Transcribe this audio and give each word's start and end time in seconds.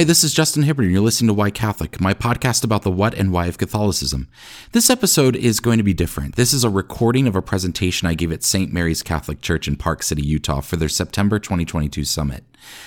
Hi, 0.00 0.04
this 0.04 0.24
is 0.24 0.32
Justin 0.32 0.62
Hibbard, 0.62 0.86
and 0.86 0.92
you're 0.94 1.02
listening 1.02 1.28
to 1.28 1.34
Why 1.34 1.50
Catholic, 1.50 2.00
my 2.00 2.14
podcast 2.14 2.64
about 2.64 2.84
the 2.84 2.90
what 2.90 3.12
and 3.12 3.34
why 3.34 3.48
of 3.48 3.58
Catholicism. 3.58 4.28
This 4.72 4.88
episode 4.88 5.36
is 5.36 5.60
going 5.60 5.76
to 5.76 5.84
be 5.84 5.92
different. 5.92 6.36
This 6.36 6.54
is 6.54 6.64
a 6.64 6.70
recording 6.70 7.26
of 7.26 7.36
a 7.36 7.42
presentation 7.42 8.08
I 8.08 8.14
gave 8.14 8.32
at 8.32 8.42
St. 8.42 8.72
Mary's 8.72 9.02
Catholic 9.02 9.42
Church 9.42 9.68
in 9.68 9.76
Park 9.76 10.02
City, 10.02 10.22
Utah 10.22 10.62
for 10.62 10.76
their 10.76 10.88
September 10.88 11.38
2022 11.38 12.06
summit. 12.06 12.44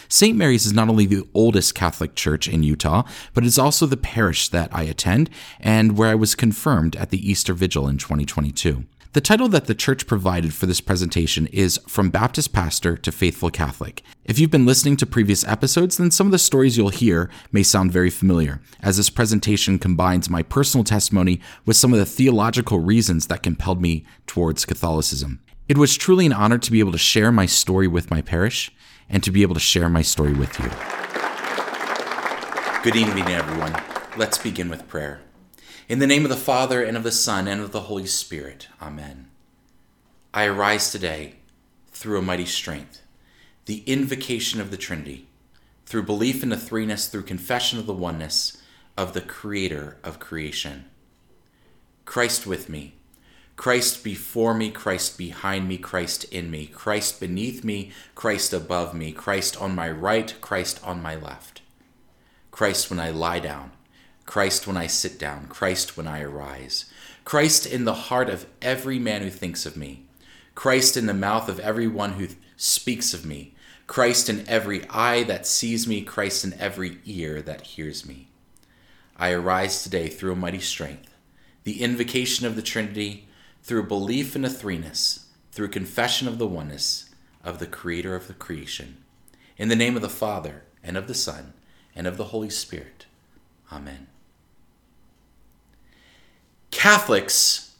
St. 0.08 0.36
Mary's 0.36 0.66
is 0.66 0.74
not 0.74 0.90
only 0.90 1.06
the 1.06 1.24
oldest 1.36 1.76
Catholic 1.76 2.16
church 2.16 2.48
in 2.48 2.64
Utah, 2.64 3.04
but 3.36 3.46
it's 3.46 3.60
also 3.60 3.86
the 3.86 3.96
parish 3.96 4.50
that 4.50 4.74
I 4.74 4.82
attend 4.82 5.30
and 5.60 5.96
where 5.96 6.10
I 6.10 6.16
was 6.16 6.34
confirmed 6.34 6.96
at 6.96 7.12
the 7.12 7.30
Easter 7.30 7.54
Vigil 7.54 7.88
in 7.88 8.00
2022. 8.00 8.86
The 9.14 9.22
title 9.22 9.48
that 9.50 9.66
the 9.66 9.76
church 9.76 10.08
provided 10.08 10.56
for 10.56 10.66
this 10.66 10.82
presentation 10.82 11.46
is 11.52 11.80
From 11.88 12.10
Baptist 12.10 12.52
Pastor 12.52 12.98
to 12.98 13.12
Faithful 13.12 13.52
Catholic. 13.52 14.02
If 14.26 14.40
you've 14.40 14.50
been 14.50 14.66
listening 14.66 14.98
to 14.98 15.06
previous 15.06 15.48
episodes, 15.48 15.98
then 15.98 16.10
some 16.10 16.26
of 16.26 16.32
the 16.32 16.40
stories 16.40 16.78
you'll 16.78 16.90
hear 16.90 17.30
may 17.52 17.62
sound 17.62 17.92
very 17.92 18.10
familiar, 18.10 18.60
as 18.82 18.98
this 18.98 19.12
presentation 19.12 19.78
combines 19.78 20.32
my 20.32 20.42
personal 20.42 20.84
testimony 20.84 21.40
with 21.64 21.78
some 21.78 21.94
of 21.94 22.00
the 22.00 22.08
theological 22.08 22.80
reasons 22.80 23.28
that 23.28 23.44
compelled 23.44 23.80
me 23.80 24.04
towards 24.26 24.66
Catholicism. 24.66 25.42
It 25.70 25.78
was 25.78 25.96
truly 25.96 26.26
an 26.26 26.34
honor 26.34 26.58
to 26.58 26.72
be 26.72 26.80
able 26.80 26.92
to 26.94 26.98
share 26.98 27.32
my 27.32 27.46
story 27.46 27.88
with 27.88 28.10
my 28.10 28.24
parish 28.24 28.72
and 29.10 29.22
to 29.22 29.30
be 29.30 29.44
able 29.44 29.54
to 29.54 29.60
share 29.60 29.90
my 29.90 30.02
story 30.02 30.34
with 30.34 30.60
you. 30.60 30.72
Good 32.82 32.96
evening, 32.96 33.28
everyone. 33.28 33.80
Let's 34.18 34.40
begin 34.40 34.70
with 34.70 34.88
prayer. 34.88 35.22
In 35.90 36.00
the 36.00 36.08
name 36.08 36.24
of 36.24 36.30
the 36.30 36.38
Father, 36.38 36.82
and 36.82 36.96
of 36.96 37.04
the 37.04 37.12
Son, 37.12 37.46
and 37.46 37.60
of 37.60 37.74
the 37.74 37.82
Holy 37.82 38.06
Spirit. 38.06 38.70
Amen. 38.82 39.30
I 40.34 40.46
arise 40.46 40.90
today 40.90 41.36
through 41.92 42.20
a 42.20 42.22
mighty 42.22 42.46
strength, 42.46 43.02
the 43.66 43.84
invocation 43.86 44.62
of 44.62 44.72
the 44.72 44.78
Trinity, 44.78 45.28
through 45.86 46.04
belief 46.04 46.42
in 46.42 46.48
the 46.48 46.56
threeness, 46.56 47.12
through 47.12 47.24
confession 47.24 47.80
of 47.80 47.86
the 47.86 47.94
oneness 47.94 48.62
of 48.96 49.14
the 49.14 49.20
Creator 49.20 49.98
of 50.06 50.22
creation. 50.22 50.86
Christ 52.06 52.48
with 52.48 52.70
me, 52.70 52.94
Christ 53.58 54.06
before 54.06 54.54
me, 54.54 54.72
Christ 54.72 55.18
behind 55.18 55.68
me, 55.68 55.78
Christ 55.78 56.24
in 56.26 56.50
me, 56.50 56.66
Christ 56.66 57.20
beneath 57.20 57.62
me, 57.66 57.92
Christ 58.16 58.54
above 58.54 58.94
me, 58.94 59.12
Christ 59.12 59.62
on 59.62 59.76
my 59.76 59.92
right, 59.92 60.34
Christ 60.40 60.80
on 60.82 61.02
my 61.02 61.16
left. 61.16 61.62
Christ 62.52 62.90
when 62.90 63.02
I 63.02 63.10
lie 63.10 63.40
down, 63.40 63.73
Christ 64.26 64.68
when 64.68 64.78
I 64.78 64.88
sit 64.88 65.20
down, 65.20 65.48
Christ 65.48 65.98
when 65.98 66.08
I 66.08 66.22
arise, 66.22 66.86
Christ 67.26 67.66
in 67.66 67.86
the 67.86 67.94
heart 67.94 68.30
of 68.30 68.46
every 68.62 69.00
man 69.00 69.22
who 69.22 69.30
thinks 69.30 69.66
of 69.66 69.78
me, 69.78 70.06
Christ 70.56 70.98
in 70.98 71.06
the 71.06 71.14
mouth 71.14 71.50
of 71.50 71.60
every 71.60 71.88
one 71.88 72.14
who 72.14 72.28
speaks 72.58 73.14
of 73.14 73.26
me, 73.26 73.54
Christ 73.88 74.30
in 74.30 74.48
every 74.48 74.88
eye 74.90 75.24
that 75.24 75.46
sees 75.46 75.88
me, 75.88 76.02
Christ 76.02 76.46
in 76.46 76.54
every 76.54 77.00
ear 77.06 77.42
that 77.42 77.62
hears 77.62 78.06
me. 78.06 78.30
I 79.18 79.32
arise 79.32 79.84
today 79.84 80.08
through 80.08 80.34
a 80.34 80.38
mighty 80.38 80.60
strength, 80.60 81.14
the 81.64 81.82
invocation 81.82 82.46
of 82.46 82.56
the 82.56 82.62
Trinity, 82.62 83.28
through 83.62 83.88
belief 83.88 84.36
in 84.36 84.42
the 84.42 84.50
threeness, 84.50 85.26
through 85.52 85.70
confession 85.70 86.28
of 86.28 86.38
the 86.38 86.48
oneness 86.48 87.10
of 87.44 87.60
the 87.60 87.68
Creator 87.68 88.16
of 88.16 88.28
the 88.28 88.34
creation. 88.34 88.98
In 89.58 89.70
the 89.70 89.76
name 89.76 89.96
of 89.96 90.02
the 90.02 90.10
Father, 90.10 90.64
and 90.84 90.98
of 90.98 91.08
the 91.08 91.14
Son, 91.14 91.54
and 91.96 92.08
of 92.08 92.18
the 92.18 92.26
Holy 92.26 92.50
Spirit. 92.50 93.06
Amen. 93.72 94.08
Catholics 96.74 97.76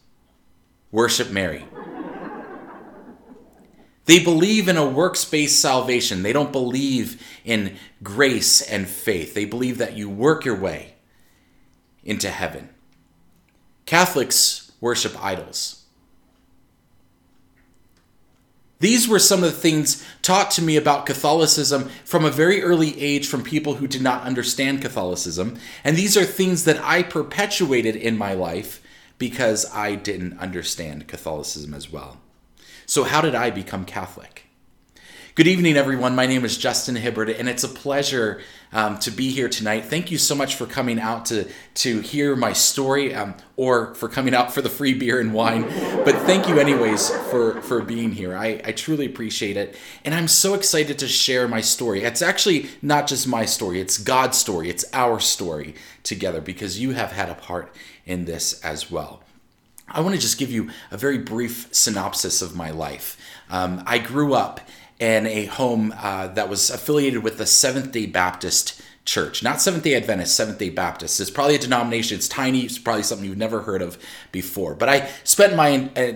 worship 0.92 1.32
Mary. 1.32 1.66
They 4.06 4.24
believe 4.24 4.68
in 4.68 4.78
a 4.78 4.86
works 4.86 5.26
based 5.26 5.60
salvation. 5.60 6.24
They 6.24 6.32
don't 6.32 6.52
believe 6.52 7.22
in 7.44 7.78
grace 8.02 8.62
and 8.62 8.88
faith. 8.88 9.34
They 9.34 9.46
believe 9.46 9.80
that 9.80 9.98
you 9.98 10.10
work 10.10 10.46
your 10.46 10.60
way 10.60 10.94
into 12.04 12.30
heaven. 12.30 12.70
Catholics 13.86 14.72
worship 14.80 15.22
idols. 15.22 15.84
These 18.80 19.08
were 19.08 19.20
some 19.20 19.44
of 19.44 19.52
the 19.52 19.58
things 19.58 20.06
taught 20.22 20.52
to 20.52 20.62
me 20.62 20.76
about 20.76 21.06
Catholicism 21.06 21.90
from 22.04 22.26
a 22.26 22.30
very 22.30 22.62
early 22.62 23.00
age 23.02 23.28
from 23.28 23.42
people 23.42 23.76
who 23.76 23.88
did 23.88 24.02
not 24.02 24.24
understand 24.24 24.82
Catholicism. 24.82 25.58
And 25.86 25.96
these 25.96 26.18
are 26.18 26.26
things 26.26 26.66
that 26.66 26.84
I 26.84 27.02
perpetuated 27.02 27.96
in 27.96 28.18
my 28.18 28.34
life 28.34 28.83
because 29.18 29.66
I 29.74 29.96
didn't 29.96 30.38
understand 30.40 31.08
Catholicism 31.08 31.74
as 31.74 31.92
well. 31.92 32.20
So, 32.86 33.04
how 33.04 33.22
did 33.22 33.36
I 33.36 33.50
become 33.50 33.86
Catholic? 33.86 34.43
Good 35.36 35.48
evening, 35.48 35.78
everyone. 35.78 36.14
My 36.14 36.28
name 36.28 36.46
is 36.46 36.60
Justin 36.60 36.96
Hibbard, 36.96 37.28
and 37.28 37.50
it's 37.50 37.64
a 37.64 37.68
pleasure 37.68 38.40
um, 38.72 39.00
to 39.00 39.10
be 39.10 39.32
here 39.32 39.50
tonight. 39.50 39.86
Thank 39.86 40.12
you 40.12 40.20
so 40.20 40.36
much 40.36 40.54
for 40.54 40.68
coming 40.68 41.00
out 41.00 41.26
to, 41.26 41.50
to 41.74 42.02
hear 42.02 42.36
my 42.36 42.54
story 42.54 43.16
um, 43.16 43.34
or 43.56 43.96
for 43.96 44.08
coming 44.10 44.36
out 44.36 44.54
for 44.54 44.62
the 44.62 44.70
free 44.70 44.94
beer 44.94 45.20
and 45.20 45.34
wine. 45.34 45.64
But 46.06 46.18
thank 46.28 46.48
you, 46.48 46.60
anyways, 46.60 47.10
for, 47.32 47.60
for 47.64 47.82
being 47.82 48.12
here. 48.12 48.38
I, 48.38 48.62
I 48.64 48.74
truly 48.74 49.08
appreciate 49.08 49.58
it. 49.58 49.76
And 50.06 50.14
I'm 50.14 50.28
so 50.28 50.54
excited 50.54 51.00
to 51.00 51.08
share 51.08 51.48
my 51.48 51.62
story. 51.62 52.04
It's 52.04 52.22
actually 52.22 52.70
not 52.84 53.08
just 53.08 53.28
my 53.28 53.46
story, 53.46 53.82
it's 53.82 53.98
God's 53.98 54.38
story, 54.38 54.70
it's 54.70 54.86
our 54.94 55.20
story 55.20 55.74
together 56.04 56.42
because 56.42 56.80
you 56.80 56.92
have 56.92 57.12
had 57.12 57.30
a 57.30 57.36
part 57.36 57.74
in 58.06 58.26
this 58.26 58.62
as 58.62 58.92
well. 58.92 59.24
I 59.88 60.02
want 60.02 60.16
to 60.16 60.22
just 60.22 60.38
give 60.38 60.52
you 60.52 60.70
a 60.92 60.98
very 60.98 61.18
brief 61.18 61.68
synopsis 61.72 62.42
of 62.42 62.56
my 62.56 62.70
life. 62.70 63.18
Um, 63.50 63.84
I 63.86 63.98
grew 63.98 64.34
up 64.34 64.62
in 65.00 65.28
a 65.28 65.46
home 65.46 65.94
uh, 65.98 66.28
that 66.28 66.50
was 66.50 66.70
affiliated 66.70 67.24
with 67.24 67.38
the 67.38 67.46
Seventh 67.46 67.92
day 67.92 68.06
Baptist 68.06 68.82
Church, 69.06 69.44
not 69.44 69.62
Seventh 69.62 69.84
day 69.84 69.96
Adventist, 69.96 70.34
Seventh 70.34 70.60
day 70.60 70.70
Baptist. 70.70 71.20
It's 71.20 71.30
probably 71.30 71.56
a 71.56 71.60
denomination, 71.60 72.18
it's 72.18 72.30
tiny, 72.30 72.62
it's 72.62 72.80
probably 72.80 73.04
something 73.04 73.28
you've 73.28 73.38
never 73.38 73.64
heard 73.64 73.82
of 73.82 73.98
before. 74.32 74.76
But 74.76 74.88
I 74.88 75.10
spent 75.26 75.56
my 75.56 75.68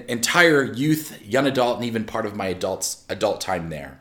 entire 0.08 0.64
youth, 0.64 1.22
young 1.22 1.48
adult, 1.48 1.78
and 1.78 1.86
even 1.86 2.06
part 2.06 2.26
of 2.26 2.36
my 2.36 2.48
adult, 2.48 2.98
adult 3.10 3.42
time 3.42 3.70
there. 3.70 4.00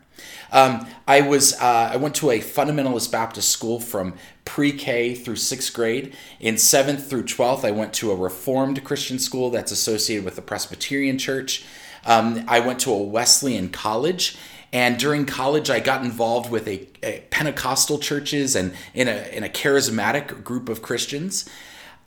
Um, 0.52 0.86
I 1.08 1.22
was 1.22 1.60
uh, 1.60 1.90
I 1.92 1.96
went 1.96 2.14
to 2.16 2.30
a 2.30 2.38
fundamentalist 2.38 3.10
Baptist 3.10 3.48
school 3.48 3.80
from 3.80 4.14
pre-K 4.44 5.16
through 5.16 5.36
sixth 5.36 5.74
grade. 5.74 6.14
In 6.38 6.56
seventh 6.56 7.10
through 7.10 7.24
twelfth, 7.24 7.64
I 7.64 7.72
went 7.72 7.92
to 7.94 8.12
a 8.12 8.16
Reformed 8.16 8.84
Christian 8.84 9.18
school 9.18 9.50
that's 9.50 9.72
associated 9.72 10.24
with 10.24 10.36
the 10.36 10.42
Presbyterian 10.42 11.18
Church. 11.18 11.64
Um, 12.04 12.44
I 12.46 12.60
went 12.60 12.78
to 12.80 12.92
a 12.92 13.02
Wesleyan 13.02 13.68
college. 13.70 14.36
And 14.72 14.98
during 14.98 15.26
college, 15.26 15.70
I 15.70 15.80
got 15.80 16.04
involved 16.04 16.50
with 16.50 16.66
a, 16.66 16.86
a 17.02 17.20
Pentecostal 17.30 17.98
churches 17.98 18.56
and 18.56 18.74
in 18.94 19.08
a, 19.08 19.28
in 19.28 19.44
a 19.44 19.48
charismatic 19.48 20.42
group 20.42 20.68
of 20.68 20.82
Christians. 20.82 21.48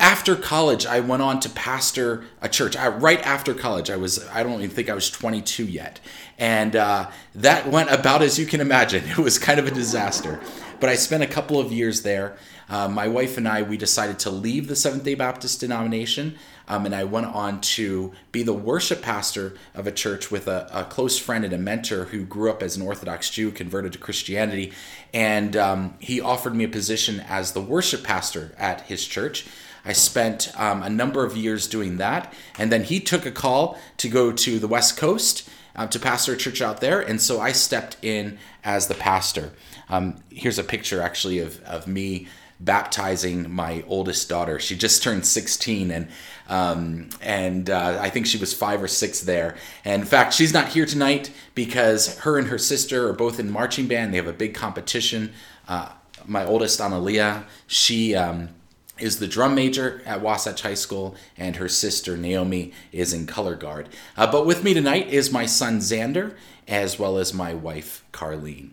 After 0.02 0.38
college 0.38 0.86
i 0.86 1.02
went 1.02 1.22
on 1.22 1.42
to 1.42 1.50
pastor 1.50 2.24
a 2.42 2.48
church. 2.48 2.78
I, 2.78 2.88
right 2.88 3.20
after 3.26 3.54
college 3.54 3.90
i 3.90 3.98
was 3.98 4.26
i 4.30 4.44
don't 4.44 4.62
even 4.62 4.70
think 4.70 4.90
i 4.90 4.94
was 4.94 5.10
22 5.10 5.66
yet. 5.66 6.00
And 6.38 6.76
uh, 6.76 7.12
that 7.36 7.68
went 7.68 7.92
about 7.92 8.22
as 8.22 8.40
you 8.40 8.46
can 8.46 8.62
imagine. 8.62 9.04
It 9.10 9.18
was 9.18 9.38
kind 9.38 9.60
of 9.60 9.68
a 9.68 9.72
disaster. 9.72 10.40
But 10.80 10.90
i 10.90 10.96
spent 10.96 11.24
a 11.24 11.28
couple 11.28 11.60
of 11.60 11.74
years 11.74 12.04
there. 12.04 12.38
Uh, 12.70 12.88
my 12.88 13.10
wife 13.10 13.36
and 13.38 13.46
i 13.46 13.62
we 13.62 13.76
decided 13.76 14.20
to 14.20 14.30
leave 14.30 14.70
the 14.70 14.76
seventh 14.76 15.04
day 15.04 15.16
baptist 15.16 15.60
denomination 15.60 16.38
um, 16.70 16.86
and 16.86 16.96
i 16.96 17.04
went 17.04 17.26
on 17.26 17.60
to 17.60 18.14
be 18.32 18.44
the 18.44 18.54
worship 18.54 19.02
pastor 19.02 19.56
of 19.76 19.86
a 19.86 19.92
church 19.92 20.32
with 20.32 20.48
a, 20.48 20.70
a, 20.72 20.84
close 20.86 21.18
friend 21.18 21.44
and 21.44 21.54
a 21.54 21.58
mentor 21.58 22.06
who 22.06 22.24
grew 22.24 22.50
up 22.50 22.64
as 22.64 22.78
an 22.78 22.82
orthodox 22.82 23.30
jew 23.30 23.52
converted 23.52 23.92
to 23.92 24.00
christianity 24.00 24.72
and 25.14 25.58
um, 25.58 25.96
he 26.00 26.22
offered 26.22 26.56
me 26.56 26.64
a 26.64 26.70
position 26.70 27.20
as 27.28 27.52
the 27.52 27.62
worship 27.62 28.04
pastor 28.04 28.54
at 28.58 28.82
his 28.82 29.06
church 29.06 29.46
I 29.86 29.94
spent 29.94 30.52
um, 30.60 30.84
a 30.84 30.90
number 30.90 31.26
of 31.26 31.38
years 31.38 31.68
doing 31.68 31.98
that. 31.98 32.34
And 32.58 32.72
then 32.72 32.84
he 32.84 33.00
took 33.00 33.26
a 33.26 33.32
call 33.32 33.80
to 33.98 34.10
go 34.10 34.32
to 34.32 34.60
the 34.60 34.68
West 34.68 34.98
Coast 34.98 35.50
uh, 35.76 35.88
to 35.88 36.00
pastor 36.00 36.34
a 36.34 36.38
church 36.38 36.62
out 36.62 36.82
there. 36.82 37.00
And 37.00 37.22
so 37.22 37.40
I 37.40 37.54
stepped 37.54 37.98
in 38.02 38.38
as 38.64 38.88
the 38.88 38.96
pastor. 38.96 39.54
Um, 39.90 40.18
here's 40.30 40.60
a 40.60 40.64
picture 40.64 41.02
actually 41.02 41.40
of, 41.40 41.62
of 41.64 41.88
me 41.88 42.28
baptizing 42.60 43.50
my 43.50 43.84
oldest 43.88 44.28
daughter. 44.28 44.60
She 44.60 44.76
just 44.76 45.02
turned 45.02 45.26
16 45.26 45.92
and 45.92 46.10
um, 46.50 47.10
and 47.22 47.70
uh, 47.70 48.00
I 48.02 48.10
think 48.10 48.26
she 48.26 48.38
was 48.38 48.54
five 48.54 48.82
or 48.82 48.88
six 48.88 49.22
there. 49.22 49.56
And 49.86 50.02
in 50.02 50.08
fact, 50.08 50.34
she's 50.34 50.52
not 50.54 50.70
here 50.70 50.86
tonight 50.86 51.32
because 51.56 52.18
her 52.20 52.38
and 52.38 52.48
her 52.48 52.58
sister 52.58 53.08
are 53.08 53.14
both 53.14 53.40
in 53.40 53.52
marching 53.52 53.88
band. 53.88 54.12
They 54.12 54.18
have 54.18 54.28
a 54.28 54.34
big 54.34 54.56
competition. 54.56 55.32
Uh, 55.68 55.90
my 56.26 56.44
oldest, 56.46 56.80
Analia, 56.80 57.46
she 57.68 58.16
um, 58.16 58.50
is 58.98 59.20
the 59.20 59.28
drum 59.28 59.56
major 59.56 60.02
at 60.06 60.22
Wasatch 60.22 60.64
High 60.64 60.74
School, 60.74 61.16
and 61.38 61.56
her 61.56 61.70
sister 61.70 62.18
Naomi 62.18 62.74
is 62.92 63.14
in 63.14 63.28
color 63.28 63.56
guard. 63.56 63.88
Uh, 64.18 64.30
but 64.30 64.46
with 64.46 64.64
me 64.64 64.74
tonight 64.74 65.08
is 65.08 65.32
my 65.32 65.46
son 65.46 65.80
Xander, 65.80 66.36
as 66.68 67.00
well 67.00 67.18
as 67.18 67.34
my 67.34 67.54
wife 67.54 68.04
Carlene. 68.12 68.72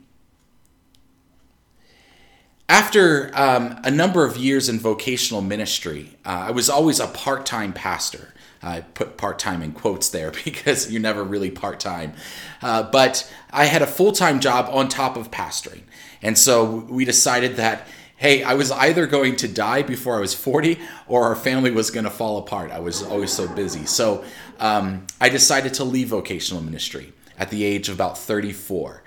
After 2.68 3.30
um, 3.34 3.78
a 3.84 3.90
number 3.90 4.24
of 4.24 4.36
years 4.36 4.68
in 4.68 4.80
vocational 4.80 5.40
ministry, 5.40 6.16
uh, 6.24 6.46
I 6.48 6.50
was 6.50 6.68
always 6.68 6.98
a 6.98 7.06
part 7.06 7.46
time 7.46 7.72
pastor. 7.72 8.34
I 8.62 8.80
put 8.80 9.16
part 9.16 9.38
time 9.38 9.62
in 9.62 9.72
quotes 9.72 10.08
there 10.08 10.32
because 10.44 10.90
you're 10.90 11.02
never 11.02 11.22
really 11.22 11.50
part 11.50 11.78
time. 11.78 12.14
Uh, 12.60 12.82
but 12.82 13.30
I 13.50 13.66
had 13.66 13.82
a 13.82 13.86
full 13.86 14.12
time 14.12 14.40
job 14.40 14.68
on 14.70 14.88
top 14.88 15.16
of 15.16 15.30
pastoring. 15.30 15.82
And 16.22 16.36
so 16.36 16.64
we 16.64 17.04
decided 17.04 17.56
that 17.56 17.86
hey, 18.16 18.42
I 18.42 18.54
was 18.54 18.72
either 18.72 19.06
going 19.06 19.36
to 19.36 19.48
die 19.48 19.82
before 19.82 20.16
I 20.16 20.20
was 20.20 20.34
40 20.34 20.78
or 21.06 21.24
our 21.24 21.36
family 21.36 21.70
was 21.70 21.90
going 21.90 22.04
to 22.04 22.10
fall 22.10 22.38
apart. 22.38 22.70
I 22.70 22.80
was 22.80 23.02
always 23.02 23.30
so 23.30 23.46
busy. 23.46 23.84
So 23.84 24.24
um, 24.58 25.06
I 25.20 25.28
decided 25.28 25.74
to 25.74 25.84
leave 25.84 26.08
vocational 26.08 26.62
ministry 26.62 27.12
at 27.38 27.50
the 27.50 27.62
age 27.62 27.90
of 27.90 27.94
about 27.94 28.16
34. 28.16 29.02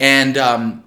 And 0.00 0.38
um, 0.38 0.82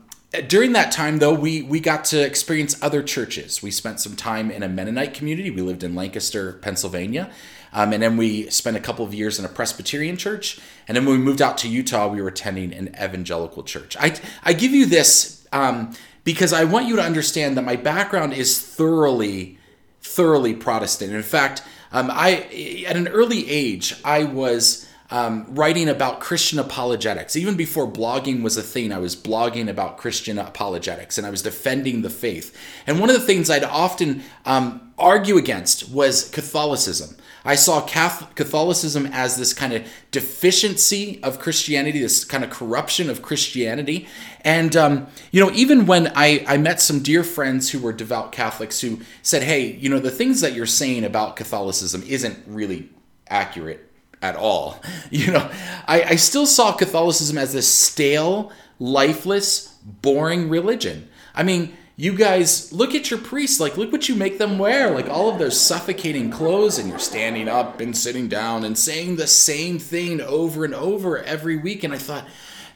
during 0.47 0.73
that 0.73 0.91
time, 0.91 1.19
though, 1.19 1.33
we, 1.33 1.61
we 1.61 1.79
got 1.79 2.05
to 2.05 2.21
experience 2.21 2.81
other 2.83 3.01
churches. 3.01 3.63
We 3.63 3.71
spent 3.71 3.99
some 3.99 4.15
time 4.15 4.51
in 4.51 4.61
a 4.61 4.67
Mennonite 4.69 5.13
community. 5.13 5.49
We 5.49 5.61
lived 5.61 5.83
in 5.83 5.95
Lancaster, 5.95 6.53
Pennsylvania. 6.53 7.31
Um, 7.73 7.93
and 7.93 8.01
then 8.01 8.17
we 8.17 8.49
spent 8.49 8.77
a 8.77 8.79
couple 8.79 9.05
of 9.05 9.13
years 9.13 9.39
in 9.39 9.45
a 9.45 9.49
Presbyterian 9.49 10.17
church. 10.17 10.59
And 10.87 10.95
then 10.95 11.05
when 11.05 11.17
we 11.19 11.23
moved 11.23 11.41
out 11.41 11.57
to 11.59 11.69
Utah, 11.69 12.07
we 12.07 12.21
were 12.21 12.27
attending 12.27 12.73
an 12.73 12.89
evangelical 13.01 13.63
church. 13.63 13.95
I, 13.99 14.19
I 14.43 14.53
give 14.53 14.71
you 14.71 14.85
this 14.85 15.47
um, 15.51 15.93
because 16.23 16.53
I 16.53 16.63
want 16.63 16.87
you 16.87 16.95
to 16.95 17.03
understand 17.03 17.57
that 17.57 17.63
my 17.63 17.75
background 17.75 18.33
is 18.33 18.59
thoroughly, 18.59 19.57
thoroughly 20.01 20.53
Protestant. 20.53 21.13
In 21.13 21.23
fact, 21.23 21.63
um, 21.91 22.09
I 22.11 22.83
at 22.87 22.97
an 22.97 23.07
early 23.07 23.49
age 23.49 23.95
I 24.03 24.25
was 24.25 24.86
um, 25.09 25.45
writing 25.49 25.87
about 25.87 26.19
Christian 26.19 26.59
apologetics. 26.59 27.35
Even 27.35 27.55
before 27.55 27.89
blogging 27.89 28.41
was 28.41 28.57
a 28.57 28.63
thing, 28.63 28.91
I 28.91 28.99
was 28.99 29.15
blogging 29.15 29.69
about 29.69 29.97
Christian 29.97 30.37
apologetics 30.37 31.17
and 31.17 31.25
I 31.25 31.29
was 31.29 31.41
defending 31.41 32.01
the 32.01 32.09
faith. 32.09 32.55
And 32.85 32.99
one 32.99 33.09
of 33.09 33.15
the 33.15 33.25
things 33.25 33.49
I'd 33.49 33.63
often 33.63 34.23
um, 34.45 34.91
argue 34.97 35.37
against 35.37 35.89
was 35.89 36.29
Catholicism. 36.29 37.15
I 37.45 37.55
saw 37.55 37.79
Catholicism 37.79 39.05
as 39.05 39.37
this 39.37 39.53
kind 39.53 39.71
of 39.71 39.87
deficiency 40.11 41.21
of 41.23 41.39
Christianity, 41.39 42.01
this 42.01 42.25
kind 42.25 42.43
of 42.43 42.49
corruption 42.49 43.09
of 43.09 43.21
Christianity. 43.21 44.05
And, 44.41 44.75
um, 44.75 45.07
you 45.31 45.45
know, 45.45 45.51
even 45.53 45.85
when 45.85 46.11
I, 46.13 46.43
I 46.45 46.57
met 46.57 46.81
some 46.81 46.99
dear 47.01 47.23
friends 47.23 47.69
who 47.69 47.79
were 47.79 47.93
devout 47.93 48.33
Catholics 48.33 48.81
who 48.81 48.99
said, 49.21 49.43
hey, 49.43 49.71
you 49.77 49.87
know, 49.87 49.99
the 49.99 50.11
things 50.11 50.41
that 50.41 50.51
you're 50.51 50.65
saying 50.65 51.05
about 51.05 51.37
Catholicism 51.37 52.03
isn't 52.05 52.37
really 52.45 52.89
accurate 53.29 53.86
at 54.21 54.35
all. 54.35 54.81
You 55.09 55.31
know, 55.31 55.49
I, 55.87 56.03
I 56.03 56.15
still 56.17 56.45
saw 56.45 56.73
Catholicism 56.73 57.37
as 57.37 57.53
this 57.53 57.67
stale, 57.67 58.51
lifeless, 58.77 59.73
boring 60.01 60.49
religion. 60.49 61.07
I 61.33 61.43
mean, 61.43 61.77
you 61.95 62.13
guys 62.15 62.71
look 62.71 62.93
at 62.93 63.09
your 63.09 63.19
priests 63.19 63.59
like 63.59 63.75
look 63.75 63.91
what 63.91 64.07
you 64.07 64.15
make 64.15 64.37
them 64.37 64.59
wear 64.59 64.91
like 64.91 65.09
all 65.09 65.29
of 65.29 65.39
those 65.39 65.59
suffocating 65.59 66.29
clothes 66.29 66.77
and 66.77 66.87
you're 66.87 66.99
standing 66.99 67.47
up 67.47 67.81
and 67.81 67.97
sitting 67.97 68.27
down 68.27 68.63
and 68.63 68.77
saying 68.77 69.15
the 69.15 69.25
same 69.25 69.79
thing 69.79 70.21
over 70.21 70.63
and 70.63 70.75
over 70.75 71.17
every 71.23 71.57
week 71.57 71.83
and 71.83 71.93
i 71.93 71.97
thought 71.97 72.27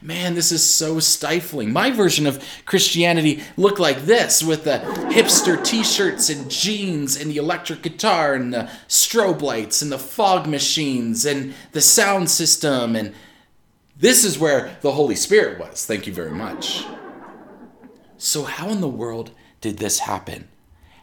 man 0.02 0.34
this 0.34 0.52
is 0.52 0.62
so 0.62 0.98
stifling. 1.00 1.72
My 1.72 1.90
version 1.90 2.26
of 2.26 2.44
christianity 2.66 3.42
looked 3.56 3.78
like 3.78 4.02
this 4.02 4.42
with 4.42 4.64
the 4.64 4.78
hipster 5.12 5.62
t-shirts 5.64 6.28
and 6.28 6.50
jeans 6.50 7.20
and 7.20 7.30
the 7.30 7.36
electric 7.36 7.82
guitar 7.82 8.34
and 8.34 8.52
the 8.52 8.70
strobe 8.88 9.42
lights 9.42 9.82
and 9.82 9.92
the 9.92 9.98
fog 9.98 10.46
machines 10.46 11.24
and 11.24 11.54
the 11.72 11.80
sound 11.80 12.30
system 12.30 12.96
and 12.96 13.14
this 14.02 14.24
is 14.24 14.36
where 14.36 14.76
the 14.80 14.92
holy 14.92 15.14
spirit 15.14 15.60
was. 15.60 15.86
Thank 15.86 16.08
you 16.08 16.12
very 16.12 16.32
much. 16.32 16.84
So, 18.18 18.42
how 18.42 18.68
in 18.70 18.80
the 18.80 18.88
world 18.88 19.30
did 19.60 19.78
this 19.78 20.00
happen? 20.00 20.48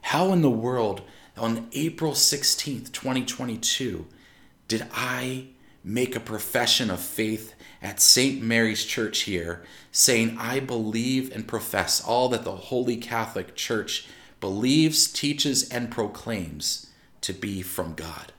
How 0.02 0.34
in 0.34 0.42
the 0.42 0.50
world, 0.50 1.02
on 1.38 1.68
April 1.72 2.12
16th, 2.12 2.92
2022, 2.92 4.06
did 4.68 4.86
I 4.94 5.48
make 5.84 6.16
a 6.16 6.20
profession 6.20 6.90
of 6.90 7.00
faith 7.00 7.54
at 7.82 8.02
St. 8.02 8.42
Mary's 8.42 8.86
Church 8.86 9.22
here, 9.22 9.64
saying, 9.92 10.38
I 10.40 10.60
believe 10.60 11.34
and 11.34 11.48
profess 11.48 12.04
all 12.04 12.30
that 12.30 12.44
the 12.44 12.56
Holy 12.56 12.98
Catholic 12.98 13.56
Church 13.56 14.08
believes, 14.40 15.08
teaches, 15.08 15.70
and 15.70 15.92
proclaims 15.92 16.88
to 17.22 17.34
be 17.34 17.62
from 17.62 17.94
God? 17.94 18.34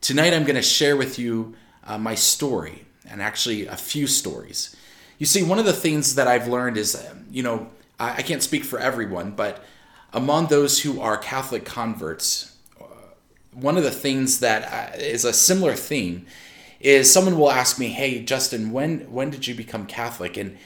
Tonight, 0.00 0.32
I'm 0.32 0.44
going 0.44 0.56
to 0.56 0.62
share 0.62 0.96
with 0.96 1.18
you 1.18 1.54
uh, 1.84 1.98
my 1.98 2.14
story, 2.14 2.86
and 3.08 3.20
actually 3.20 3.66
a 3.66 3.76
few 3.76 4.06
stories. 4.06 4.74
You 5.18 5.26
see, 5.26 5.42
one 5.42 5.58
of 5.58 5.66
the 5.66 5.72
things 5.72 6.14
that 6.14 6.26
I've 6.26 6.48
learned 6.48 6.76
is, 6.76 6.94
um, 6.94 7.26
you 7.30 7.42
know, 7.42 7.68
I, 7.98 8.16
I 8.16 8.22
can't 8.22 8.42
speak 8.42 8.64
for 8.64 8.78
everyone, 8.78 9.32
but 9.32 9.62
among 10.12 10.46
those 10.46 10.80
who 10.80 11.00
are 11.00 11.16
Catholic 11.16 11.64
converts, 11.64 12.56
uh, 12.80 12.84
one 13.52 13.76
of 13.76 13.84
the 13.84 13.90
things 13.90 14.40
that 14.40 14.62
uh, 14.64 14.98
a 14.98 15.32
similar 15.32 15.74
theme 15.74 16.26
is 16.80 17.12
someone 17.12 17.38
will 17.38 17.50
ask 17.50 17.78
me, 17.78 17.88
"Hey, 17.88 18.22
Justin, 18.22 18.72
when 18.72 19.00
when 19.12 19.30
did 19.30 19.46
you 19.46 19.54
become 19.54 19.86
Catholic?" 19.86 20.36
and 20.36 20.56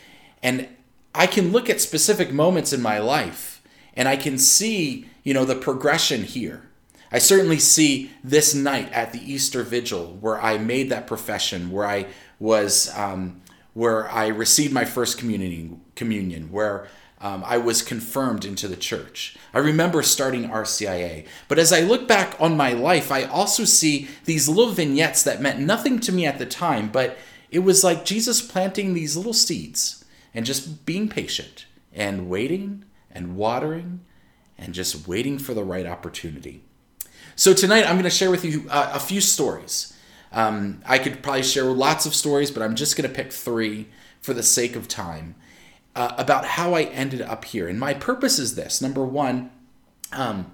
and 0.43 0.69
I 1.15 1.27
can 1.27 1.53
look 1.53 1.71
at 1.71 1.81
specific 1.81 2.33
moments 2.33 2.73
in 2.73 2.83
my 2.83 2.99
life 2.99 3.63
and 3.97 4.09
I 4.09 4.17
can 4.17 4.39
see, 4.39 5.09
you 5.23 5.33
know, 5.33 5.45
the 5.45 5.55
progression 5.55 6.25
here. 6.25 6.69
I 7.13 7.19
certainly 7.19 7.61
see 7.61 8.11
this 8.25 8.55
night 8.55 8.93
at 8.93 9.13
the 9.13 9.21
Easter 9.21 9.63
Vigil 9.63 10.19
where 10.21 10.41
I 10.41 10.59
made 10.59 10.91
that 10.91 11.07
profession, 11.07 11.71
where 11.71 11.87
I 11.87 12.07
was 12.41 12.91
um, 12.97 13.41
where 13.73 14.11
I 14.11 14.29
received 14.29 14.73
my 14.73 14.85
first 14.85 15.19
communion, 15.19 15.81
communion 15.95 16.51
where 16.51 16.89
um, 17.25 17.43
I 17.47 17.57
was 17.57 17.81
confirmed 17.81 18.45
into 18.45 18.69
the 18.69 18.77
church. 18.77 19.35
I 19.55 19.59
remember 19.59 20.03
starting 20.03 20.51
RCIA. 20.51 21.27
But 21.49 21.59
as 21.59 21.73
I 21.73 21.81
look 21.81 22.07
back 22.07 22.37
on 22.39 22.57
my 22.57 22.75
life, 22.75 23.11
I 23.11 23.25
also 23.25 23.65
see 23.65 24.09
these 24.27 24.47
little 24.47 24.73
vignettes 24.73 25.23
that 25.23 25.41
meant 25.41 25.59
nothing 25.59 26.01
to 26.01 26.13
me 26.13 26.27
at 26.27 26.39
the 26.39 26.45
time, 26.45 26.91
but 26.91 27.17
it 27.51 27.61
was 27.61 27.83
like 27.83 28.05
Jesus 28.05 28.43
planting 28.43 28.93
these 28.93 29.17
little 29.17 29.33
seeds 29.33 30.05
and 30.35 30.45
just 30.45 30.85
being 30.85 31.09
patient 31.09 31.65
and 31.95 32.29
waiting 32.29 32.85
and 33.11 33.37
watering 33.37 34.01
and 34.59 34.75
just 34.75 35.09
waiting 35.09 35.39
for 35.39 35.55
the 35.55 35.65
right 35.65 35.87
opportunity. 35.87 36.63
So 37.37 37.55
tonight 37.55 37.87
I'm 37.87 37.95
going 37.95 38.05
to 38.05 38.11
share 38.11 38.31
with 38.31 38.45
you 38.45 38.67
uh, 38.69 38.91
a 38.93 39.01
few 39.01 39.23
stories 39.23 39.95
um, 40.35 40.83
I 40.85 40.99
could 40.99 41.23
probably 41.23 41.45
share 41.45 41.65
lots 41.65 42.07
of 42.07 42.15
stories, 42.15 42.51
but 42.51 42.63
I'm 42.63 42.75
just 42.75 42.97
going 42.97 43.09
to 43.09 43.15
pick 43.15 43.33
three 43.33 43.89
for 44.21 44.35
the 44.35 44.43
sake 44.43 44.75
of 44.75 44.89
time 44.89 45.37
uh, 45.95 46.15
about 46.19 46.45
how 46.45 46.75
I 46.75 46.83
ended 46.83 47.23
up 47.23 47.45
here. 47.45 47.69
And 47.69 47.79
my 47.79 47.95
purpose 47.95 48.39
is 48.39 48.55
this 48.55 48.81
number 48.83 49.05
one, 49.05 49.51
um, 50.13 50.53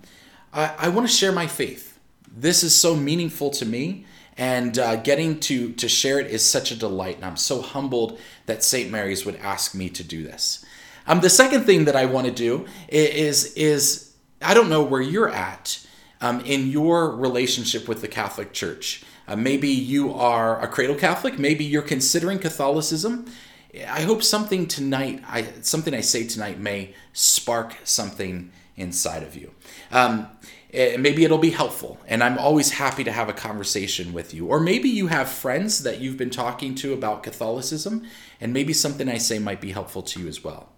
I, 0.52 0.74
I 0.78 0.88
want 0.88 1.08
to 1.08 1.14
share 1.14 1.32
my 1.32 1.46
faith. 1.46 1.98
This 2.32 2.62
is 2.62 2.74
so 2.74 2.94
meaningful 2.94 3.50
to 3.50 3.66
me, 3.66 4.06
and 4.36 4.78
uh, 4.78 4.96
getting 4.96 5.40
to, 5.40 5.72
to 5.72 5.88
share 5.88 6.20
it 6.20 6.28
is 6.28 6.44
such 6.44 6.70
a 6.70 6.76
delight. 6.76 7.16
And 7.16 7.24
I'm 7.24 7.36
so 7.36 7.60
humbled 7.60 8.18
that 8.46 8.62
St. 8.62 8.90
Mary's 8.90 9.26
would 9.26 9.36
ask 9.36 9.74
me 9.74 9.88
to 9.90 10.04
do 10.04 10.22
this. 10.22 10.64
Um, 11.06 11.20
the 11.20 11.30
second 11.30 11.64
thing 11.64 11.86
that 11.86 11.96
I 11.96 12.04
want 12.06 12.26
to 12.26 12.32
do 12.32 12.66
is, 12.88 13.52
is 13.54 14.12
I 14.40 14.54
don't 14.54 14.68
know 14.68 14.82
where 14.82 15.00
you're 15.00 15.28
at 15.28 15.84
um, 16.20 16.40
in 16.42 16.68
your 16.68 17.14
relationship 17.16 17.88
with 17.88 18.00
the 18.00 18.08
Catholic 18.08 18.52
Church. 18.52 19.02
Uh, 19.26 19.36
maybe 19.36 19.68
you 19.68 20.12
are 20.12 20.60
a 20.60 20.68
cradle 20.68 20.96
Catholic. 20.96 21.38
Maybe 21.38 21.64
you're 21.64 21.82
considering 21.82 22.38
Catholicism. 22.38 23.26
I 23.74 24.02
hope 24.02 24.22
something 24.22 24.66
tonight, 24.66 25.22
I, 25.28 25.46
something 25.60 25.94
I 25.94 26.00
say 26.00 26.26
tonight, 26.26 26.58
may 26.58 26.94
spark 27.12 27.76
something 27.84 28.50
inside 28.76 29.22
of 29.22 29.36
you. 29.36 29.52
Um, 29.92 30.28
eh, 30.72 30.96
maybe 30.96 31.24
it'll 31.24 31.38
be 31.38 31.50
helpful, 31.50 31.98
and 32.06 32.24
I'm 32.24 32.38
always 32.38 32.72
happy 32.72 33.04
to 33.04 33.12
have 33.12 33.28
a 33.28 33.32
conversation 33.32 34.12
with 34.12 34.34
you. 34.34 34.46
Or 34.46 34.58
maybe 34.58 34.88
you 34.88 35.06
have 35.06 35.28
friends 35.28 35.84
that 35.84 36.00
you've 36.00 36.16
been 36.16 36.30
talking 36.30 36.74
to 36.76 36.92
about 36.92 37.22
Catholicism, 37.22 38.04
and 38.40 38.52
maybe 38.52 38.72
something 38.72 39.08
I 39.08 39.18
say 39.18 39.38
might 39.38 39.60
be 39.60 39.72
helpful 39.72 40.02
to 40.02 40.20
you 40.20 40.28
as 40.28 40.42
well. 40.42 40.70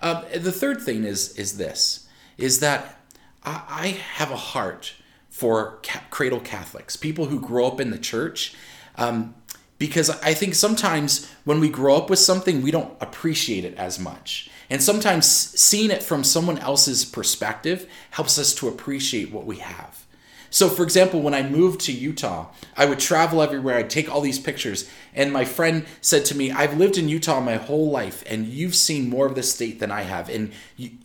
Uh, 0.00 0.22
the 0.34 0.52
third 0.52 0.80
thing 0.80 1.04
is 1.04 1.36
is 1.36 1.58
this: 1.58 2.08
is 2.38 2.60
that 2.60 2.98
I, 3.44 3.62
I 3.68 3.86
have 4.14 4.30
a 4.30 4.36
heart 4.36 4.94
for 5.28 5.80
ca- 5.82 6.04
cradle 6.10 6.40
Catholics, 6.40 6.96
people 6.96 7.26
who 7.26 7.40
grow 7.40 7.66
up 7.66 7.80
in 7.80 7.90
the 7.90 7.98
church. 7.98 8.54
Um, 8.96 9.34
because 9.82 10.10
I 10.10 10.32
think 10.32 10.54
sometimes 10.54 11.28
when 11.42 11.58
we 11.58 11.68
grow 11.68 11.96
up 11.96 12.08
with 12.08 12.20
something, 12.20 12.62
we 12.62 12.70
don't 12.70 12.94
appreciate 13.00 13.64
it 13.64 13.74
as 13.74 13.98
much. 13.98 14.48
And 14.70 14.80
sometimes 14.80 15.26
seeing 15.26 15.90
it 15.90 16.04
from 16.04 16.22
someone 16.22 16.58
else's 16.58 17.04
perspective 17.04 17.90
helps 18.12 18.38
us 18.38 18.54
to 18.54 18.68
appreciate 18.68 19.32
what 19.32 19.44
we 19.44 19.56
have. 19.56 20.06
So, 20.50 20.68
for 20.68 20.84
example, 20.84 21.20
when 21.20 21.34
I 21.34 21.42
moved 21.42 21.80
to 21.80 21.92
Utah, 21.92 22.50
I 22.76 22.84
would 22.84 23.00
travel 23.00 23.42
everywhere, 23.42 23.76
I'd 23.76 23.90
take 23.90 24.08
all 24.08 24.20
these 24.20 24.38
pictures, 24.38 24.88
and 25.14 25.32
my 25.32 25.44
friend 25.44 25.84
said 26.00 26.24
to 26.26 26.36
me, 26.36 26.52
I've 26.52 26.78
lived 26.78 26.96
in 26.96 27.08
Utah 27.08 27.40
my 27.40 27.56
whole 27.56 27.90
life, 27.90 28.22
and 28.28 28.46
you've 28.46 28.76
seen 28.76 29.10
more 29.10 29.26
of 29.26 29.34
the 29.34 29.42
state 29.42 29.80
than 29.80 29.90
I 29.90 30.02
have. 30.02 30.28
And 30.28 30.52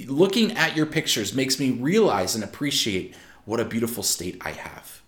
looking 0.05 0.51
at 0.51 0.77
your 0.77 0.85
pictures 0.85 1.33
makes 1.33 1.59
me 1.59 1.71
realize 1.71 2.35
and 2.35 2.43
appreciate 2.43 3.15
what 3.43 3.59
a 3.59 3.65
beautiful 3.65 4.03
state 4.03 4.39
I 4.45 4.51
have. 4.51 5.01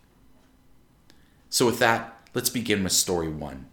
So, 1.52 1.68
with 1.68 1.78
that, 1.78 2.19
let's 2.34 2.50
begin 2.50 2.84
with 2.84 2.94
story 2.94 3.30
one. 3.30 3.66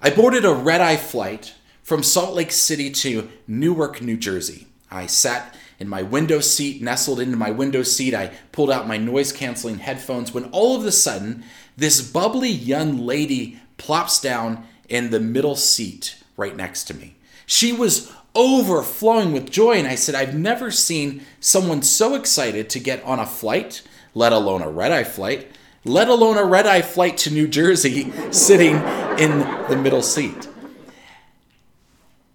I 0.00 0.10
boarded 0.10 0.44
a 0.44 0.54
red 0.54 0.80
eye 0.80 0.96
flight 0.96 1.54
from 1.82 2.02
Salt 2.02 2.34
Lake 2.34 2.52
City 2.52 2.90
to 2.90 3.28
Newark, 3.46 4.02
New 4.02 4.16
Jersey. 4.16 4.66
I 4.90 5.06
sat 5.06 5.56
in 5.78 5.88
my 5.88 6.02
window 6.02 6.40
seat, 6.40 6.80
nestled 6.80 7.20
into 7.20 7.36
my 7.36 7.50
window 7.50 7.82
seat. 7.82 8.14
I 8.14 8.32
pulled 8.52 8.70
out 8.70 8.88
my 8.88 8.98
noise 8.98 9.32
canceling 9.32 9.78
headphones 9.78 10.32
when 10.32 10.44
all 10.46 10.76
of 10.76 10.84
a 10.84 10.92
sudden, 10.92 11.44
this 11.76 12.00
bubbly 12.00 12.50
young 12.50 12.98
lady 12.98 13.60
plops 13.78 14.20
down 14.20 14.66
in 14.88 15.10
the 15.10 15.20
middle 15.20 15.56
seat 15.56 16.16
right 16.36 16.56
next 16.56 16.84
to 16.84 16.94
me. 16.94 17.16
She 17.44 17.72
was 17.72 18.12
overflowing 18.36 19.32
with 19.32 19.50
joy, 19.50 19.72
and 19.72 19.88
I 19.88 19.94
said, 19.94 20.14
I've 20.14 20.34
never 20.34 20.70
seen 20.70 21.22
someone 21.40 21.82
so 21.82 22.14
excited 22.14 22.70
to 22.70 22.78
get 22.78 23.02
on 23.02 23.18
a 23.18 23.26
flight, 23.26 23.82
let 24.14 24.32
alone 24.32 24.62
a 24.62 24.70
red 24.70 24.92
eye 24.92 25.04
flight, 25.04 25.50
let 25.84 26.08
alone 26.08 26.36
a 26.36 26.44
red 26.44 26.66
eye 26.66 26.82
flight 26.82 27.16
to 27.18 27.32
New 27.32 27.48
Jersey, 27.48 28.12
sitting 28.30 28.76
in 29.18 29.38
the 29.68 29.78
middle 29.80 30.02
seat. 30.02 30.48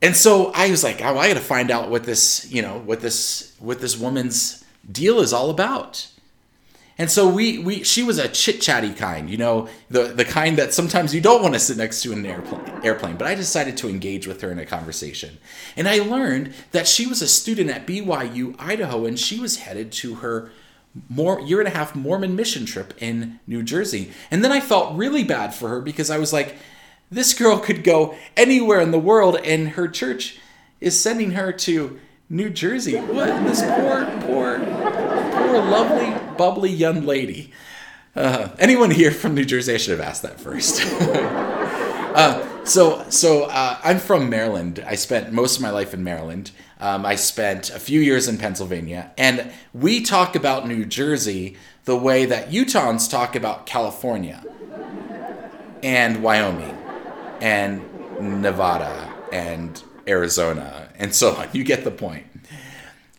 And 0.01 0.15
so 0.15 0.51
I 0.55 0.71
was 0.71 0.83
like, 0.83 1.01
oh, 1.01 1.17
I 1.17 1.27
got 1.27 1.35
to 1.35 1.39
find 1.39 1.69
out 1.69 1.89
what 1.89 2.03
this, 2.03 2.51
you 2.51 2.61
know, 2.61 2.79
what 2.79 3.01
this, 3.01 3.55
what 3.59 3.79
this 3.79 3.97
woman's 3.97 4.65
deal 4.91 5.19
is 5.19 5.31
all 5.31 5.51
about. 5.51 6.07
And 7.01 7.09
so 7.09 7.27
we, 7.27 7.57
we 7.57 7.81
she 7.81 8.03
was 8.03 8.19
a 8.19 8.27
chit 8.27 8.61
chatty 8.61 8.93
kind, 8.93 9.27
you 9.27 9.35
know, 9.35 9.67
the 9.89 10.03
the 10.03 10.23
kind 10.23 10.55
that 10.59 10.71
sometimes 10.71 11.15
you 11.15 11.19
don't 11.19 11.41
want 11.41 11.55
to 11.55 11.59
sit 11.59 11.75
next 11.75 12.03
to 12.03 12.11
in 12.11 12.19
an 12.19 12.25
airplane. 12.27 12.61
Airplane, 12.83 13.17
but 13.17 13.25
I 13.25 13.33
decided 13.33 13.75
to 13.77 13.89
engage 13.89 14.27
with 14.27 14.41
her 14.41 14.51
in 14.51 14.59
a 14.59 14.67
conversation, 14.67 15.39
and 15.75 15.89
I 15.89 15.97
learned 15.97 16.53
that 16.73 16.87
she 16.87 17.07
was 17.07 17.23
a 17.23 17.27
student 17.27 17.71
at 17.71 17.87
BYU 17.87 18.55
Idaho, 18.59 19.07
and 19.07 19.19
she 19.19 19.39
was 19.39 19.57
headed 19.57 19.91
to 19.93 20.15
her 20.15 20.51
more 21.09 21.41
year 21.41 21.57
and 21.57 21.67
a 21.67 21.71
half 21.71 21.95
Mormon 21.95 22.35
mission 22.35 22.67
trip 22.67 22.93
in 22.99 23.39
New 23.47 23.63
Jersey. 23.63 24.11
And 24.29 24.43
then 24.43 24.51
I 24.51 24.59
felt 24.59 24.95
really 24.95 25.23
bad 25.23 25.55
for 25.55 25.69
her 25.69 25.81
because 25.81 26.11
I 26.11 26.19
was 26.19 26.31
like, 26.31 26.55
this 27.09 27.33
girl 27.33 27.57
could 27.57 27.83
go 27.83 28.13
anywhere 28.37 28.79
in 28.79 28.91
the 28.91 28.99
world, 28.99 29.37
and 29.37 29.69
her 29.69 29.87
church 29.87 30.37
is 30.79 30.99
sending 30.99 31.31
her 31.31 31.51
to 31.51 31.99
New 32.29 32.51
Jersey. 32.51 32.95
What? 32.97 33.43
This 33.43 33.61
poor, 33.61 34.05
poor, 34.21 34.59
poor, 34.59 35.57
lovely, 35.57 36.20
bubbly 36.37 36.71
young 36.71 37.05
lady. 37.05 37.51
Uh, 38.15 38.49
anyone 38.59 38.91
here 38.91 39.11
from 39.11 39.35
New 39.35 39.45
Jersey? 39.45 39.73
I 39.73 39.77
should 39.77 39.97
have 39.97 40.07
asked 40.07 40.21
that 40.23 40.39
first. 40.39 40.81
uh, 41.01 42.65
so, 42.65 43.05
so 43.09 43.45
uh, 43.45 43.79
I'm 43.83 43.99
from 43.99 44.29
Maryland. 44.29 44.83
I 44.85 44.95
spent 44.95 45.31
most 45.31 45.57
of 45.57 45.61
my 45.61 45.69
life 45.69 45.93
in 45.93 46.03
Maryland. 46.03 46.51
Um, 46.79 47.05
I 47.05 47.15
spent 47.15 47.69
a 47.69 47.79
few 47.79 48.01
years 48.01 48.27
in 48.27 48.37
Pennsylvania, 48.37 49.11
and 49.17 49.51
we 49.73 50.01
talk 50.01 50.35
about 50.35 50.67
New 50.67 50.83
Jersey 50.85 51.55
the 51.85 51.95
way 51.95 52.25
that 52.25 52.49
Utahns 52.49 53.09
talk 53.09 53.35
about 53.35 53.65
California 53.65 54.43
and 55.83 56.21
Wyoming 56.21 56.77
and 57.39 57.81
Nevada 58.41 59.11
and 59.31 59.81
Arizona 60.07 60.89
and 60.97 61.13
so 61.13 61.35
on. 61.35 61.49
You 61.53 61.63
get 61.63 61.83
the 61.83 61.91
point. 61.91 62.25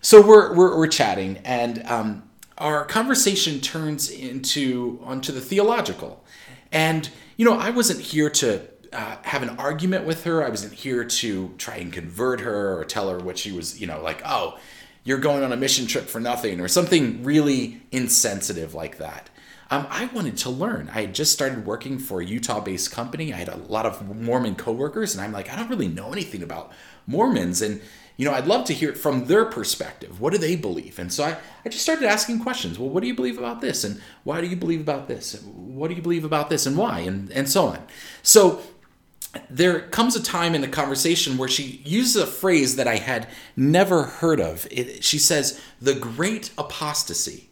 So 0.00 0.20
we're 0.20 0.54
we're, 0.54 0.76
we're 0.76 0.88
chatting, 0.88 1.38
and 1.44 1.82
um, 1.86 2.22
our 2.62 2.84
conversation 2.84 3.60
turns 3.60 4.08
into 4.08 5.00
onto 5.02 5.32
the 5.32 5.40
theological. 5.40 6.24
And 6.70 7.10
you 7.36 7.44
know, 7.44 7.58
I 7.58 7.70
wasn't 7.70 8.00
here 8.00 8.30
to 8.30 8.62
uh, 8.92 9.16
have 9.22 9.42
an 9.42 9.50
argument 9.58 10.06
with 10.06 10.24
her. 10.24 10.44
I 10.44 10.48
wasn't 10.48 10.72
here 10.72 11.04
to 11.04 11.54
try 11.58 11.76
and 11.76 11.92
convert 11.92 12.40
her 12.40 12.78
or 12.78 12.84
tell 12.84 13.08
her 13.10 13.18
what 13.18 13.36
she 13.36 13.50
was, 13.50 13.80
you 13.80 13.86
know, 13.86 14.00
like, 14.00 14.22
oh, 14.24 14.58
you're 15.02 15.18
going 15.18 15.42
on 15.42 15.52
a 15.52 15.56
mission 15.56 15.86
trip 15.86 16.04
for 16.04 16.20
nothing 16.20 16.60
or 16.60 16.68
something 16.68 17.24
really 17.24 17.82
insensitive 17.90 18.74
like 18.74 18.98
that. 18.98 19.28
Um, 19.70 19.86
I 19.90 20.06
wanted 20.06 20.36
to 20.38 20.50
learn. 20.50 20.88
I 20.94 21.00
had 21.00 21.14
just 21.14 21.32
started 21.32 21.66
working 21.66 21.98
for 21.98 22.20
a 22.20 22.24
Utah 22.24 22.60
based 22.60 22.92
company. 22.92 23.32
I 23.32 23.38
had 23.38 23.48
a 23.48 23.56
lot 23.56 23.86
of 23.86 24.06
Mormon 24.14 24.54
coworkers, 24.54 25.14
and 25.14 25.24
I'm 25.24 25.32
like, 25.32 25.50
I 25.50 25.56
don't 25.56 25.70
really 25.70 25.88
know 25.88 26.12
anything 26.12 26.42
about 26.42 26.70
Mormons. 27.06 27.60
And, 27.60 27.80
you 28.22 28.28
know, 28.28 28.34
I'd 28.36 28.46
love 28.46 28.64
to 28.66 28.72
hear 28.72 28.88
it 28.88 28.96
from 28.96 29.24
their 29.24 29.44
perspective. 29.44 30.20
What 30.20 30.32
do 30.32 30.38
they 30.38 30.54
believe? 30.54 31.00
And 31.00 31.12
so 31.12 31.24
I, 31.24 31.36
I 31.64 31.68
just 31.68 31.82
started 31.82 32.06
asking 32.06 32.38
questions. 32.38 32.78
Well, 32.78 32.88
what 32.88 33.00
do 33.00 33.08
you 33.08 33.16
believe 33.16 33.36
about 33.36 33.60
this? 33.60 33.82
And 33.82 34.00
why 34.22 34.40
do 34.40 34.46
you 34.46 34.54
believe 34.54 34.80
about 34.80 35.08
this? 35.08 35.42
What 35.42 35.88
do 35.88 35.94
you 35.94 36.02
believe 36.02 36.24
about 36.24 36.48
this? 36.48 36.64
And 36.64 36.76
why? 36.76 37.00
And, 37.00 37.32
and 37.32 37.48
so 37.48 37.66
on. 37.66 37.84
So 38.22 38.62
there 39.50 39.80
comes 39.88 40.14
a 40.14 40.22
time 40.22 40.54
in 40.54 40.60
the 40.60 40.68
conversation 40.68 41.36
where 41.36 41.48
she 41.48 41.82
uses 41.84 42.14
a 42.14 42.26
phrase 42.28 42.76
that 42.76 42.86
I 42.86 42.98
had 42.98 43.26
never 43.56 44.04
heard 44.04 44.38
of. 44.38 44.68
It, 44.70 45.02
she 45.02 45.18
says, 45.18 45.60
the 45.80 45.94
great 45.96 46.52
apostasy. 46.56 47.50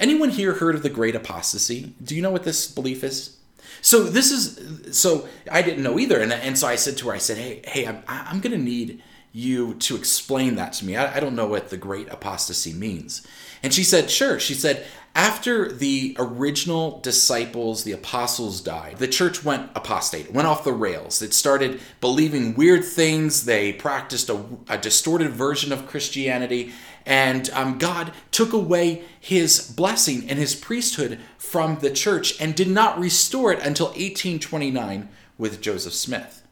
Anyone 0.00 0.30
here 0.30 0.54
heard 0.54 0.74
of 0.74 0.82
the 0.82 0.90
great 0.90 1.14
apostasy? 1.14 1.94
Do 2.02 2.16
you 2.16 2.22
know 2.22 2.32
what 2.32 2.42
this 2.42 2.68
belief 2.68 3.04
is? 3.04 3.36
So 3.80 4.02
this 4.02 4.32
is 4.32 4.98
so 4.98 5.28
I 5.52 5.62
didn't 5.62 5.84
know 5.84 6.00
either, 6.00 6.20
and 6.20 6.32
and 6.32 6.58
so 6.58 6.66
I 6.66 6.74
said 6.74 6.96
to 6.96 7.06
her, 7.06 7.14
I 7.14 7.18
said, 7.18 7.38
hey 7.38 7.62
hey, 7.64 7.86
I'm 7.86 8.02
I'm 8.08 8.40
gonna 8.40 8.58
need 8.58 9.00
you 9.38 9.74
to 9.74 9.94
explain 9.94 10.56
that 10.56 10.72
to 10.74 10.84
me. 10.84 10.96
I, 10.96 11.16
I 11.16 11.20
don't 11.20 11.36
know 11.36 11.46
what 11.46 11.70
the 11.70 11.76
great 11.76 12.08
apostasy 12.08 12.72
means. 12.72 13.26
And 13.62 13.72
she 13.72 13.84
said, 13.84 14.10
sure. 14.10 14.40
She 14.40 14.54
said, 14.54 14.84
after 15.14 15.70
the 15.72 16.16
original 16.18 17.00
disciples, 17.00 17.84
the 17.84 17.92
apostles 17.92 18.60
died, 18.60 18.98
the 18.98 19.08
church 19.08 19.44
went 19.44 19.70
apostate, 19.74 20.32
went 20.32 20.48
off 20.48 20.64
the 20.64 20.72
rails. 20.72 21.22
It 21.22 21.34
started 21.34 21.80
believing 22.00 22.54
weird 22.54 22.84
things. 22.84 23.44
They 23.44 23.72
practiced 23.72 24.28
a, 24.28 24.44
a 24.68 24.76
distorted 24.78 25.30
version 25.30 25.72
of 25.72 25.86
Christianity. 25.86 26.72
And 27.06 27.48
um, 27.50 27.78
God 27.78 28.12
took 28.32 28.52
away 28.52 29.04
his 29.18 29.70
blessing 29.70 30.28
and 30.28 30.38
his 30.38 30.54
priesthood 30.54 31.18
from 31.36 31.78
the 31.78 31.90
church 31.90 32.40
and 32.40 32.54
did 32.54 32.68
not 32.68 32.98
restore 32.98 33.52
it 33.52 33.60
until 33.60 33.86
1829 33.86 35.08
with 35.36 35.60
Joseph 35.60 35.94
Smith. 35.94 36.42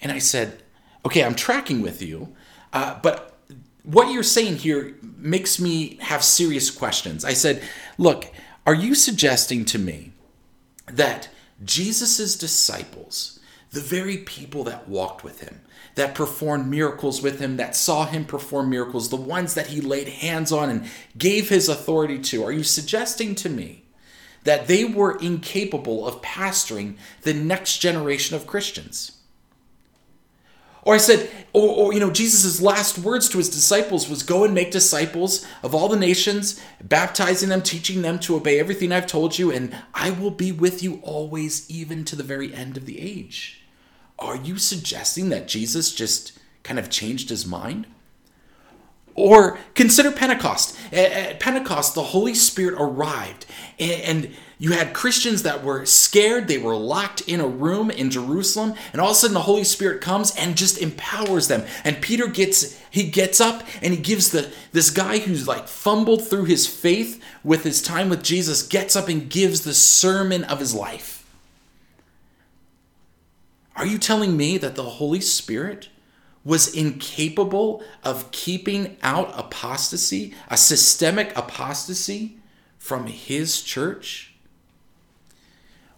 And 0.00 0.12
I 0.12 0.18
said, 0.18 0.63
okay, 1.04 1.22
I'm 1.22 1.34
tracking 1.34 1.82
with 1.82 2.02
you, 2.02 2.34
uh, 2.72 2.98
but 3.02 3.38
what 3.82 4.12
you're 4.12 4.22
saying 4.22 4.56
here 4.56 4.96
makes 5.16 5.60
me 5.60 5.98
have 6.00 6.24
serious 6.24 6.70
questions. 6.70 7.24
I 7.24 7.34
said, 7.34 7.62
Look, 7.98 8.32
are 8.66 8.74
you 8.74 8.94
suggesting 8.94 9.64
to 9.66 9.78
me 9.78 10.12
that 10.86 11.28
Jesus' 11.64 12.36
disciples, 12.36 13.38
the 13.70 13.80
very 13.80 14.18
people 14.18 14.64
that 14.64 14.88
walked 14.88 15.22
with 15.22 15.40
him, 15.40 15.60
that 15.94 16.14
performed 16.14 16.68
miracles 16.68 17.22
with 17.22 17.38
him, 17.40 17.56
that 17.56 17.76
saw 17.76 18.06
him 18.06 18.24
perform 18.24 18.70
miracles, 18.70 19.10
the 19.10 19.16
ones 19.16 19.54
that 19.54 19.68
he 19.68 19.80
laid 19.80 20.08
hands 20.08 20.50
on 20.50 20.70
and 20.70 20.88
gave 21.16 21.48
his 21.48 21.68
authority 21.68 22.18
to, 22.18 22.42
are 22.42 22.52
you 22.52 22.64
suggesting 22.64 23.34
to 23.36 23.48
me 23.48 23.84
that 24.44 24.66
they 24.66 24.84
were 24.84 25.18
incapable 25.18 26.06
of 26.06 26.20
pastoring 26.22 26.96
the 27.22 27.34
next 27.34 27.78
generation 27.78 28.34
of 28.34 28.46
Christians? 28.46 29.20
Or 30.84 30.94
I 30.94 30.98
said, 30.98 31.30
or, 31.52 31.68
or, 31.68 31.94
you 31.94 32.00
know, 32.00 32.10
Jesus' 32.10 32.60
last 32.60 32.98
words 32.98 33.28
to 33.30 33.38
his 33.38 33.48
disciples 33.48 34.08
was 34.08 34.22
go 34.22 34.44
and 34.44 34.54
make 34.54 34.70
disciples 34.70 35.46
of 35.62 35.74
all 35.74 35.88
the 35.88 35.96
nations, 35.96 36.60
baptizing 36.82 37.48
them, 37.48 37.62
teaching 37.62 38.02
them 38.02 38.18
to 38.20 38.36
obey 38.36 38.60
everything 38.60 38.92
I've 38.92 39.06
told 39.06 39.38
you, 39.38 39.50
and 39.50 39.74
I 39.94 40.10
will 40.10 40.30
be 40.30 40.52
with 40.52 40.82
you 40.82 41.00
always, 41.02 41.68
even 41.70 42.04
to 42.04 42.16
the 42.16 42.22
very 42.22 42.54
end 42.54 42.76
of 42.76 42.84
the 42.84 43.00
age. 43.00 43.62
Are 44.18 44.36
you 44.36 44.58
suggesting 44.58 45.30
that 45.30 45.48
Jesus 45.48 45.94
just 45.94 46.38
kind 46.62 46.78
of 46.78 46.90
changed 46.90 47.30
his 47.30 47.46
mind? 47.46 47.86
Or 49.14 49.58
consider 49.74 50.10
Pentecost. 50.10 50.76
At 50.92 51.38
Pentecost, 51.38 51.94
the 51.94 52.02
Holy 52.02 52.34
Spirit 52.34 52.74
arrived, 52.78 53.46
and 53.78 54.34
you 54.58 54.72
had 54.72 54.94
Christians 54.94 55.42
that 55.42 55.62
were 55.62 55.84
scared. 55.84 56.48
They 56.48 56.58
were 56.58 56.76
locked 56.76 57.20
in 57.22 57.40
a 57.40 57.46
room 57.46 57.90
in 57.90 58.10
Jerusalem, 58.10 58.74
and 58.92 59.00
all 59.00 59.10
of 59.10 59.12
a 59.12 59.18
sudden 59.18 59.34
the 59.34 59.40
Holy 59.40 59.64
Spirit 59.64 60.00
comes 60.00 60.34
and 60.36 60.56
just 60.56 60.78
empowers 60.78 61.48
them. 61.48 61.64
And 61.84 62.00
Peter 62.00 62.26
gets 62.26 62.80
he 62.90 63.04
gets 63.04 63.40
up 63.40 63.64
and 63.82 63.92
he 63.92 64.00
gives 64.00 64.30
the 64.30 64.52
this 64.72 64.90
guy 64.90 65.18
who's 65.18 65.46
like 65.46 65.68
fumbled 65.68 66.26
through 66.26 66.44
his 66.44 66.66
faith 66.66 67.22
with 67.42 67.64
his 67.64 67.82
time 67.82 68.08
with 68.08 68.22
Jesus 68.22 68.62
gets 68.62 68.96
up 68.96 69.08
and 69.08 69.28
gives 69.28 69.62
the 69.62 69.74
sermon 69.74 70.44
of 70.44 70.60
his 70.60 70.74
life. 70.74 71.24
Are 73.76 73.86
you 73.86 73.98
telling 73.98 74.36
me 74.36 74.56
that 74.58 74.76
the 74.76 74.84
Holy 74.84 75.20
Spirit 75.20 75.88
was 76.44 76.68
incapable 76.74 77.82
of 78.02 78.30
keeping 78.30 78.96
out 79.02 79.32
apostasy, 79.38 80.34
a 80.48 80.56
systemic 80.56 81.36
apostasy 81.36 82.38
from 82.78 83.06
his 83.06 83.62
church. 83.62 84.34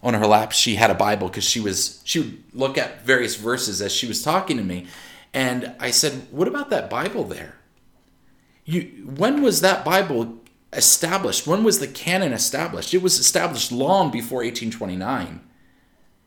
On 0.02 0.14
her 0.14 0.26
lap, 0.26 0.52
she 0.52 0.76
had 0.76 0.90
a 0.90 0.94
Bible 0.94 1.26
because 1.28 1.44
she 1.44 1.58
was 1.58 2.00
she 2.04 2.20
would 2.20 2.42
look 2.52 2.78
at 2.78 3.04
various 3.04 3.34
verses 3.34 3.82
as 3.82 3.92
she 3.92 4.06
was 4.06 4.22
talking 4.22 4.56
to 4.56 4.62
me, 4.62 4.86
and 5.34 5.74
I 5.80 5.90
said, 5.90 6.28
"What 6.30 6.46
about 6.46 6.70
that 6.70 6.88
Bible 6.88 7.24
there? 7.24 7.56
You 8.64 8.82
when 9.16 9.42
was 9.42 9.62
that 9.62 9.84
Bible 9.84 10.38
established? 10.72 11.46
When 11.46 11.64
was 11.64 11.80
the 11.80 11.88
canon 11.88 12.32
established? 12.32 12.94
It 12.94 13.02
was 13.02 13.18
established 13.18 13.72
long 13.72 14.12
before 14.12 14.44
1829. 14.44 15.40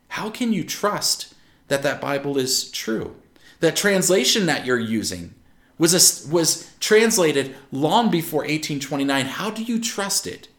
How 0.10 0.30
can 0.30 0.52
you 0.52 0.66
trust 0.66 1.34
that 1.70 1.84
that 1.84 2.02
Bible 2.02 2.38
is 2.38 2.70
true?" 2.70 3.16
That 3.60 3.76
translation 3.76 4.46
that 4.46 4.66
you're 4.66 4.80
using 4.80 5.36
was, 5.78 5.94
a, 5.94 6.32
was 6.32 6.72
translated 6.80 7.56
long 7.72 8.10
before 8.10 8.42
1829. 8.42 9.26
How 9.26 9.50
do 9.50 9.64
you 9.64 9.80
trust 9.80 10.28
it 10.28 10.50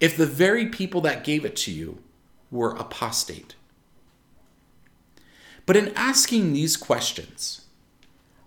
if 0.00 0.16
the 0.16 0.26
very 0.26 0.66
people 0.66 1.00
that 1.02 1.24
gave 1.24 1.44
it 1.44 1.56
to 1.56 1.70
you 1.70 2.02
were 2.50 2.70
apostate? 2.70 3.54
But 5.66 5.76
in 5.76 5.92
asking 5.94 6.52
these 6.52 6.76
questions, 6.76 7.66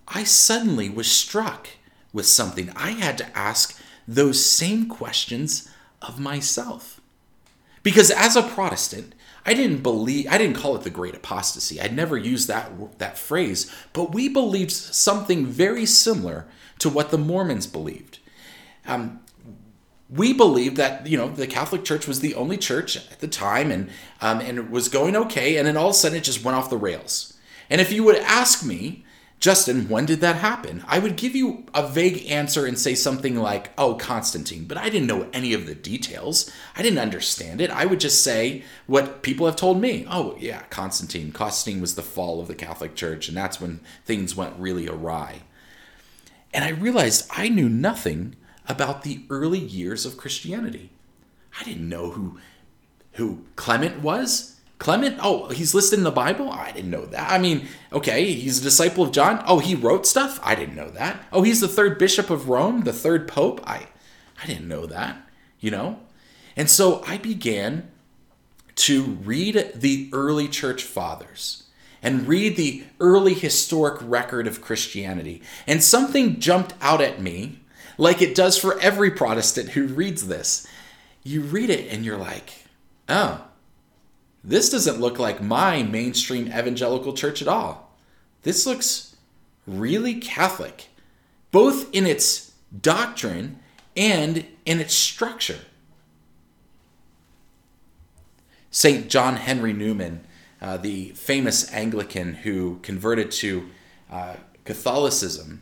I 0.08 0.24
suddenly 0.24 0.90
was 0.90 1.10
struck 1.10 1.70
with 2.12 2.26
something. 2.26 2.72
I 2.76 2.92
had 2.92 3.18
to 3.20 3.38
ask 3.38 3.80
those 4.08 4.44
same 4.44 4.90
questions 4.90 5.70
of 6.02 6.20
myself. 6.20 7.00
Because 7.84 8.12
as 8.12 8.36
a 8.36 8.42
Protestant, 8.42 9.14
I 9.46 9.54
didn't 9.54 9.82
believe 9.82 10.28
I 10.30 10.38
didn't 10.38 10.58
call 10.58 10.76
it 10.76 10.84
the 10.84 10.90
great 10.90 11.16
apostasy. 11.16 11.82
I'd 11.82 11.96
never 11.96 12.18
used 12.18 12.48
that 12.48 13.00
that 13.00 13.18
phrase, 13.18 13.74
but 13.94 14.14
we 14.14 14.30
believed 14.30 14.72
something 14.72 15.46
very 15.46 15.86
similar 15.86 16.48
to 16.80 16.90
what 16.90 17.12
the 17.12 17.18
Mormons 17.18 17.68
believed. 17.68 18.20
Um, 18.86 19.20
we 20.10 20.34
believed 20.34 20.76
that 20.78 21.08
you 21.08 21.18
know 21.18 21.30
the 21.30 21.48
Catholic 21.48 21.84
Church 21.84 22.08
was 22.08 22.20
the 22.20 22.36
only 22.36 22.58
church 22.58 22.98
at 22.98 23.20
the 23.20 23.28
time, 23.28 23.72
and 23.72 23.90
um, 24.20 24.42
and 24.42 24.58
it 24.58 24.70
was 24.70 24.90
going 24.90 25.16
okay, 25.16 25.58
and 25.58 25.68
then 25.68 25.78
all 25.78 25.90
of 25.90 25.92
a 25.92 25.98
sudden 25.98 26.18
it 26.18 26.24
just 26.24 26.44
went 26.44 26.58
off 26.58 26.70
the 26.70 26.78
rails. 26.78 27.38
And 27.70 27.80
if 27.80 27.92
you 27.92 28.04
would 28.04 28.18
ask 28.18 28.66
me, 28.66 29.06
Justin, 29.42 29.90
when 29.90 30.06
did 30.06 30.22
that 30.22 30.36
happen? 30.36 30.84
I 30.88 31.00
would 31.00 31.16
give 31.16 31.36
you 31.36 31.66
a 31.74 31.88
vague 31.88 32.30
answer 32.30 32.68
and 32.68 32.78
say 32.78 32.94
something 32.94 33.36
like, 33.36 33.72
"Oh, 33.76 33.96
Constantine," 33.96 34.66
but 34.66 34.78
I 34.78 34.88
didn't 34.88 35.08
know 35.08 35.28
any 35.34 35.54
of 35.54 35.66
the 35.66 35.74
details. 35.74 36.50
I 36.78 36.84
didn't 36.84 37.00
understand 37.00 37.60
it. 37.60 37.72
I 37.72 37.88
would 37.88 38.00
just 38.00 38.24
say 38.24 38.64
what 38.86 39.24
people 39.24 39.48
have 39.48 39.56
told 39.56 39.82
me. 39.82 40.06
Oh, 40.08 40.38
yeah, 40.40 40.62
Constantine. 40.70 41.32
Constantine 41.32 41.82
was 41.82 41.96
the 41.96 42.04
fall 42.04 42.40
of 42.40 42.48
the 42.48 42.54
Catholic 42.54 42.94
Church, 42.94 43.28
and 43.28 43.36
that's 43.36 43.60
when 43.60 43.80
things 44.06 44.36
went 44.36 44.60
really 44.60 44.88
awry. 44.88 45.42
And 46.54 46.64
I 46.64 46.70
realized 46.70 47.28
I 47.32 47.50
knew 47.50 47.68
nothing 47.68 48.36
about 48.68 49.02
the 49.02 49.26
early 49.32 49.60
years 49.60 50.06
of 50.06 50.18
Christianity. 50.18 50.92
I 51.60 51.64
didn't 51.64 51.90
know 51.90 52.12
who 52.12 52.38
who 53.14 53.44
Clement 53.56 54.02
was. 54.02 54.58
Clement? 54.82 55.20
Oh, 55.22 55.48
he's 55.50 55.76
listed 55.76 56.00
in 56.00 56.04
the 56.04 56.10
Bible? 56.10 56.52
I 56.52 56.72
didn't 56.72 56.90
know 56.90 57.06
that. 57.06 57.32
I 57.32 57.38
mean, 57.38 57.68
okay, 57.94 58.34
he's 58.34 58.60
a 58.60 58.64
disciple 58.64 59.04
of 59.04 59.12
John. 59.12 59.44
Oh, 59.46 59.60
he 59.60 59.76
wrote 59.76 60.08
stuff? 60.08 60.40
I 60.42 60.56
didn't 60.56 60.76
know 60.76 60.90
that. 60.90 61.24
Oh, 61.32 61.44
he's 61.44 61.62
the 61.62 61.68
third 61.68 62.00
bishop 62.00 62.32
of 62.32 62.50
Rome, 62.50 62.82
the 62.82 62.92
third 62.92 63.28
pope? 63.28 63.62
I 63.64 63.86
I 64.42 64.48
didn't 64.48 64.68
know 64.68 64.88
that, 64.88 65.18
you 65.60 65.70
know? 65.70 66.00
And 66.58 66.68
so 66.68 67.04
I 67.06 67.18
began 67.18 67.92
to 68.78 69.04
read 69.24 69.72
the 69.76 70.10
early 70.14 70.48
church 70.48 70.82
fathers 70.82 71.66
and 72.02 72.28
read 72.28 72.58
the 72.58 72.84
early 73.00 73.36
historic 73.36 74.00
record 74.02 74.48
of 74.48 74.62
Christianity. 74.62 75.44
And 75.68 75.84
something 75.84 76.40
jumped 76.40 76.74
out 76.82 77.02
at 77.02 77.22
me 77.22 77.60
like 78.00 78.20
it 78.20 78.34
does 78.34 78.58
for 78.58 78.80
every 78.80 79.12
Protestant 79.12 79.70
who 79.70 79.86
reads 79.86 80.26
this. 80.26 80.66
You 81.22 81.42
read 81.42 81.70
it 81.70 81.94
and 81.94 82.04
you're 82.04 82.18
like, 82.18 82.66
oh, 83.08 83.46
this 84.44 84.70
doesn't 84.70 85.00
look 85.00 85.20
like 85.20 85.42
my 85.42 85.84
mainstream 85.84 86.48
evangelical 86.48 87.14
church 87.14 87.42
at 87.42 87.48
all. 87.48 87.92
This 88.44 88.66
looks 88.66 89.16
really 89.68 90.16
Catholic, 90.16 90.88
both 91.52 91.94
in 91.94 92.08
its 92.08 92.52
doctrine 92.80 93.60
and 93.96 94.46
in 94.66 94.80
its 94.80 94.96
structure. 94.96 95.60
St. 98.72 99.10
John 99.10 99.36
Henry 99.36 99.74
Newman, 99.74 100.26
uh, 100.62 100.78
the 100.78 101.10
famous 101.10 101.72
Anglican 101.74 102.36
who 102.36 102.80
converted 102.82 103.30
to 103.32 103.70
uh, 104.10 104.36
Catholicism, 104.64 105.62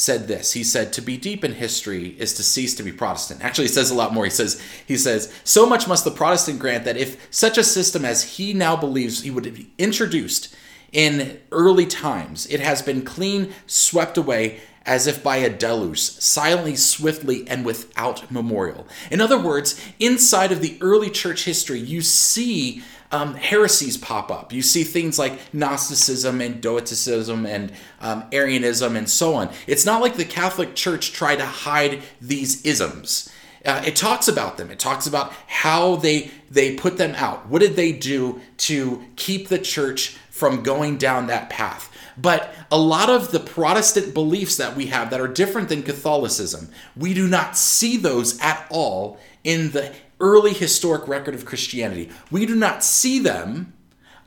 said 0.00 0.26
this. 0.28 0.52
He 0.52 0.64
said, 0.64 0.92
"To 0.94 1.02
be 1.02 1.16
deep 1.16 1.44
in 1.44 1.54
history 1.54 2.16
is 2.18 2.32
to 2.34 2.42
cease 2.42 2.74
to 2.76 2.82
be 2.82 2.90
Protestant." 2.90 3.42
Actually, 3.42 3.68
he 3.68 3.74
says 3.74 3.90
a 3.90 3.94
lot 3.94 4.14
more. 4.14 4.24
He 4.24 4.30
says, 4.30 4.60
"He 4.86 4.96
says 4.96 5.28
so 5.44 5.66
much 5.66 5.86
must 5.86 6.04
the 6.04 6.10
Protestant 6.10 6.58
grant 6.58 6.84
that 6.84 6.96
if 6.96 7.16
such 7.30 7.58
a 7.58 7.64
system 7.64 8.04
as 8.04 8.22
he 8.22 8.54
now 8.54 8.76
believes 8.76 9.22
he 9.22 9.30
would 9.30 9.54
be 9.54 9.70
introduced 9.78 10.48
in 10.90 11.38
early 11.52 11.86
times, 11.86 12.46
it 12.46 12.60
has 12.60 12.82
been 12.82 13.02
clean 13.02 13.54
swept 13.66 14.16
away." 14.16 14.60
As 14.86 15.06
if 15.06 15.22
by 15.22 15.36
a 15.36 15.50
deluge, 15.50 16.00
silently, 16.00 16.74
swiftly, 16.74 17.44
and 17.46 17.66
without 17.66 18.32
memorial. 18.32 18.88
In 19.10 19.20
other 19.20 19.38
words, 19.38 19.74
inside 20.00 20.50
of 20.50 20.62
the 20.62 20.78
early 20.80 21.10
church 21.10 21.44
history, 21.44 21.78
you 21.78 22.00
see 22.00 22.82
um, 23.12 23.34
heresies 23.34 23.96
pop 23.96 24.30
up. 24.30 24.52
You 24.52 24.62
see 24.62 24.84
things 24.84 25.18
like 25.18 25.38
Gnosticism 25.52 26.40
and 26.40 26.60
Docetism 26.60 27.46
and 27.46 27.72
um, 28.00 28.24
Arianism 28.32 28.96
and 28.96 29.08
so 29.08 29.34
on. 29.34 29.50
It's 29.66 29.84
not 29.84 30.00
like 30.00 30.16
the 30.16 30.24
Catholic 30.24 30.74
Church 30.74 31.12
tried 31.12 31.36
to 31.36 31.46
hide 31.46 32.02
these 32.20 32.64
isms. 32.64 33.30
Uh, 33.64 33.82
it 33.84 33.96
talks 33.96 34.28
about 34.28 34.56
them. 34.56 34.70
It 34.70 34.78
talks 34.78 35.06
about 35.06 35.32
how 35.46 35.96
they 35.96 36.30
they 36.50 36.74
put 36.74 36.96
them 36.96 37.14
out. 37.16 37.46
What 37.48 37.60
did 37.60 37.76
they 37.76 37.92
do 37.92 38.40
to 38.58 39.04
keep 39.16 39.48
the 39.48 39.58
church 39.58 40.16
from 40.30 40.62
going 40.62 40.96
down 40.96 41.26
that 41.26 41.50
path? 41.50 41.94
But 42.16 42.54
a 42.70 42.78
lot 42.78 43.10
of 43.10 43.32
the 43.32 43.40
Protestant 43.40 44.14
beliefs 44.14 44.56
that 44.56 44.76
we 44.76 44.86
have 44.86 45.10
that 45.10 45.20
are 45.20 45.28
different 45.28 45.68
than 45.68 45.82
Catholicism, 45.82 46.70
we 46.96 47.14
do 47.14 47.26
not 47.26 47.56
see 47.56 47.96
those 47.96 48.40
at 48.40 48.66
all 48.70 49.18
in 49.44 49.70
the 49.72 49.94
early 50.20 50.52
historic 50.52 51.08
record 51.08 51.34
of 51.34 51.44
Christianity. 51.44 52.10
We 52.30 52.46
do 52.46 52.54
not 52.54 52.84
see 52.84 53.18
them 53.18 53.72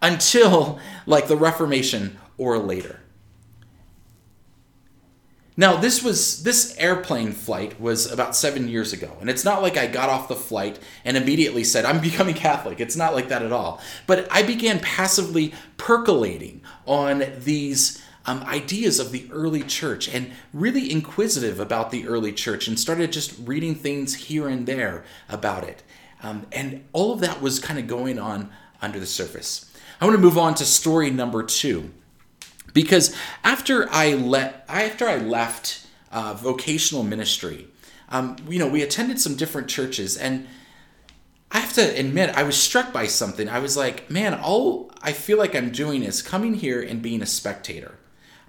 until 0.01 0.79
like 1.05 1.27
the 1.27 1.37
Reformation 1.37 2.17
or 2.37 2.57
later. 2.57 2.99
Now, 5.55 5.77
this 5.77 6.01
was 6.01 6.41
this 6.41 6.75
airplane 6.79 7.31
flight 7.31 7.79
was 7.79 8.11
about 8.11 8.35
7 8.35 8.67
years 8.67 8.91
ago, 8.91 9.15
and 9.21 9.29
it's 9.29 9.45
not 9.45 9.61
like 9.61 9.77
I 9.77 9.85
got 9.85 10.09
off 10.09 10.27
the 10.27 10.35
flight 10.35 10.79
and 11.05 11.15
immediately 11.15 11.63
said 11.63 11.85
I'm 11.85 12.01
becoming 12.01 12.33
Catholic. 12.33 12.79
It's 12.79 12.95
not 12.95 13.13
like 13.13 13.29
that 13.29 13.43
at 13.43 13.51
all. 13.51 13.79
But 14.07 14.27
I 14.31 14.41
began 14.41 14.79
passively 14.79 15.53
percolating 15.77 16.61
on 16.87 17.23
these 17.37 18.02
um, 18.25 18.43
ideas 18.43 18.99
of 18.99 19.11
the 19.11 19.27
early 19.31 19.63
church 19.63 20.07
and 20.07 20.31
really 20.53 20.91
inquisitive 20.91 21.59
about 21.59 21.91
the 21.91 22.07
early 22.07 22.31
church 22.31 22.67
and 22.67 22.79
started 22.79 23.11
just 23.11 23.37
reading 23.45 23.75
things 23.75 24.15
here 24.15 24.47
and 24.47 24.65
there 24.65 25.03
about 25.29 25.63
it. 25.63 25.83
Um, 26.21 26.47
and 26.51 26.85
all 26.93 27.11
of 27.11 27.19
that 27.19 27.41
was 27.41 27.59
kind 27.59 27.77
of 27.77 27.87
going 27.87 28.17
on 28.17 28.49
under 28.81 28.99
the 28.99 29.05
surface. 29.05 29.69
I 29.99 30.05
want 30.05 30.15
to 30.15 30.21
move 30.21 30.37
on 30.37 30.55
to 30.55 30.65
story 30.65 31.11
number 31.11 31.43
two 31.43 31.91
because 32.73 33.15
after 33.43 33.87
I 33.91 34.13
let 34.13 34.65
after 34.67 35.07
I 35.07 35.17
left 35.17 35.85
uh, 36.11 36.33
vocational 36.33 37.03
ministry, 37.03 37.67
um, 38.09 38.37
you 38.47 38.59
know, 38.59 38.67
we 38.67 38.81
attended 38.81 39.19
some 39.19 39.35
different 39.35 39.67
churches 39.67 40.17
and. 40.17 40.47
I 41.55 41.59
have 41.59 41.73
to 41.73 41.99
admit, 41.99 42.35
I 42.35 42.41
was 42.41 42.57
struck 42.57 42.91
by 42.91 43.05
something. 43.05 43.47
I 43.47 43.59
was 43.59 43.77
like, 43.77 44.09
man, 44.09 44.33
all 44.33 44.89
I 45.03 45.13
feel 45.13 45.37
like 45.37 45.53
I'm 45.53 45.69
doing 45.69 46.01
is 46.01 46.23
coming 46.23 46.55
here 46.55 46.81
and 46.81 46.99
being 46.99 47.21
a 47.21 47.27
spectator. 47.27 47.99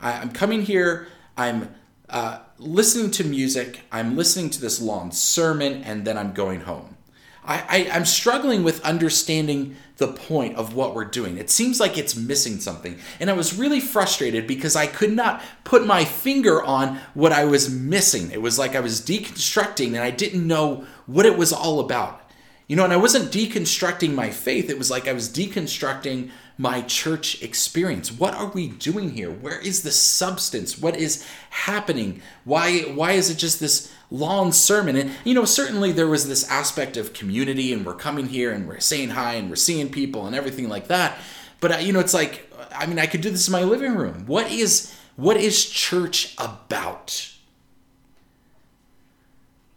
I, 0.04 0.20
am 0.20 0.30
coming 0.30 0.62
here, 0.62 1.08
I'm 1.36 1.74
uh, 2.10 2.40
listening 2.58 3.10
to 3.12 3.24
music, 3.24 3.80
I'm 3.90 4.16
listening 4.16 4.50
to 4.50 4.60
this 4.60 4.80
long 4.80 5.10
sermon, 5.10 5.82
and 5.82 6.04
then 6.04 6.18
I'm 6.18 6.32
going 6.32 6.60
home. 6.60 6.98
I, 7.42 7.64
I, 7.68 7.76
am 7.96 8.04
struggling 8.04 8.64
with 8.64 8.84
understanding 8.84 9.76
the 9.96 10.08
point 10.08 10.56
of 10.56 10.74
what 10.74 10.94
we're 10.94 11.04
doing. 11.04 11.38
It 11.38 11.50
seems 11.50 11.80
like 11.80 11.98
it's 11.98 12.16
missing 12.16 12.60
something. 12.60 12.98
And 13.20 13.30
I 13.30 13.34
was 13.34 13.56
really 13.56 13.80
frustrated 13.80 14.46
because 14.46 14.76
I 14.76 14.86
could 14.86 15.12
not 15.12 15.42
put 15.62 15.86
my 15.86 16.04
finger 16.04 16.62
on 16.62 17.00
what 17.14 17.32
I 17.32 17.44
was 17.44 17.70
missing. 17.70 18.30
It 18.30 18.40
was 18.40 18.58
like 18.58 18.74
I 18.74 18.80
was 18.80 19.00
deconstructing 19.00 19.88
and 19.88 19.98
I 19.98 20.10
didn't 20.10 20.46
know 20.46 20.86
what 21.06 21.26
it 21.26 21.36
was 21.36 21.52
all 21.52 21.80
about. 21.80 22.22
You 22.66 22.76
know, 22.76 22.84
and 22.84 22.94
I 22.94 22.98
wasn't 22.98 23.30
deconstructing 23.30 24.14
my 24.14 24.30
faith, 24.30 24.70
it 24.70 24.78
was 24.78 24.90
like 24.90 25.06
I 25.06 25.12
was 25.12 25.28
deconstructing 25.28 26.30
my 26.56 26.82
church 26.82 27.42
experience. 27.42 28.12
What 28.12 28.34
are 28.34 28.46
we 28.46 28.68
doing 28.68 29.10
here? 29.10 29.30
Where 29.30 29.58
is 29.58 29.82
the 29.82 29.90
substance? 29.90 30.78
What 30.78 30.96
is 30.96 31.26
happening? 31.50 32.22
Why 32.44 32.80
why 32.80 33.12
is 33.12 33.30
it 33.30 33.38
just 33.38 33.58
this 33.58 33.92
long 34.10 34.52
sermon? 34.52 34.96
And 34.96 35.10
you 35.24 35.34
know, 35.34 35.44
certainly 35.44 35.90
there 35.90 36.06
was 36.06 36.28
this 36.28 36.48
aspect 36.48 36.96
of 36.96 37.12
community 37.12 37.72
and 37.72 37.84
we're 37.84 37.94
coming 37.94 38.28
here 38.28 38.52
and 38.52 38.68
we're 38.68 38.80
saying 38.80 39.10
hi 39.10 39.34
and 39.34 39.50
we're 39.50 39.56
seeing 39.56 39.90
people 39.90 40.26
and 40.26 40.36
everything 40.36 40.68
like 40.68 40.88
that. 40.88 41.18
But 41.60 41.72
uh, 41.72 41.78
you 41.78 41.92
know, 41.92 42.00
it's 42.00 42.14
like 42.14 42.50
I 42.74 42.86
mean, 42.86 42.98
I 42.98 43.06
could 43.06 43.20
do 43.20 43.30
this 43.30 43.48
in 43.48 43.52
my 43.52 43.64
living 43.64 43.94
room. 43.94 44.26
What 44.26 44.50
is 44.50 44.94
what 45.16 45.36
is 45.36 45.68
church 45.68 46.34
about? 46.38 47.32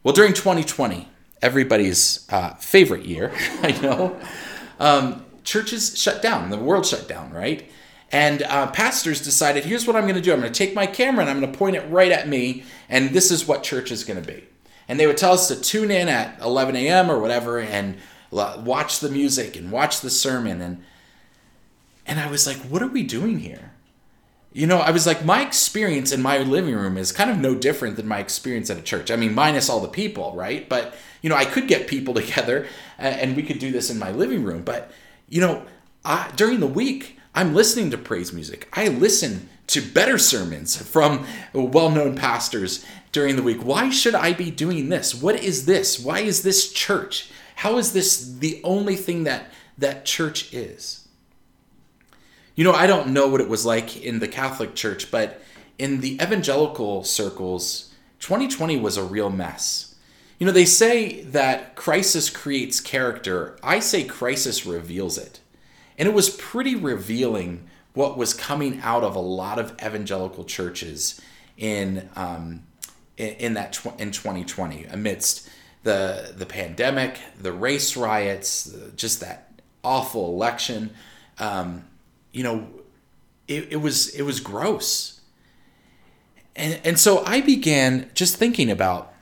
Well, 0.03 0.13
during 0.13 0.33
2020, 0.33 1.07
everybody's 1.41 2.25
uh, 2.31 2.53
favorite 2.55 3.05
year, 3.05 3.31
I 3.61 3.71
know, 3.81 4.19
um, 4.79 5.25
churches 5.47 5.97
shut 5.97 6.21
down, 6.21 6.49
the 6.49 6.57
world 6.57 6.86
shut 6.86 7.07
down, 7.07 7.31
right? 7.31 7.71
And 8.12 8.43
uh, 8.43 8.67
pastors 8.67 9.21
decided, 9.21 9.63
here's 9.63 9.88
what 9.88 9.95
I'm 9.95 10.03
going 10.03 10.15
to 10.15 10.21
do. 10.21 10.33
I'm 10.33 10.41
going 10.41 10.51
to 10.51 10.57
take 10.57 10.75
my 10.75 10.86
camera 10.86 11.21
and 11.21 11.29
I'm 11.29 11.39
going 11.39 11.51
to 11.51 11.57
point 11.57 11.77
it 11.77 11.89
right 11.89 12.12
at 12.12 12.27
me, 12.27 12.63
and 12.89 13.12
this 13.12 13.31
is 13.31 13.47
what 13.47 13.63
church 13.63 13.89
is 13.89 14.03
going 14.03 14.21
to 14.21 14.27
be. 14.27 14.43
And 14.89 14.99
they 14.99 15.07
would 15.07 15.17
tell 15.17 15.33
us 15.33 15.47
to 15.47 15.55
tune 15.60 15.89
in 15.89 16.10
at 16.10 16.39
11 16.41 16.75
a.m. 16.75 17.10
or 17.10 17.19
whatever 17.19 17.60
and 17.60 17.97
watch 18.29 18.99
the 18.99 19.10
music 19.10 19.55
and 19.55 19.71
watch 19.71 20.01
the 20.01 20.10
sermon. 20.10 20.62
And 20.62 20.83
and 22.05 22.19
I 22.19 22.29
was 22.29 22.47
like, 22.47 22.57
what 22.57 22.81
are 22.81 22.88
we 22.88 23.03
doing 23.03 23.39
here? 23.39 23.73
You 24.53 24.65
know, 24.65 24.77
I 24.77 24.91
was 24.91 25.05
like, 25.05 25.25
my 25.25 25.41
experience 25.45 26.13
in 26.13 26.21
my 26.21 26.38
living 26.38 26.75
room 26.75 26.97
is 26.97 27.12
kind 27.12 27.29
of 27.29 27.38
no 27.38 27.53
different 27.53 27.97
than 27.97 28.07
my 28.07 28.19
experience 28.19 28.69
at 28.69 28.77
a 28.77 28.81
church. 28.81 29.12
I 29.12 29.17
mean, 29.17 29.36
minus 29.36 29.69
all 29.69 29.81
the 29.81 29.89
people, 29.89 30.33
right? 30.36 30.67
But 30.69 30.95
you 31.21 31.29
know, 31.29 31.36
I 31.36 31.45
could 31.45 31.67
get 31.67 31.88
people 31.88 32.13
together 32.21 32.67
and 32.97 33.36
we 33.36 33.43
could 33.43 33.60
do 33.60 33.71
this 33.71 33.89
in 33.89 33.99
my 33.99 34.12
living 34.12 34.45
room. 34.45 34.63
But 34.63 34.91
you 35.27 35.41
know, 35.41 35.65
I, 36.03 36.31
during 36.35 36.59
the 36.59 36.67
week, 36.67 37.19
I'm 37.35 37.53
listening 37.53 37.91
to 37.91 37.97
praise 37.97 38.33
music. 38.33 38.67
I 38.73 38.87
listen 38.87 39.49
to 39.67 39.81
better 39.81 40.17
sermons 40.17 40.81
from 40.81 41.25
well 41.53 41.89
known 41.89 42.15
pastors 42.15 42.85
during 43.11 43.35
the 43.35 43.43
week. 43.43 43.63
Why 43.63 43.89
should 43.89 44.15
I 44.15 44.33
be 44.33 44.49
doing 44.49 44.89
this? 44.89 45.13
What 45.13 45.35
is 45.43 45.65
this? 45.65 45.99
Why 45.99 46.19
is 46.19 46.43
this 46.43 46.71
church? 46.71 47.31
How 47.57 47.77
is 47.77 47.93
this 47.93 48.37
the 48.39 48.61
only 48.63 48.95
thing 48.95 49.23
that 49.25 49.51
that 49.77 50.05
church 50.05 50.53
is. 50.53 51.07
You 52.55 52.63
know, 52.63 52.73
I 52.73 52.87
don't 52.87 53.13
know 53.13 53.27
what 53.27 53.41
it 53.41 53.49
was 53.49 53.65
like 53.65 54.03
in 54.03 54.19
the 54.19 54.27
Catholic 54.27 54.73
Church, 54.73 55.11
but 55.11 55.41
in 55.77 56.01
the 56.01 56.15
evangelical 56.15 57.03
circles, 57.03 57.93
2020 58.19 58.77
was 58.77 58.97
a 58.97 59.03
real 59.03 59.29
mess. 59.29 59.87
You 60.39 60.45
know, 60.45 60.52
they 60.52 60.65
say 60.65 61.21
that 61.23 61.76
crisis 61.76 62.30
creates 62.30 62.80
character. 62.80 63.58
I 63.63 63.80
say 63.80 64.04
crisis 64.04 64.65
reveals 64.65 65.17
it. 65.17 65.39
And 65.97 66.08
it 66.08 66.13
was 66.13 66.30
pretty 66.30 66.76
revealing 66.76 67.67
what 67.93 68.17
was 68.17 68.34
coming 68.34 68.80
out 68.82 69.04
of 69.04 69.15
a 69.15 69.19
lot 69.19 69.58
of 69.58 69.71
evangelical 69.84 70.43
churches 70.43 71.19
in 71.58 72.08
um, 72.15 72.63
in, 73.17 73.56
that 73.56 73.73
tw- 73.73 74.00
in 74.00 74.12
2020 74.12 74.86
amidst 74.86 75.50
the 75.82 76.34
the 76.38 76.45
pandemic, 76.45 77.17
the 77.41 77.52
race 77.52 77.97
riots, 77.97 78.71
just 78.95 79.21
that 79.21 79.60
awful 79.84 80.28
election. 80.34 80.91
Um, 81.39 81.86
you 82.32 82.43
know, 82.43 82.67
it, 83.47 83.71
it 83.71 83.78
was 83.78 84.10
it 84.10 84.21
was 84.21 84.39
gross. 84.39 85.21
And 86.56 86.80
and 86.84 87.00
so 87.00 87.23
I 87.26 87.41
began 87.41 88.12
just 88.13 88.36
thinking 88.36 88.69
about 88.69 89.13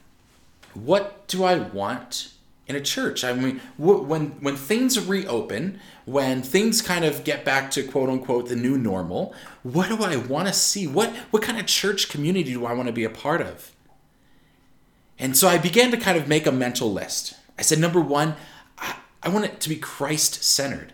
what 0.75 1.27
do 1.27 1.43
I 1.43 1.57
want 1.57 2.29
in 2.67 2.75
a 2.75 2.81
church? 2.81 3.23
I 3.23 3.33
mean, 3.33 3.61
when 3.77 4.31
when 4.41 4.55
things 4.55 4.99
reopen, 4.99 5.79
when 6.05 6.41
things 6.41 6.81
kind 6.81 7.05
of 7.05 7.23
get 7.23 7.45
back 7.45 7.71
to 7.71 7.83
quote 7.83 8.09
unquote 8.09 8.49
the 8.49 8.55
new 8.55 8.77
normal, 8.77 9.33
what 9.63 9.89
do 9.89 10.03
I 10.03 10.15
want 10.15 10.47
to 10.47 10.53
see? 10.53 10.87
What 10.87 11.11
what 11.31 11.41
kind 11.41 11.59
of 11.59 11.65
church 11.65 12.09
community 12.09 12.53
do 12.53 12.65
I 12.65 12.73
want 12.73 12.87
to 12.87 12.93
be 12.93 13.03
a 13.03 13.09
part 13.09 13.41
of? 13.41 13.71
And 15.17 15.37
so 15.37 15.47
I 15.47 15.57
began 15.57 15.91
to 15.91 15.97
kind 15.97 16.17
of 16.17 16.27
make 16.27 16.45
a 16.45 16.51
mental 16.51 16.91
list. 16.91 17.35
I 17.57 17.61
said, 17.61 17.79
number 17.79 18.01
one, 18.01 18.35
I, 18.77 18.97
I 19.23 19.29
want 19.29 19.45
it 19.45 19.61
to 19.61 19.69
be 19.69 19.77
Christ 19.77 20.43
centered. 20.43 20.91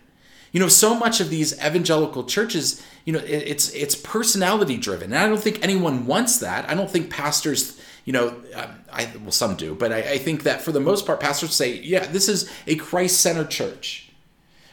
You 0.52 0.60
know, 0.60 0.68
so 0.68 0.94
much 0.94 1.20
of 1.20 1.30
these 1.30 1.54
evangelical 1.54 2.24
churches, 2.24 2.82
you 3.04 3.12
know, 3.12 3.20
it, 3.20 3.30
it's 3.30 3.70
it's 3.70 3.94
personality 3.94 4.76
driven, 4.76 5.12
and 5.12 5.18
I 5.18 5.26
don't 5.26 5.40
think 5.40 5.62
anyone 5.62 6.06
wants 6.06 6.38
that. 6.38 6.68
I 6.68 6.74
don't 6.74 6.90
think 6.90 7.10
pastors, 7.10 7.80
you 8.04 8.12
know, 8.12 8.28
um, 8.54 8.70
I 8.92 9.10
well 9.20 9.32
some 9.32 9.56
do, 9.56 9.74
but 9.74 9.92
I, 9.92 9.98
I 9.98 10.18
think 10.18 10.42
that 10.42 10.60
for 10.60 10.72
the 10.72 10.80
most 10.80 11.06
part, 11.06 11.20
pastors 11.20 11.54
say, 11.54 11.74
yeah, 11.78 12.06
this 12.06 12.28
is 12.28 12.50
a 12.66 12.76
Christ 12.76 13.20
centered 13.20 13.50
church. 13.50 14.08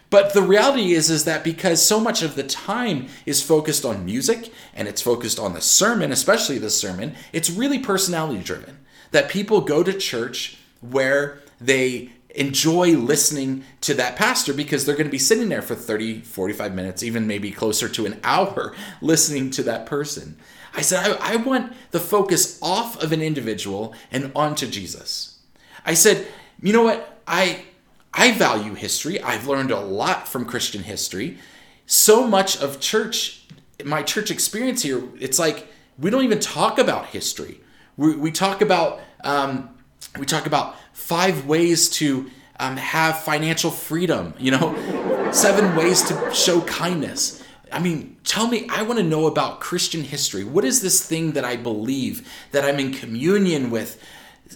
But 0.09 0.33
the 0.33 0.41
reality 0.41 0.93
is 0.93 1.09
is 1.09 1.25
that 1.25 1.43
because 1.43 1.85
so 1.85 1.99
much 1.99 2.23
of 2.23 2.35
the 2.35 2.43
time 2.43 3.07
is 3.25 3.43
focused 3.43 3.85
on 3.85 4.05
music 4.05 4.51
and 4.73 4.87
it's 4.87 5.01
focused 5.01 5.39
on 5.39 5.53
the 5.53 5.61
sermon, 5.61 6.11
especially 6.11 6.57
the 6.57 6.71
sermon, 6.71 7.15
it's 7.31 7.49
really 7.49 7.79
personality 7.79 8.41
driven. 8.41 8.79
That 9.11 9.29
people 9.29 9.61
go 9.61 9.83
to 9.83 9.93
church 9.93 10.57
where 10.81 11.39
they 11.61 12.09
enjoy 12.35 12.91
listening 12.95 13.63
to 13.81 13.93
that 13.95 14.15
pastor 14.15 14.53
because 14.53 14.85
they're 14.85 14.95
going 14.95 15.07
to 15.07 15.11
be 15.11 15.17
sitting 15.17 15.49
there 15.49 15.61
for 15.61 15.75
30, 15.75 16.21
45 16.21 16.73
minutes, 16.73 17.03
even 17.03 17.27
maybe 17.27 17.51
closer 17.51 17.89
to 17.89 18.05
an 18.05 18.19
hour 18.23 18.73
listening 19.01 19.49
to 19.51 19.63
that 19.63 19.85
person. 19.85 20.37
I 20.75 20.81
said, 20.81 21.17
I, 21.19 21.33
I 21.33 21.35
want 21.37 21.73
the 21.91 21.99
focus 21.99 22.59
off 22.61 23.01
of 23.01 23.11
an 23.11 23.21
individual 23.21 23.93
and 24.11 24.31
onto 24.35 24.67
Jesus. 24.67 25.39
I 25.85 25.93
said, 25.93 26.27
you 26.61 26.73
know 26.73 26.83
what? 26.83 27.21
I 27.27 27.65
I 28.13 28.31
value 28.31 28.73
history. 28.73 29.21
I've 29.21 29.47
learned 29.47 29.71
a 29.71 29.79
lot 29.79 30.27
from 30.27 30.45
Christian 30.45 30.83
history. 30.83 31.37
So 31.85 32.27
much 32.27 32.59
of 32.61 32.79
church, 32.79 33.43
my 33.85 34.03
church 34.03 34.31
experience 34.31 34.81
here, 34.81 35.03
it's 35.19 35.39
like 35.39 35.67
we 35.97 36.09
don't 36.09 36.23
even 36.23 36.39
talk 36.39 36.79
about 36.79 37.07
history. 37.07 37.59
We, 37.97 38.15
we 38.15 38.31
talk 38.31 38.61
about 38.61 39.01
um, 39.23 39.69
we 40.17 40.25
talk 40.25 40.47
about 40.47 40.75
five 40.93 41.45
ways 41.45 41.89
to 41.89 42.29
um, 42.59 42.77
have 42.77 43.19
financial 43.19 43.71
freedom. 43.71 44.33
You 44.39 44.51
know, 44.51 45.29
seven 45.31 45.75
ways 45.75 46.01
to 46.03 46.33
show 46.33 46.61
kindness. 46.61 47.43
I 47.71 47.79
mean, 47.79 48.17
tell 48.23 48.47
me, 48.47 48.67
I 48.69 48.81
want 48.83 48.99
to 48.99 49.05
know 49.05 49.27
about 49.27 49.59
Christian 49.59 50.03
history. 50.03 50.43
What 50.43 50.65
is 50.65 50.81
this 50.81 51.05
thing 51.05 51.31
that 51.31 51.45
I 51.45 51.55
believe, 51.55 52.27
that 52.51 52.65
I'm 52.65 52.79
in 52.79 52.93
communion 52.93 53.69
with 53.69 54.01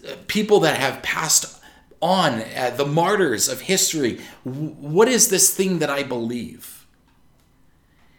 uh, 0.08 0.16
people 0.28 0.60
that 0.62 0.80
have 0.80 1.04
passed 1.04 1.62
on, 2.02 2.42
uh, 2.42 2.74
the 2.76 2.86
martyrs 2.86 3.48
of 3.48 3.62
history? 3.62 4.20
What 4.44 5.08
is 5.08 5.30
this 5.30 5.56
thing 5.56 5.80
that 5.80 5.90
I 5.90 6.04
believe? 6.04 6.86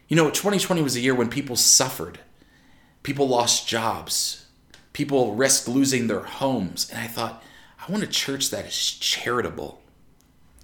You 0.08 0.16
know, 0.16 0.30
2020 0.30 0.82
was 0.82 0.96
a 0.96 1.00
year 1.00 1.14
when 1.14 1.28
people 1.28 1.56
suffered, 1.56 2.20
people 3.02 3.28
lost 3.28 3.66
jobs, 3.66 4.44
People 4.94 5.34
risked 5.34 5.66
losing 5.68 6.06
their 6.06 6.20
homes. 6.20 6.88
And 6.88 7.00
I 7.00 7.08
thought, 7.08 7.42
I 7.86 7.90
want 7.90 8.04
a 8.04 8.06
church 8.06 8.50
that 8.50 8.64
is 8.64 8.92
charitable. 8.92 9.82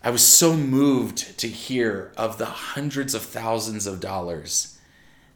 I 0.03 0.11
was 0.11 0.27
so 0.27 0.57
moved 0.57 1.39
to 1.39 1.49
hear 1.49 2.13
of 2.17 2.39
the 2.39 2.47
hundreds 2.47 3.15
of 3.15 3.23
thousands 3.23 3.87
of 3.87 4.01
dollars 4.01 4.79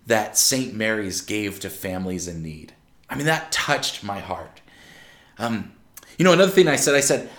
that 0.07 0.39
St. 0.39 0.75
Mary's 0.75 1.21
gave 1.21 1.61
to 1.61 1.71
families 1.71 2.29
in 2.29 2.43
need. 2.43 2.73
I 3.09 3.17
mean, 3.17 3.27
that 3.27 3.53
touched 3.53 4.03
my 4.03 4.21
heart. 4.21 4.61
Um, 5.39 5.73
you 6.19 6.25
know, 6.25 6.33
another 6.33 6.53
thing 6.53 6.69
I 6.69 6.77
said, 6.77 6.95
I 6.95 7.01
said, 7.01 7.31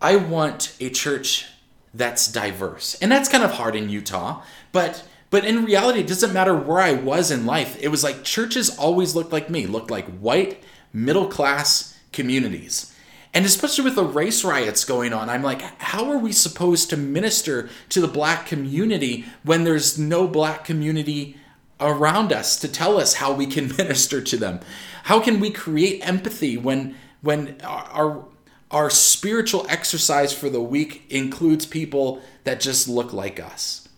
I 0.00 0.16
want 0.16 0.76
a 0.80 0.90
church 0.90 1.46
that's 1.92 2.30
diverse. 2.30 2.96
And 3.00 3.10
that's 3.10 3.28
kind 3.28 3.44
of 3.44 3.52
hard 3.52 3.74
in 3.76 3.88
Utah, 3.88 4.42
but 4.72 5.04
but 5.30 5.44
in 5.44 5.66
reality, 5.66 6.00
it 6.00 6.06
doesn't 6.06 6.32
matter 6.32 6.56
where 6.56 6.80
I 6.80 6.94
was 6.94 7.30
in 7.30 7.44
life. 7.44 7.76
It 7.82 7.88
was 7.88 8.02
like 8.02 8.24
churches 8.24 8.74
always 8.78 9.14
looked 9.14 9.30
like 9.30 9.50
me, 9.50 9.66
looked 9.66 9.90
like 9.90 10.06
white, 10.18 10.62
middle 10.90 11.26
class 11.26 11.98
communities. 12.12 12.94
And 13.34 13.44
especially 13.44 13.84
with 13.84 13.94
the 13.94 14.04
race 14.04 14.42
riots 14.42 14.84
going 14.84 15.12
on, 15.12 15.28
I'm 15.28 15.42
like, 15.42 15.60
how 15.80 16.10
are 16.10 16.18
we 16.18 16.32
supposed 16.32 16.90
to 16.90 16.96
minister 16.96 17.68
to 17.90 18.00
the 18.00 18.08
black 18.08 18.46
community 18.46 19.26
when 19.42 19.64
there's 19.64 19.98
no 19.98 20.26
black 20.26 20.64
community 20.64 21.36
around 21.78 22.32
us 22.32 22.58
to 22.60 22.68
tell 22.68 22.98
us 22.98 23.14
how 23.14 23.32
we 23.32 23.46
can 23.46 23.68
minister 23.76 24.20
to 24.22 24.36
them? 24.36 24.60
How 25.04 25.20
can 25.20 25.40
we 25.40 25.50
create 25.50 26.06
empathy 26.06 26.56
when 26.56 26.96
when 27.20 27.60
our 27.62 28.24
our 28.70 28.90
spiritual 28.90 29.66
exercise 29.68 30.32
for 30.32 30.50
the 30.50 30.60
week 30.60 31.04
includes 31.08 31.64
people 31.64 32.22
that 32.44 32.60
just 32.60 32.88
look 32.88 33.12
like 33.12 33.40
us? 33.40 33.88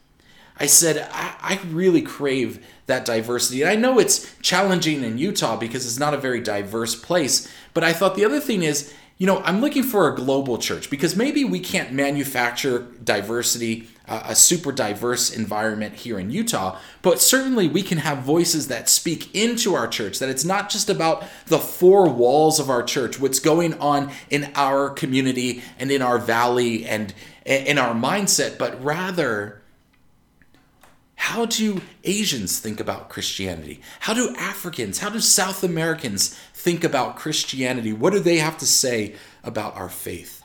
I 0.60 0.66
said, 0.66 1.08
I, 1.10 1.34
I, 1.40 1.60
really 1.68 2.02
crave 2.02 2.64
that 2.84 3.06
diversity. 3.06 3.62
And 3.62 3.70
I 3.70 3.76
know 3.76 3.98
it's 3.98 4.36
challenging 4.42 5.02
in 5.02 5.16
Utah 5.16 5.56
because 5.56 5.86
it's 5.86 5.98
not 5.98 6.12
a 6.12 6.18
very 6.18 6.40
diverse 6.40 6.94
place. 6.94 7.50
But 7.72 7.82
I 7.82 7.94
thought 7.94 8.14
the 8.14 8.26
other 8.26 8.40
thing 8.40 8.62
is, 8.62 8.92
you 9.20 9.26
know, 9.26 9.42
I'm 9.44 9.61
looking 9.61 9.83
for 9.83 10.09
a 10.09 10.16
global 10.16 10.56
church 10.56 10.88
because 10.88 11.14
maybe 11.14 11.44
we 11.44 11.61
can't 11.61 11.92
manufacture 11.92 12.87
diversity, 13.04 13.87
uh, 14.09 14.22
a 14.24 14.35
super 14.35 14.72
diverse 14.72 15.30
environment 15.30 15.94
here 15.94 16.18
in 16.18 16.30
Utah, 16.30 16.78
but 17.02 17.20
certainly 17.20 17.68
we 17.68 17.83
can 17.83 17.98
have 17.98 18.20
voices 18.20 18.68
that 18.68 18.88
speak 18.88 19.35
into 19.35 19.74
our 19.74 19.87
church, 19.87 20.20
that 20.20 20.30
it's 20.30 20.46
not 20.46 20.70
just 20.70 20.88
about 20.88 21.22
the 21.48 21.59
four 21.59 22.09
walls 22.09 22.59
of 22.59 22.70
our 22.70 22.83
church, 22.83 23.20
what's 23.20 23.40
going 23.40 23.74
on 23.74 24.11
in 24.30 24.50
our 24.54 24.88
community 24.88 25.62
and 25.78 25.90
in 25.90 26.00
our 26.00 26.18
valley 26.18 26.87
and 26.87 27.12
in 27.44 27.76
our 27.76 27.94
mindset, 27.94 28.56
but 28.56 28.83
rather 28.83 29.61
how 31.20 31.44
do 31.44 31.83
Asians 32.02 32.59
think 32.59 32.80
about 32.80 33.11
Christianity? 33.11 33.83
How 34.00 34.14
do 34.14 34.35
Africans, 34.38 35.00
how 35.00 35.11
do 35.11 35.20
South 35.20 35.62
Americans 35.62 36.35
think 36.61 36.85
about 36.85 37.16
Christianity? 37.16 37.92
What 37.92 38.12
do 38.12 38.20
they 38.20 38.38
have 38.38 38.59
to 38.59 38.66
say 38.66 39.14
about 39.42 39.77
our 39.77 39.88
faith? 39.88 40.42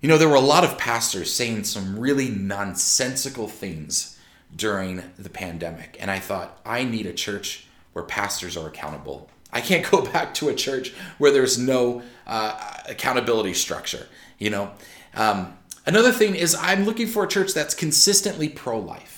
You 0.00 0.08
know, 0.08 0.18
there 0.18 0.28
were 0.28 0.36
a 0.36 0.40
lot 0.40 0.64
of 0.64 0.78
pastors 0.78 1.32
saying 1.32 1.64
some 1.64 1.98
really 1.98 2.28
nonsensical 2.28 3.48
things 3.48 4.18
during 4.54 5.02
the 5.18 5.28
pandemic. 5.28 5.96
And 6.00 6.10
I 6.10 6.20
thought, 6.20 6.60
I 6.64 6.84
need 6.84 7.06
a 7.06 7.12
church 7.12 7.66
where 7.92 8.04
pastors 8.04 8.56
are 8.56 8.68
accountable. 8.68 9.28
I 9.52 9.60
can't 9.60 9.88
go 9.90 10.02
back 10.12 10.34
to 10.34 10.48
a 10.48 10.54
church 10.54 10.92
where 11.18 11.32
there's 11.32 11.58
no 11.58 12.02
uh, 12.26 12.74
accountability 12.88 13.54
structure, 13.54 14.06
you 14.38 14.50
know? 14.50 14.70
Um, 15.14 15.58
Another 15.88 16.12
thing 16.12 16.34
is, 16.34 16.54
I'm 16.54 16.84
looking 16.84 17.06
for 17.06 17.24
a 17.24 17.26
church 17.26 17.54
that's 17.54 17.74
consistently 17.74 18.50
pro 18.50 18.78
life. 18.78 19.17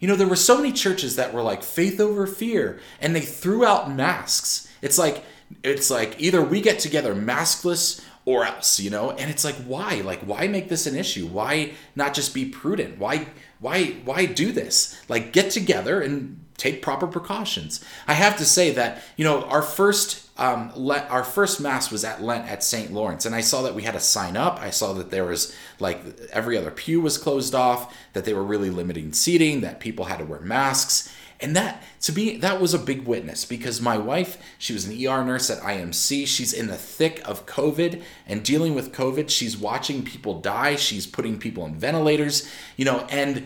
You 0.00 0.08
know, 0.08 0.16
there 0.16 0.28
were 0.28 0.36
so 0.36 0.56
many 0.56 0.72
churches 0.72 1.16
that 1.16 1.32
were 1.32 1.42
like 1.42 1.62
faith 1.62 2.00
over 2.00 2.26
fear, 2.26 2.80
and 3.00 3.14
they 3.14 3.20
threw 3.20 3.64
out 3.64 3.90
masks. 3.90 4.68
It's 4.82 4.98
like, 4.98 5.24
it's 5.62 5.90
like 5.90 6.20
either 6.20 6.42
we 6.42 6.60
get 6.60 6.78
together 6.78 7.14
maskless 7.14 8.04
or 8.24 8.44
else, 8.44 8.80
you 8.80 8.90
know? 8.90 9.12
And 9.12 9.30
it's 9.30 9.44
like, 9.44 9.54
why? 9.54 10.02
Like, 10.02 10.20
why 10.20 10.48
make 10.48 10.68
this 10.68 10.86
an 10.86 10.96
issue? 10.96 11.26
Why 11.26 11.74
not 11.94 12.12
just 12.12 12.34
be 12.34 12.44
prudent? 12.44 12.98
Why, 12.98 13.28
why, 13.60 13.96
why 14.04 14.26
do 14.26 14.50
this? 14.50 15.00
Like, 15.08 15.32
get 15.32 15.50
together 15.50 16.00
and 16.00 16.44
take 16.56 16.82
proper 16.82 17.06
precautions. 17.06 17.84
I 18.08 18.14
have 18.14 18.36
to 18.38 18.44
say 18.44 18.72
that, 18.72 19.02
you 19.16 19.24
know, 19.24 19.44
our 19.44 19.62
first 19.62 20.25
um, 20.38 20.70
let, 20.74 21.10
our 21.10 21.24
first 21.24 21.60
mass 21.60 21.90
was 21.90 22.04
at 22.04 22.22
Lent 22.22 22.46
at 22.46 22.62
St. 22.62 22.92
Lawrence, 22.92 23.24
and 23.24 23.34
I 23.34 23.40
saw 23.40 23.62
that 23.62 23.74
we 23.74 23.82
had 23.82 23.94
to 23.94 24.00
sign 24.00 24.36
up. 24.36 24.60
I 24.60 24.70
saw 24.70 24.92
that 24.94 25.10
there 25.10 25.24
was 25.24 25.54
like 25.80 26.00
every 26.30 26.58
other 26.58 26.70
pew 26.70 27.00
was 27.00 27.16
closed 27.16 27.54
off, 27.54 27.94
that 28.12 28.24
they 28.24 28.34
were 28.34 28.44
really 28.44 28.70
limiting 28.70 29.12
seating, 29.12 29.62
that 29.62 29.80
people 29.80 30.06
had 30.06 30.18
to 30.18 30.24
wear 30.24 30.40
masks. 30.40 31.12
And 31.40 31.54
that 31.54 31.82
to 32.02 32.12
me 32.12 32.36
that 32.38 32.60
was 32.60 32.72
a 32.72 32.78
big 32.78 33.02
witness 33.02 33.44
because 33.44 33.80
my 33.80 33.98
wife, 33.98 34.38
she 34.58 34.72
was 34.72 34.86
an 34.86 34.92
ER 34.92 35.24
nurse 35.24 35.50
at 35.50 35.62
IMC. 35.62 36.26
She's 36.26 36.52
in 36.52 36.66
the 36.66 36.76
thick 36.76 37.20
of 37.28 37.44
COVID 37.46 38.02
and 38.26 38.42
dealing 38.42 38.74
with 38.74 38.92
COVID. 38.92 39.28
She's 39.28 39.56
watching 39.56 40.02
people 40.02 40.40
die. 40.40 40.76
She's 40.76 41.06
putting 41.06 41.38
people 41.38 41.62
on 41.62 41.74
ventilators, 41.74 42.50
you 42.76 42.84
know, 42.86 43.06
and 43.10 43.44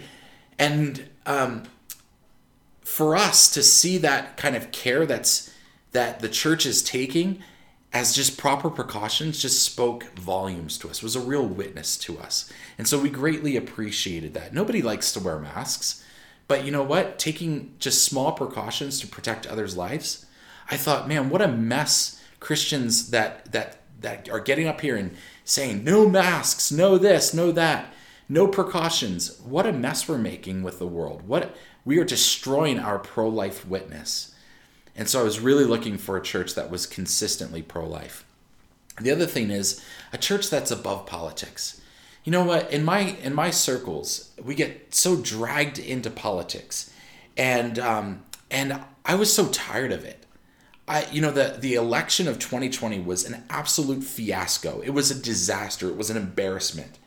and 0.59 1.09
um, 1.26 1.64
for 2.83 3.16
us 3.16 3.50
to 3.53 3.62
see 3.62 3.98
that 3.98 4.37
kind 4.37 4.55
of 4.55 4.70
care 4.72 5.07
that's 5.07 5.53
that 5.92 6.20
the 6.20 6.29
church 6.29 6.66
is 6.66 6.83
taking 6.83 7.42
as 7.92 8.14
just 8.14 8.38
proper 8.38 8.70
precautions 8.70 9.42
just 9.42 9.62
spoke 9.64 10.05
volumes 10.16 10.79
to 10.79 10.88
us 10.88 11.03
was 11.03 11.16
a 11.16 11.20
real 11.20 11.44
witness 11.44 11.96
to 11.96 12.18
us. 12.18 12.53
And 12.79 12.87
so 12.87 13.00
we 13.00 13.11
greatly 13.11 13.57
appreciated 13.57 14.33
that. 14.35 14.55
Nobody 14.55 14.81
likes 14.81 15.12
to 15.12 15.20
wear 15.20 15.38
masks 15.38 16.05
but 16.50 16.64
you 16.64 16.72
know 16.72 16.83
what? 16.83 17.16
Taking 17.16 17.76
just 17.79 18.03
small 18.03 18.33
precautions 18.33 18.98
to 18.98 19.07
protect 19.07 19.46
others 19.46 19.76
lives 19.76 20.26
i 20.68 20.76
thought 20.76 21.09
man 21.09 21.31
what 21.31 21.42
a 21.42 21.48
mess 21.48 22.22
christians 22.38 23.11
that 23.11 23.50
that 23.53 23.79
that 24.00 24.29
are 24.31 24.40
getting 24.40 24.66
up 24.66 24.81
here 24.81 24.96
and 24.96 25.16
saying 25.44 25.85
no 25.85 26.09
masks 26.09 26.70
no 26.72 26.96
this 26.96 27.35
no 27.35 27.53
that 27.53 27.92
no 28.33 28.46
precautions. 28.46 29.40
What 29.40 29.66
a 29.66 29.72
mess 29.72 30.07
we're 30.09 30.16
making 30.16 30.62
with 30.62 30.79
the 30.79 30.87
world. 30.87 31.26
What 31.26 31.57
we 31.85 31.98
are 31.98 32.05
destroying 32.05 32.79
our 32.79 33.00
pro-life 33.00 33.66
witness 33.66 34.29
and 35.00 35.08
so 35.08 35.18
I 35.18 35.22
was 35.22 35.40
really 35.40 35.64
looking 35.64 35.96
for 35.96 36.18
a 36.18 36.22
church 36.22 36.54
that 36.56 36.70
was 36.70 36.84
consistently 36.84 37.62
pro 37.62 37.86
life. 37.86 38.26
The 39.00 39.10
other 39.10 39.24
thing 39.24 39.50
is 39.50 39.82
a 40.12 40.18
church 40.18 40.50
that's 40.50 40.70
above 40.70 41.06
politics. 41.06 41.80
You 42.22 42.32
know 42.32 42.44
what? 42.44 42.70
In 42.70 42.84
my 42.84 43.16
in 43.22 43.32
my 43.32 43.48
circles, 43.48 44.30
we 44.44 44.54
get 44.54 44.94
so 44.94 45.16
dragged 45.16 45.78
into 45.78 46.10
politics, 46.10 46.92
and 47.34 47.78
um, 47.78 48.24
and 48.50 48.78
I 49.06 49.14
was 49.14 49.32
so 49.32 49.48
tired 49.48 49.90
of 49.90 50.04
it. 50.04 50.26
I 50.86 51.06
you 51.10 51.22
know 51.22 51.30
the 51.30 51.56
the 51.58 51.76
election 51.76 52.28
of 52.28 52.38
2020 52.38 53.00
was 53.00 53.24
an 53.24 53.42
absolute 53.48 54.04
fiasco. 54.04 54.82
It 54.82 54.90
was 54.90 55.10
a 55.10 55.18
disaster. 55.18 55.88
It 55.88 55.96
was 55.96 56.10
an 56.10 56.18
embarrassment, 56.18 56.98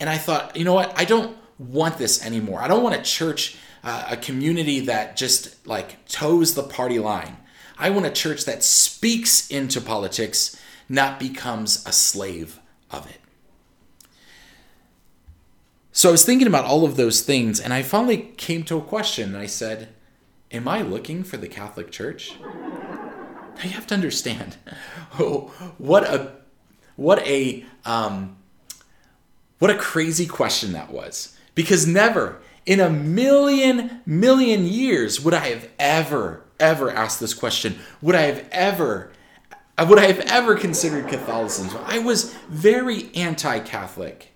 and 0.00 0.08
I 0.08 0.16
thought, 0.16 0.56
you 0.56 0.64
know 0.64 0.72
what? 0.72 0.98
I 0.98 1.04
don't 1.04 1.36
want 1.58 1.98
this 1.98 2.24
anymore. 2.24 2.62
I 2.62 2.68
don't 2.68 2.82
want 2.82 2.94
a 2.94 3.02
church 3.02 3.58
uh, 3.86 4.04
a 4.10 4.16
community 4.16 4.80
that 4.80 5.16
just 5.16 5.64
like 5.64 6.04
toes 6.06 6.54
the 6.54 6.62
party 6.64 6.98
line. 6.98 7.36
I 7.78 7.88
want 7.90 8.04
a 8.04 8.10
church 8.10 8.44
that 8.44 8.64
speaks 8.64 9.48
into 9.48 9.80
politics, 9.80 10.60
not 10.88 11.20
becomes 11.20 11.86
a 11.86 11.92
slave 11.92 12.58
of 12.90 13.08
it. 13.08 13.20
So 15.92 16.08
I 16.08 16.12
was 16.12 16.24
thinking 16.24 16.48
about 16.48 16.64
all 16.64 16.84
of 16.84 16.96
those 16.96 17.22
things, 17.22 17.60
and 17.60 17.72
I 17.72 17.82
finally 17.82 18.18
came 18.36 18.64
to 18.64 18.76
a 18.76 18.82
question. 18.82 19.34
And 19.34 19.38
I 19.38 19.46
said, 19.46 19.90
Am 20.50 20.66
I 20.66 20.82
looking 20.82 21.22
for 21.22 21.36
the 21.36 21.48
Catholic 21.48 21.90
Church? 21.90 22.34
Now 23.56 23.62
you 23.62 23.70
have 23.70 23.86
to 23.86 23.94
understand 23.94 24.56
what 25.78 26.04
a 26.04 26.32
what 26.96 27.26
a 27.26 27.64
um, 27.86 28.36
what 29.60 29.70
a 29.70 29.78
crazy 29.78 30.26
question 30.26 30.74
that 30.74 30.90
was. 30.90 31.34
Because 31.54 31.86
never 31.86 32.42
in 32.66 32.80
a 32.80 32.90
million, 32.90 34.02
million 34.04 34.66
years 34.66 35.20
would 35.20 35.32
I 35.32 35.48
have 35.50 35.68
ever, 35.78 36.44
ever 36.58 36.90
asked 36.90 37.20
this 37.20 37.32
question. 37.32 37.78
Would 38.02 38.16
I 38.16 38.22
have 38.22 38.46
ever, 38.50 39.12
would 39.78 39.98
I 39.98 40.06
have 40.06 40.20
ever 40.20 40.56
considered 40.56 41.08
Catholicism? 41.08 41.80
I 41.84 42.00
was 42.00 42.34
very 42.48 43.14
anti 43.14 43.60
Catholic. 43.60 44.32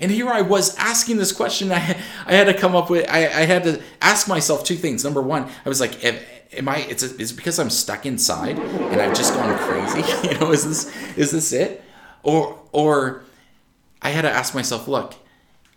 And 0.00 0.10
here 0.10 0.28
I 0.28 0.40
was 0.42 0.76
asking 0.76 1.18
this 1.18 1.30
question. 1.30 1.70
I, 1.70 1.96
I 2.26 2.34
had 2.34 2.48
to 2.48 2.54
come 2.54 2.74
up 2.74 2.90
with, 2.90 3.08
I, 3.08 3.20
I 3.20 3.44
had 3.44 3.62
to 3.64 3.80
ask 4.02 4.26
myself 4.26 4.64
two 4.64 4.74
things. 4.74 5.04
Number 5.04 5.22
one, 5.22 5.48
I 5.64 5.68
was 5.68 5.80
like, 5.80 6.04
am 6.04 6.68
I, 6.68 6.78
it's, 6.78 7.04
a, 7.04 7.16
it's 7.22 7.30
because 7.30 7.60
I'm 7.60 7.70
stuck 7.70 8.04
inside 8.04 8.58
and 8.58 9.00
I've 9.00 9.16
just 9.16 9.32
gone 9.34 9.56
crazy. 9.58 10.28
you 10.28 10.38
know, 10.40 10.50
is 10.50 10.66
this, 10.66 11.16
is 11.16 11.30
this 11.30 11.52
it? 11.52 11.84
Or, 12.24 12.58
or 12.72 13.22
I 14.02 14.10
had 14.10 14.22
to 14.22 14.30
ask 14.30 14.54
myself, 14.54 14.88
look, 14.88 15.14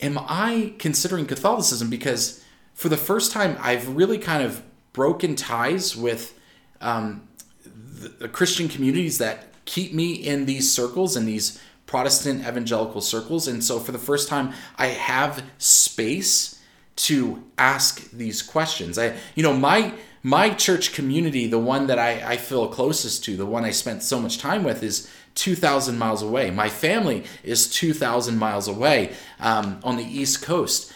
am 0.01 0.17
I 0.19 0.73
considering 0.79 1.25
Catholicism? 1.25 1.89
Because 1.89 2.43
for 2.73 2.89
the 2.89 2.97
first 2.97 3.31
time, 3.31 3.57
I've 3.59 3.95
really 3.95 4.17
kind 4.17 4.43
of 4.43 4.61
broken 4.93 5.35
ties 5.35 5.95
with 5.95 6.37
um, 6.81 7.27
the, 7.63 8.09
the 8.09 8.29
Christian 8.29 8.67
communities 8.67 9.17
that 9.17 9.45
keep 9.65 9.93
me 9.93 10.13
in 10.13 10.45
these 10.45 10.71
circles 10.71 11.15
and 11.15 11.27
these 11.27 11.61
Protestant 11.85 12.41
evangelical 12.41 13.01
circles. 13.01 13.47
And 13.47 13.63
so 13.63 13.79
for 13.79 13.91
the 13.91 13.99
first 13.99 14.27
time, 14.27 14.53
I 14.77 14.87
have 14.87 15.43
space 15.57 16.61
to 16.97 17.43
ask 17.57 18.09
these 18.11 18.41
questions. 18.41 18.97
I, 18.97 19.15
you 19.35 19.43
know, 19.43 19.53
my 19.53 19.93
my 20.23 20.49
church 20.49 20.93
community, 20.93 21.47
the 21.47 21.59
one 21.59 21.87
that 21.87 21.97
I, 21.99 22.33
I 22.33 22.37
feel 22.37 22.67
closest 22.67 23.23
to, 23.25 23.37
the 23.37 23.45
one 23.45 23.63
I 23.63 23.71
spent 23.71 24.03
so 24.03 24.19
much 24.19 24.39
time 24.39 24.63
with, 24.63 24.83
is 24.83 25.09
2,000 25.37 25.97
miles 25.97 26.21
away. 26.21 26.49
My 26.49 26.67
family 26.67 27.23
is 27.43 27.69
2,000 27.69 28.37
miles 28.37 28.67
away 28.67 29.13
um, 29.39 29.79
on 29.83 29.95
the 29.95 30.03
East 30.03 30.41
Coast. 30.41 30.91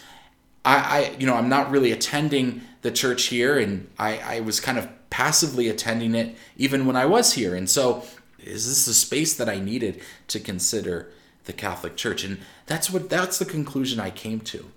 I, 0.64 0.76
I, 0.76 1.16
you 1.18 1.26
know, 1.26 1.34
I'm 1.34 1.48
not 1.48 1.70
really 1.70 1.92
attending 1.92 2.62
the 2.82 2.90
church 2.90 3.24
here, 3.24 3.58
and 3.58 3.88
I, 3.98 4.18
I 4.18 4.40
was 4.40 4.60
kind 4.60 4.78
of 4.78 4.88
passively 5.10 5.68
attending 5.68 6.14
it 6.14 6.36
even 6.56 6.86
when 6.86 6.96
I 6.96 7.06
was 7.06 7.34
here. 7.34 7.54
And 7.54 7.70
so, 7.70 8.04
is 8.38 8.66
this 8.66 8.86
the 8.86 8.94
space 8.94 9.34
that 9.34 9.48
I 9.48 9.60
needed 9.60 10.02
to 10.28 10.40
consider 10.40 11.12
the 11.44 11.52
Catholic 11.52 11.96
Church? 11.96 12.24
And 12.24 12.38
that's 12.66 12.90
what 12.90 13.08
that's 13.08 13.38
the 13.38 13.44
conclusion 13.44 14.00
I 14.00 14.10
came 14.10 14.40
to. 14.40 14.70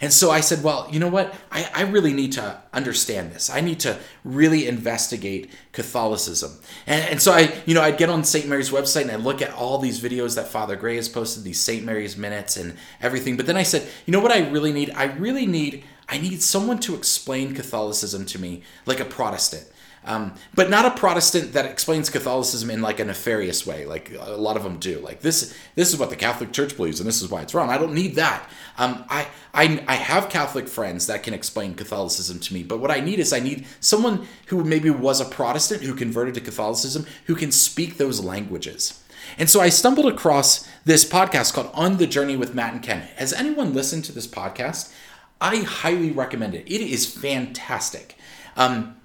And 0.00 0.12
so 0.12 0.30
I 0.30 0.40
said, 0.40 0.62
well, 0.62 0.86
you 0.92 1.00
know 1.00 1.08
what? 1.08 1.34
I, 1.50 1.68
I 1.74 1.82
really 1.82 2.12
need 2.12 2.32
to 2.32 2.62
understand 2.72 3.32
this. 3.32 3.50
I 3.50 3.60
need 3.60 3.80
to 3.80 3.98
really 4.22 4.68
investigate 4.68 5.50
Catholicism. 5.72 6.52
And, 6.86 7.04
and 7.10 7.22
so 7.22 7.32
I, 7.32 7.52
you 7.66 7.74
know, 7.74 7.82
I'd 7.82 7.98
get 7.98 8.08
on 8.08 8.22
St. 8.22 8.46
Mary's 8.46 8.70
website 8.70 9.02
and 9.02 9.10
I'd 9.10 9.20
look 9.20 9.42
at 9.42 9.52
all 9.52 9.78
these 9.78 10.00
videos 10.00 10.36
that 10.36 10.46
Father 10.46 10.76
Gray 10.76 10.96
has 10.96 11.08
posted, 11.08 11.42
these 11.42 11.60
St. 11.60 11.84
Mary's 11.84 12.16
minutes 12.16 12.56
and 12.56 12.76
everything. 13.00 13.36
But 13.36 13.46
then 13.46 13.56
I 13.56 13.64
said, 13.64 13.88
you 14.06 14.12
know 14.12 14.20
what 14.20 14.30
I 14.30 14.48
really 14.48 14.72
need? 14.72 14.90
I 14.90 15.04
really 15.04 15.46
need, 15.46 15.82
I 16.08 16.18
need 16.18 16.42
someone 16.42 16.78
to 16.80 16.94
explain 16.94 17.54
Catholicism 17.54 18.24
to 18.26 18.38
me 18.38 18.62
like 18.86 19.00
a 19.00 19.04
Protestant. 19.04 19.66
Um, 20.08 20.32
but 20.54 20.70
not 20.70 20.86
a 20.86 20.90
Protestant 20.90 21.52
that 21.52 21.66
explains 21.66 22.08
Catholicism 22.08 22.70
in 22.70 22.80
like 22.80 22.98
a 22.98 23.04
nefarious 23.04 23.66
way, 23.66 23.84
like 23.84 24.10
a 24.18 24.30
lot 24.30 24.56
of 24.56 24.62
them 24.62 24.78
do. 24.78 25.00
Like 25.00 25.20
this, 25.20 25.54
this 25.74 25.92
is 25.92 25.98
what 25.98 26.08
the 26.08 26.16
Catholic 26.16 26.50
Church 26.50 26.78
believes, 26.78 26.98
and 26.98 27.06
this 27.06 27.20
is 27.20 27.28
why 27.30 27.42
it's 27.42 27.52
wrong. 27.52 27.68
I 27.68 27.76
don't 27.76 27.92
need 27.92 28.14
that. 28.14 28.48
Um, 28.78 29.04
I, 29.10 29.28
I, 29.52 29.84
I 29.86 29.96
have 29.96 30.30
Catholic 30.30 30.66
friends 30.66 31.06
that 31.08 31.22
can 31.22 31.34
explain 31.34 31.74
Catholicism 31.74 32.40
to 32.40 32.54
me, 32.54 32.62
but 32.62 32.80
what 32.80 32.90
I 32.90 33.00
need 33.00 33.18
is 33.18 33.34
I 33.34 33.40
need 33.40 33.66
someone 33.80 34.26
who 34.46 34.64
maybe 34.64 34.88
was 34.88 35.20
a 35.20 35.26
Protestant 35.26 35.82
who 35.82 35.94
converted 35.94 36.32
to 36.34 36.40
Catholicism 36.40 37.04
who 37.26 37.34
can 37.34 37.52
speak 37.52 37.98
those 37.98 38.24
languages. 38.24 39.04
And 39.36 39.50
so 39.50 39.60
I 39.60 39.68
stumbled 39.68 40.10
across 40.10 40.66
this 40.86 41.04
podcast 41.04 41.52
called 41.52 41.70
On 41.74 41.98
the 41.98 42.06
Journey 42.06 42.34
with 42.34 42.54
Matt 42.54 42.72
and 42.72 42.82
Ken. 42.82 43.02
Has 43.16 43.34
anyone 43.34 43.74
listened 43.74 44.06
to 44.06 44.12
this 44.12 44.26
podcast? 44.26 44.90
I 45.38 45.58
highly 45.58 46.12
recommend 46.12 46.54
it. 46.54 46.66
It 46.66 46.80
is 46.80 47.04
fantastic. 47.04 48.16
Um, 48.56 48.97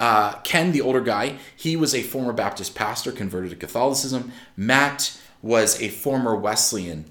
uh, 0.00 0.34
Ken, 0.40 0.72
the 0.72 0.80
older 0.80 1.00
guy, 1.00 1.38
he 1.54 1.76
was 1.76 1.94
a 1.94 2.02
former 2.02 2.32
Baptist 2.32 2.74
pastor 2.74 3.12
converted 3.12 3.50
to 3.50 3.56
Catholicism. 3.56 4.32
Matt 4.56 5.18
was 5.42 5.80
a 5.80 5.88
former 5.88 6.34
Wesleyan 6.34 7.04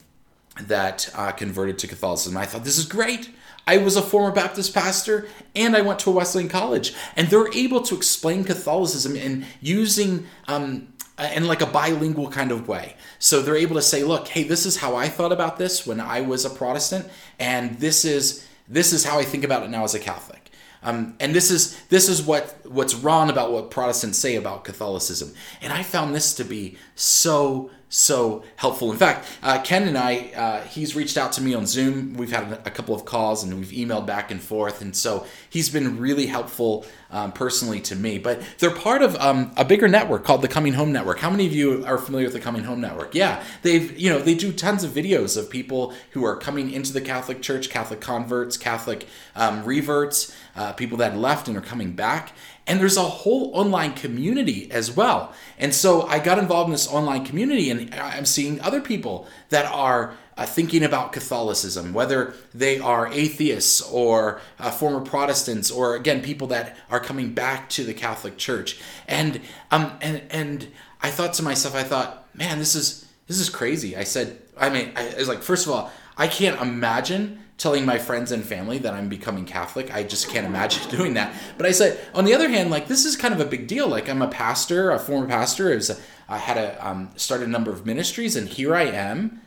that 0.60 1.10
uh, 1.16 1.32
converted 1.32 1.80
to 1.80 1.88
Catholicism. 1.88 2.38
I 2.38 2.46
thought, 2.46 2.64
this 2.64 2.78
is 2.78 2.86
great. 2.86 3.30
I 3.66 3.78
was 3.78 3.96
a 3.96 4.02
former 4.02 4.32
Baptist 4.32 4.74
pastor 4.74 5.28
and 5.56 5.76
I 5.76 5.82
went 5.82 6.00
to 6.00 6.10
a 6.10 6.14
Wesleyan 6.14 6.50
college. 6.50 6.94
And 7.16 7.30
they're 7.30 7.52
able 7.54 7.82
to 7.84 7.96
explain 7.96 8.44
Catholicism 8.44 9.16
in 9.16 9.46
using, 9.62 10.28
um, 10.48 10.94
in 11.34 11.48
like 11.48 11.62
a 11.62 11.66
bilingual 11.66 12.30
kind 12.30 12.52
of 12.52 12.68
way. 12.68 12.96
So 13.20 13.42
they're 13.42 13.56
able 13.56 13.76
to 13.76 13.82
say, 13.82 14.04
look, 14.04 14.28
hey, 14.28 14.44
this 14.44 14.66
is 14.66 14.78
how 14.78 14.96
I 14.96 15.08
thought 15.08 15.32
about 15.32 15.58
this 15.58 15.88
when 15.88 16.00
I 16.00 16.22
was 16.22 16.44
a 16.44 16.50
Protestant, 16.50 17.08
and 17.40 17.80
this 17.80 18.04
is 18.04 18.46
this 18.68 18.94
is 18.94 19.04
how 19.04 19.20
I 19.20 19.24
think 19.24 19.44
about 19.44 19.64
it 19.64 19.70
now 19.70 19.84
as 19.84 19.94
a 19.94 20.00
Catholic. 20.00 20.43
Um, 20.84 21.16
and 21.20 21.34
this 21.34 21.50
is 21.50 21.80
this 21.86 22.10
is 22.10 22.22
what 22.22 22.58
what's 22.66 22.94
wrong 22.94 23.30
about 23.30 23.52
what 23.52 23.72
Protestants 23.72 24.18
say 24.18 24.36
about 24.36 24.64
Catholicism. 24.66 25.34
And 25.62 25.72
I 25.72 25.84
found 25.84 26.14
this 26.14 26.34
to 26.36 26.44
be 26.44 26.78
so 26.96 27.72
so 27.94 28.44
helpful. 28.56 28.92
In 28.92 28.98
fact, 28.98 29.28
uh, 29.44 29.62
Ken 29.62 29.88
and 29.88 29.98
I, 29.98 30.32
uh, 30.36 30.62
he's 30.64 30.96
reached 30.96 31.16
out 31.16 31.32
to 31.34 31.42
me 31.42 31.54
on 31.54 31.68
Zoom. 31.68 32.16
We've 32.16 32.32
had 32.32 32.52
a 32.66 32.72
couple 32.72 32.96
of 32.96 33.06
calls 33.06 33.44
and 33.44 33.54
we've 33.54 33.68
emailed 33.68 34.08
back 34.08 34.32
and 34.32 34.42
forth. 34.42 34.82
And 34.82 34.96
so 34.96 35.28
he's 35.48 35.70
been 35.70 36.00
really 36.00 36.26
helpful 36.26 36.86
um, 37.12 37.32
personally 37.32 37.80
to 37.82 37.96
me. 37.96 38.18
But 38.18 38.42
they're 38.58 38.72
part 38.72 39.04
of 39.04 39.16
um, 39.18 39.52
a 39.58 39.64
bigger 39.64 39.88
network 39.88 40.24
called 40.24 40.42
the 40.42 40.48
Coming 40.48 40.74
Home 40.74 40.92
Network. 40.92 41.20
How 41.20 41.30
many 41.30 41.46
of 41.46 41.54
you 41.54 41.86
are 41.86 42.00
familiar 42.00 42.26
with 42.26 42.34
the 42.34 42.40
Coming 42.40 42.64
Home 42.64 42.82
Network? 42.82 43.14
Yeah, 43.14 43.44
they've, 43.62 43.96
you 43.98 44.10
know, 44.10 44.18
they 44.18 44.34
do 44.34 44.52
tons 44.52 44.84
of 44.84 44.90
videos 44.90 45.38
of 45.38 45.52
people 45.52 45.94
who 46.12 46.26
are 46.26 46.36
coming 46.36 46.72
into 46.72 46.94
the 46.94 47.02
Catholic 47.02 47.44
Church, 47.44 47.70
Catholic 47.70 48.02
converts, 48.02 48.58
Catholic 48.58 49.08
um, 49.36 49.64
reverts, 49.64 50.36
uh, 50.56 50.74
people 50.74 50.98
that 50.98 51.16
left 51.16 51.48
and 51.48 51.56
are 51.56 51.62
coming 51.62 51.92
back. 51.94 52.32
And 52.66 52.80
there's 52.80 52.96
a 52.96 53.02
whole 53.02 53.52
online 53.54 53.94
community 53.94 54.72
as 54.72 54.96
well. 54.96 55.34
And 55.58 55.74
so 55.74 56.04
I 56.04 56.20
got 56.20 56.40
involved 56.40 56.70
in 56.70 56.72
this 56.72 56.88
online 56.88 57.26
community, 57.26 57.70
and 57.70 57.94
I'm 57.94 58.26
seeing 58.26 58.62
other 58.62 58.80
people 58.80 59.28
that 59.50 59.66
are 59.66 60.16
uh, 60.38 60.46
thinking 60.46 60.84
about 60.84 61.12
Catholicism, 61.12 61.94
whether 61.94 62.34
they 62.54 62.80
are 62.80 63.08
atheists 63.08 63.82
or 63.82 64.42
uh, 64.60 64.72
former 64.72 65.02
Protestants, 65.02 65.70
or 65.70 65.96
again 65.96 66.22
people 66.22 66.48
that 66.48 66.78
are 66.90 67.00
coming 67.00 67.34
back 67.34 67.70
to 67.70 67.84
the 67.84 67.94
Catholic 67.94 68.38
Church, 68.38 68.80
and 69.08 69.42
um 69.70 69.92
and 70.02 70.24
and 70.32 70.68
I 71.02 71.12
thought 71.12 71.34
to 71.34 71.44
myself, 71.44 71.76
I 71.76 71.84
thought, 71.84 72.26
man, 72.34 72.58
this 72.60 72.76
is 72.76 73.06
this 73.28 73.40
is 73.40 73.50
crazy. 73.50 73.96
I 73.96 74.06
said, 74.06 74.42
I 74.58 74.70
mean, 74.70 74.92
I, 74.96 75.12
I 75.12 75.16
was 75.18 75.28
like, 75.28 75.44
first 75.44 75.68
of 75.68 75.74
all, 75.74 75.92
I 76.18 76.28
can't 76.28 76.60
imagine 76.62 77.43
telling 77.64 77.86
my 77.86 77.98
friends 77.98 78.34
and 78.34 78.44
family 78.44 78.78
that 78.78 78.94
I'm 78.94 79.08
becoming 79.08 79.46
Catholic. 79.46 79.92
I 79.94 80.04
just 80.04 80.30
can't 80.30 80.46
imagine 80.46 80.90
doing 80.96 81.14
that. 81.14 81.34
But 81.58 81.66
I 81.66 81.72
said, 81.72 81.98
on 82.14 82.26
the 82.26 82.34
other 82.34 82.50
hand, 82.50 82.70
like 82.70 82.88
this 82.88 83.06
is 83.06 83.16
kind 83.16 83.34
of 83.34 83.40
a 83.40 83.46
big 83.46 83.68
deal. 83.68 83.88
Like 83.88 84.10
I'm 84.10 84.22
a 84.22 84.28
pastor, 84.28 84.92
a 84.92 85.00
former 85.00 85.28
pastor. 85.28 85.72
Is 85.72 86.00
I 86.28 86.38
had 86.38 86.58
a 86.58 86.86
um, 86.86 87.12
started 87.16 87.48
a 87.48 87.52
number 87.52 87.72
of 87.72 87.86
ministries, 87.86 88.36
and 88.36 88.50
here 88.50 88.76
I 88.76 88.84
am 88.84 89.42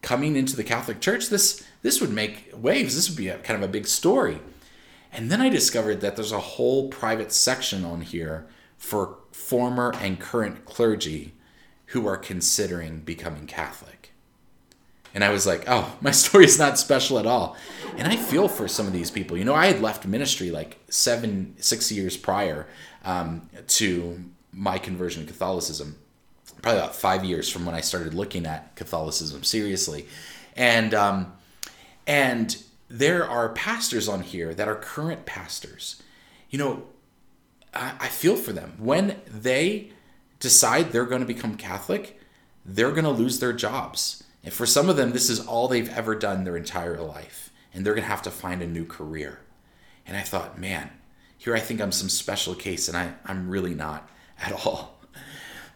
coming 0.00 0.34
into 0.34 0.56
the 0.56 0.64
Catholic 0.64 1.00
Church. 1.00 1.28
This 1.28 1.62
this 1.82 2.00
would 2.00 2.10
make 2.10 2.50
waves. 2.56 2.96
This 2.96 3.10
would 3.10 3.18
be 3.18 3.28
a, 3.28 3.38
kind 3.38 3.62
of 3.62 3.68
a 3.68 3.72
big 3.72 3.86
story. 3.86 4.40
And 5.12 5.30
then 5.30 5.42
I 5.42 5.48
discovered 5.50 6.00
that 6.00 6.16
there's 6.16 6.32
a 6.32 6.40
whole 6.40 6.88
private 6.88 7.30
section 7.30 7.84
on 7.84 8.00
here 8.00 8.46
for 8.78 9.18
former 9.30 9.92
and 10.00 10.18
current 10.18 10.64
clergy 10.64 11.34
who 11.88 12.06
are 12.06 12.16
considering 12.16 13.00
becoming 13.00 13.46
Catholic. 13.46 14.03
And 15.14 15.22
I 15.22 15.30
was 15.30 15.46
like, 15.46 15.64
oh, 15.66 15.96
my 16.00 16.10
story 16.10 16.44
is 16.44 16.58
not 16.58 16.78
special 16.78 17.18
at 17.18 17.26
all. 17.26 17.56
And 17.96 18.08
I 18.08 18.16
feel 18.16 18.48
for 18.48 18.66
some 18.66 18.86
of 18.86 18.92
these 18.92 19.10
people. 19.10 19.36
You 19.36 19.44
know, 19.44 19.54
I 19.54 19.66
had 19.66 19.80
left 19.80 20.04
ministry 20.04 20.50
like 20.50 20.78
seven, 20.88 21.54
six 21.58 21.90
years 21.92 22.16
prior 22.16 22.66
um, 23.04 23.48
to 23.68 24.24
my 24.52 24.78
conversion 24.78 25.24
to 25.24 25.32
Catholicism, 25.32 25.96
probably 26.60 26.80
about 26.80 26.96
five 26.96 27.24
years 27.24 27.48
from 27.48 27.64
when 27.64 27.74
I 27.74 27.80
started 27.80 28.14
looking 28.14 28.46
at 28.46 28.74
Catholicism 28.74 29.44
seriously. 29.44 30.06
And, 30.56 30.92
um, 30.92 31.32
and 32.06 32.56
there 32.88 33.28
are 33.28 33.50
pastors 33.50 34.08
on 34.08 34.22
here 34.22 34.54
that 34.54 34.68
are 34.68 34.74
current 34.74 35.26
pastors. 35.26 36.02
You 36.50 36.58
know, 36.58 36.82
I, 37.72 37.92
I 38.00 38.08
feel 38.08 38.36
for 38.36 38.52
them. 38.52 38.74
When 38.78 39.20
they 39.26 39.92
decide 40.40 40.92
they're 40.92 41.06
going 41.06 41.20
to 41.20 41.26
become 41.26 41.56
Catholic, 41.56 42.20
they're 42.64 42.92
going 42.92 43.04
to 43.04 43.10
lose 43.10 43.38
their 43.40 43.52
jobs. 43.52 44.23
And 44.44 44.52
for 44.52 44.66
some 44.66 44.90
of 44.90 44.96
them, 44.96 45.12
this 45.12 45.30
is 45.30 45.44
all 45.46 45.68
they've 45.68 45.88
ever 45.88 46.14
done 46.14 46.44
their 46.44 46.56
entire 46.56 47.00
life. 47.00 47.50
And 47.72 47.84
they're 47.84 47.94
going 47.94 48.04
to 48.04 48.10
have 48.10 48.22
to 48.22 48.30
find 48.30 48.62
a 48.62 48.66
new 48.66 48.84
career. 48.84 49.40
And 50.06 50.16
I 50.16 50.20
thought, 50.20 50.58
man, 50.58 50.90
here 51.36 51.56
I 51.56 51.60
think 51.60 51.80
I'm 51.80 51.92
some 51.92 52.08
special 52.08 52.54
case, 52.54 52.88
and 52.88 52.96
I, 52.96 53.14
I'm 53.26 53.48
really 53.48 53.74
not 53.74 54.08
at 54.38 54.52
all. 54.66 54.98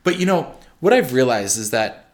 But 0.05 0.19
you 0.19 0.27
know, 0.27 0.55
what 0.81 0.93
I've 0.93 1.13
realized 1.13 1.59
is 1.59 1.71
that 1.71 2.08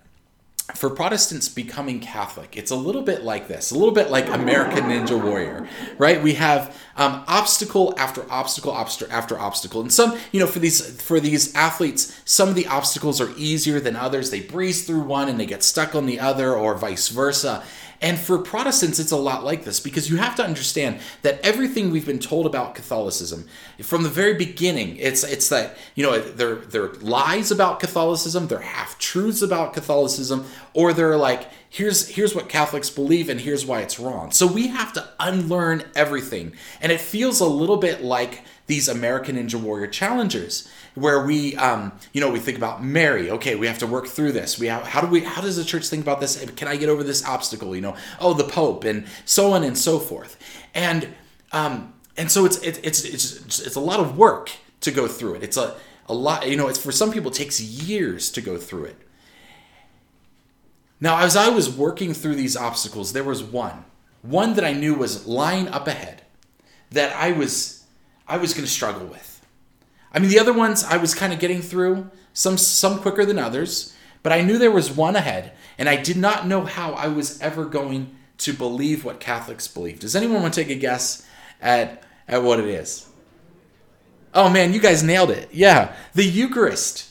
for 0.75 0.89
Protestants 0.89 1.51
becoming 1.51 2.01
Catholic, 2.01 2.57
it's 2.57 2.71
a 2.71 2.77
little 2.77 3.03
bit 3.03 3.23
like 3.23 3.49
this, 3.49 3.71
a 3.71 3.75
little 3.75 3.93
bit 3.93 4.11
like 4.11 4.29
American 4.31 4.85
Ninja 4.85 5.23
Warrior, 5.23 5.69
right? 5.99 6.23
We 6.23 6.35
have 6.35 6.75
um, 6.97 7.23
obstacle 7.29 7.95
after 7.99 8.25
obstacle 8.31 8.75
after 8.75 9.11
after 9.11 9.39
obstacle, 9.39 9.83
and 9.83 9.93
some, 9.93 10.19
you 10.33 10.41
know, 10.41 10.47
for 10.47 10.61
these 10.61 11.03
for 11.03 11.21
these 11.21 11.55
athletes, 11.55 12.19
some 12.25 12.49
of 12.49 12.55
the 12.55 12.67
obstacles 12.67 13.21
are 13.21 13.31
easier 13.37 13.79
than 13.79 13.95
others. 13.95 14.31
They 14.31 14.41
breeze 14.41 14.87
through 14.87 15.03
one 15.03 15.29
and 15.29 15.39
they 15.39 15.47
get 15.47 15.63
stuck 15.63 15.95
on 15.95 16.07
the 16.07 16.19
other, 16.19 16.55
or 16.55 16.75
vice 16.75 17.09
versa. 17.09 17.63
And 18.01 18.19
for 18.19 18.39
Protestants, 18.39 18.99
it's 18.99 19.13
a 19.13 19.17
lot 19.17 19.45
like 19.45 19.65
this 19.65 19.81
because 19.81 20.11
you 20.11 20.17
have 20.17 20.35
to 20.37 20.45
understand 20.45 21.01
that 21.23 21.41
everything 21.41 21.91
we've 21.91 22.07
been 22.07 22.19
told 22.19 22.47
about 22.47 22.75
Catholicism 22.75 23.47
from 23.83 24.03
the 24.03 24.09
very 24.09 24.35
beginning, 24.35 24.97
it's 24.97 25.25
it's 25.25 25.49
that 25.49 25.77
you 25.95 26.05
know 26.05 26.19
they're 26.19 26.57
they're 26.57 26.93
lies 26.95 27.51
about 27.51 27.81
Catholicism, 27.81 28.47
they're 28.47 28.61
half 28.61 28.99
truths 28.99 29.43
about 29.43 29.75
Catholicism, 29.75 30.47
or 30.73 30.93
they're 30.93 31.17
like 31.17 31.49
here's 31.69 32.09
here's 32.09 32.35
what 32.35 32.49
Catholics 32.49 32.91
believe 32.91 33.29
and 33.29 33.41
here's 33.41 33.67
why 33.67 33.81
it's 33.81 33.99
wrong. 33.99 34.31
So 34.31 34.47
we 34.47 34.69
have 34.69 34.93
to 34.95 35.09
unlearn 35.19 35.85
everything, 35.97 36.53
and 36.81 36.93
it 36.93 37.01
feels 37.01 37.41
a 37.41 37.47
little 37.47 37.79
bit 37.79 38.03
like 38.03 38.43
these 38.67 38.89
American 38.89 39.37
Ninja 39.37 39.61
Warrior 39.61 39.89
challengers 39.89 40.69
where 40.95 41.25
we 41.25 41.57
um, 41.57 41.93
you 42.13 42.21
know 42.21 42.31
we 42.31 42.39
think 42.39 42.57
about 42.57 42.83
mary. 42.83 43.31
Okay 43.31 43.55
we 43.55 43.67
have 43.67 43.79
to 43.79 43.87
work 43.87 44.07
through 44.07 44.33
this. 44.33 44.59
We 44.59 44.69
have 44.69 44.87
how 44.87 45.01
do 45.01 45.07
we 45.07 45.21
how 45.21 45.43
does 45.43 45.57
the 45.57 45.65
church 45.65 45.89
think 45.89 46.03
about 46.03 46.21
this? 46.21 46.43
Can 46.57 46.69
i 46.69 46.77
get 46.77 46.89
over 46.89 47.03
this 47.03 47.25
obstacle 47.25 47.75
you 47.75 47.83
know? 47.83 47.97
Oh 48.21 48.35
the 48.35 48.45
pope 48.45 48.85
and 48.85 49.07
so 49.25 49.53
on 49.53 49.65
and 49.65 49.77
so 49.77 49.99
forth. 49.99 50.39
And 50.75 51.09
um, 51.53 51.93
and 52.17 52.31
so 52.31 52.45
it's 52.45 52.59
it, 52.59 52.81
it's 52.83 53.05
it's 53.05 53.61
it's 53.61 53.77
a 53.77 53.81
lot 53.81 54.01
of 54.01 54.17
work 54.17 54.51
to 54.81 54.91
go 54.91 55.09
through 55.09 55.35
it. 55.35 55.43
It's 55.43 55.57
a 55.57 55.77
a 56.09 56.15
lot 56.15 56.49
you 56.49 56.57
know 56.57 56.69
it's 56.69 56.79
for 56.79 56.93
some 56.93 57.13
people 57.13 57.31
it 57.31 57.35
takes 57.35 57.61
years 57.61 58.31
to 58.31 58.41
go 58.41 58.57
through 58.57 58.85
it. 58.85 58.97
Now 61.01 61.19
as 61.19 61.37
i 61.37 61.49
was 61.49 61.69
working 61.69 62.15
through 62.15 62.37
these 62.37 62.57
obstacles 62.57 63.13
there 63.13 63.25
was 63.25 63.43
one 63.43 63.85
one 64.23 64.55
that 64.55 64.65
i 64.65 64.73
knew 64.73 64.95
was 64.95 65.27
lying 65.27 65.69
up 65.69 65.87
ahead 65.87 66.23
that 66.91 67.15
i 67.17 67.33
was 67.33 67.74
i 68.27 68.37
was 68.37 68.55
going 68.55 68.65
to 68.65 68.71
struggle 68.71 69.07
with 69.07 69.35
I 70.15 70.21
mean, 70.21 70.31
the 70.31 70.39
other 70.39 70.53
ones 70.53 70.85
I 70.85 70.97
was 70.97 71.13
kind 71.13 71.33
of 71.33 71.41
getting 71.41 71.61
through, 71.61 72.09
some 72.33 72.57
some 72.57 73.01
quicker 73.01 73.27
than 73.27 73.39
others, 73.39 73.95
but 74.23 74.33
I 74.33 74.43
knew 74.43 74.59
there 74.59 74.71
was 74.71 74.91
one 74.91 75.17
ahead, 75.17 75.53
and 75.77 75.89
I 75.89 75.97
did 75.97 76.17
not 76.17 76.47
know 76.47 76.65
how 76.65 76.93
I 76.93 77.09
was 77.09 77.41
ever 77.41 77.65
going 77.65 78.15
to 78.39 78.53
believe 78.53 79.05
what 79.05 79.19
Catholics 79.19 79.67
believe. 79.67 79.99
Does 79.99 80.15
anyone 80.15 80.41
want 80.41 80.55
to 80.55 80.63
take 80.63 80.75
a 80.75 80.79
guess 80.79 81.27
at 81.61 82.05
at 82.29 82.45
what 82.45 82.61
it 82.61 82.67
is? 82.67 83.09
Oh 84.33 84.49
man, 84.49 84.73
you 84.73 84.79
guys 84.79 85.03
nailed 85.03 85.33
it. 85.33 85.49
Yeah, 85.53 85.95
the 86.15 86.25
Eucharist. 86.25 87.11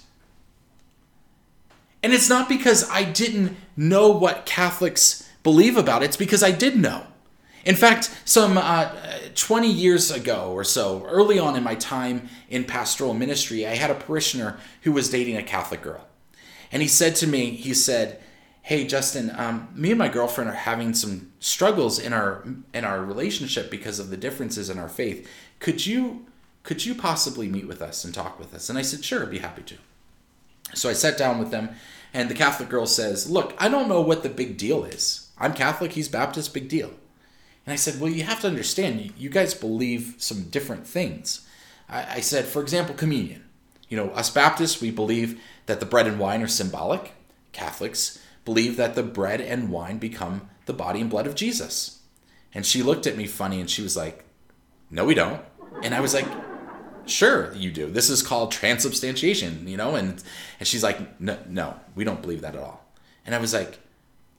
And 2.02 2.12
it's 2.14 2.30
not 2.30 2.50
because 2.50 2.90
I 2.90 3.04
didn't 3.04 3.56
know 3.78 4.10
what 4.10 4.46
Catholics 4.46 5.30
believe 5.42 5.76
about 5.76 6.04
it, 6.04 6.06
it's 6.06 6.18
because 6.18 6.44
I 6.44 6.52
did 6.52 6.78
know. 6.78 7.06
In 7.66 7.76
fact, 7.76 8.14
some 8.26 8.58
uh, 8.58 8.92
20 9.36 9.72
years 9.72 10.12
ago 10.12 10.52
or 10.52 10.64
so, 10.64 11.06
early 11.06 11.40
on 11.40 11.56
in 11.56 11.64
my 11.64 11.76
time 11.76 12.30
in 12.50 12.66
pastoral 12.66 13.14
ministry, 13.14 13.66
I 13.66 13.76
had 13.76 13.90
a 13.90 13.96
parishioner 13.96 14.58
who 14.82 14.92
was 14.92 15.10
dating 15.10 15.38
a 15.38 15.44
Catholic 15.44 15.82
girl. 15.82 16.06
And 16.72 16.82
he 16.82 16.88
said 16.88 17.16
to 17.18 17.28
me, 17.28 17.52
he 17.52 17.74
said, 17.74 18.20
"Hey 18.64 18.86
Justin, 18.86 19.32
um, 19.36 19.70
me 19.76 19.92
and 19.92 20.00
my 20.00 20.10
girlfriend 20.10 20.50
are 20.50 20.54
having 20.54 20.94
some 20.94 21.32
struggles 21.40 22.00
in 22.00 22.14
our 22.14 22.44
in 22.74 22.84
our 22.84 23.04
relationship 23.06 23.70
because 23.70 24.00
of 24.00 24.10
the 24.10 24.18
differences 24.18 24.70
in 24.70 24.80
our 24.80 24.90
faith. 24.90 25.30
Could 25.60 25.86
you 25.86 26.26
could 26.64 26.84
you 26.84 26.96
possibly 26.96 27.48
meet 27.48 27.68
with 27.68 27.82
us 27.82 28.04
and 28.04 28.14
talk 28.14 28.40
with 28.40 28.54
us?" 28.56 28.70
And 28.70 28.78
I 28.78 28.82
said, 28.82 29.06
"Sure, 29.06 29.24
I'd 29.24 29.30
be 29.30 29.38
happy 29.40 29.62
to." 29.62 29.76
So 30.74 30.90
I 30.90 30.94
sat 30.94 31.18
down 31.18 31.38
with 31.38 31.52
them, 31.52 31.70
and 32.12 32.28
the 32.28 32.34
Catholic 32.36 32.70
girl 32.70 32.88
says, 32.88 33.30
"Look, 33.30 33.54
I 33.60 33.70
don't 33.70 33.88
know 33.88 34.02
what 34.02 34.24
the 34.24 34.30
big 34.30 34.58
deal 34.58 34.84
is. 34.84 35.28
I'm 35.38 35.54
Catholic, 35.54 35.94
he's 35.94 36.10
Baptist, 36.10 36.54
big 36.54 36.68
deal." 36.68 36.92
And 37.66 37.74
I 37.74 37.76
said, 37.76 38.00
Well, 38.00 38.12
you 38.12 38.24
have 38.24 38.42
to 38.42 38.48
understand, 38.48 39.14
you 39.18 39.30
guys 39.30 39.54
believe 39.54 40.16
some 40.18 40.44
different 40.50 40.86
things. 40.86 41.48
I, 41.90 42.16
I 42.16 42.20
said, 42.20 42.46
For 42.46 42.62
example, 42.62 42.96
communion. 42.96 43.46
You 43.90 43.98
know, 43.98 44.10
us 44.10 44.30
Baptists, 44.30 44.82
we 44.82 44.92
believe 44.92 45.40
that 45.66 45.80
the 45.80 45.86
bread 45.86 46.08
and 46.08 46.20
wine 46.20 46.42
are 46.42 46.48
symbolic. 46.48 47.14
Catholics 47.52 48.20
believe 48.46 48.76
that 48.78 48.96
the 48.96 49.04
bread 49.04 49.40
and 49.40 49.70
wine 49.72 49.98
become 49.98 50.50
the 50.66 50.74
body 50.74 51.02
and 51.02 51.10
blood 51.10 51.28
of 51.28 51.36
Jesus. 51.36 52.02
And 52.54 52.66
she 52.66 52.84
looked 52.84 53.08
at 53.08 53.18
me 53.18 53.28
funny 53.28 53.60
and 53.60 53.70
she 53.70 53.82
was 53.82 53.96
like, 53.96 54.26
No, 54.90 55.06
we 55.06 55.14
don't. 55.14 55.42
And 55.84 55.94
I 55.94 56.02
was 56.02 56.14
like, 56.14 56.28
Sure, 57.06 57.54
you 57.54 57.72
do. 57.72 57.88
This 57.88 58.10
is 58.10 58.24
called 58.24 58.52
transubstantiation, 58.52 59.68
you 59.68 59.78
know? 59.78 59.96
And, 59.96 60.24
and 60.60 60.68
she's 60.68 60.84
like, 60.84 61.20
No, 61.20 61.38
no, 61.48 61.76
we 61.96 62.04
don't 62.04 62.22
believe 62.22 62.42
that 62.42 62.56
at 62.56 62.62
all. 62.62 62.86
And 63.26 63.34
I 63.34 63.38
was 63.38 63.54
like, 63.54 63.80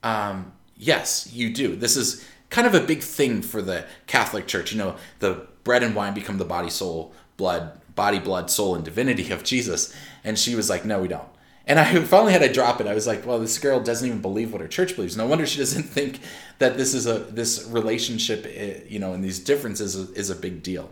um, 0.03 0.53
Yes, 0.77 1.33
you 1.33 1.53
do. 1.53 1.77
This 1.77 1.97
is 1.97 2.27
kind 2.51 2.67
of 2.67 2.75
a 2.75 2.81
big 2.81 3.03
thing 3.03 3.43
for 3.43 3.63
the 3.63 3.87
Catholic 4.07 4.47
Church. 4.47 4.73
You 4.73 4.79
know, 4.79 4.97
the 5.19 5.47
bread 5.65 5.83
and 5.83 5.95
wine 5.95 6.15
become 6.15 6.39
the 6.39 6.45
body, 6.45 6.71
soul, 6.71 7.13
blood, 7.37 7.81
body, 7.95 8.19
blood, 8.19 8.51
soul, 8.51 8.75
and 8.75 8.85
divinity 8.85 9.31
of 9.31 9.45
Jesus. 9.45 9.95
And 10.23 10.39
she 10.39 10.55
was 10.55 10.71
like, 10.71 10.85
no, 10.85 11.01
we 11.01 11.09
don't. 11.09 11.29
And 11.67 11.79
I 11.79 12.01
finally 12.05 12.33
had 12.33 12.43
to 12.43 12.53
drop 12.53 12.81
it. 12.81 12.87
I 12.87 12.95
was 12.95 13.07
like, 13.07 13.27
well, 13.27 13.39
this 13.39 13.59
girl 13.59 13.81
doesn't 13.81 14.07
even 14.07 14.21
believe 14.21 14.53
what 14.53 14.61
her 14.61 14.69
church 14.69 14.95
believes. 14.95 15.17
No 15.17 15.27
wonder 15.27 15.47
she 15.47 15.59
doesn't 15.61 15.85
think 15.85 16.21
that 16.59 16.77
this 16.77 16.95
is 16.95 17.07
a 17.07 17.19
this 17.19 17.67
relationship, 17.69 18.47
eh, 18.49 18.81
you 18.89 18.99
know, 18.99 19.13
and 19.13 19.25
these 19.25 19.39
differences 19.39 19.95
is, 19.95 20.11
is 20.11 20.31
a 20.31 20.37
big 20.37 20.63
deal. 20.63 20.91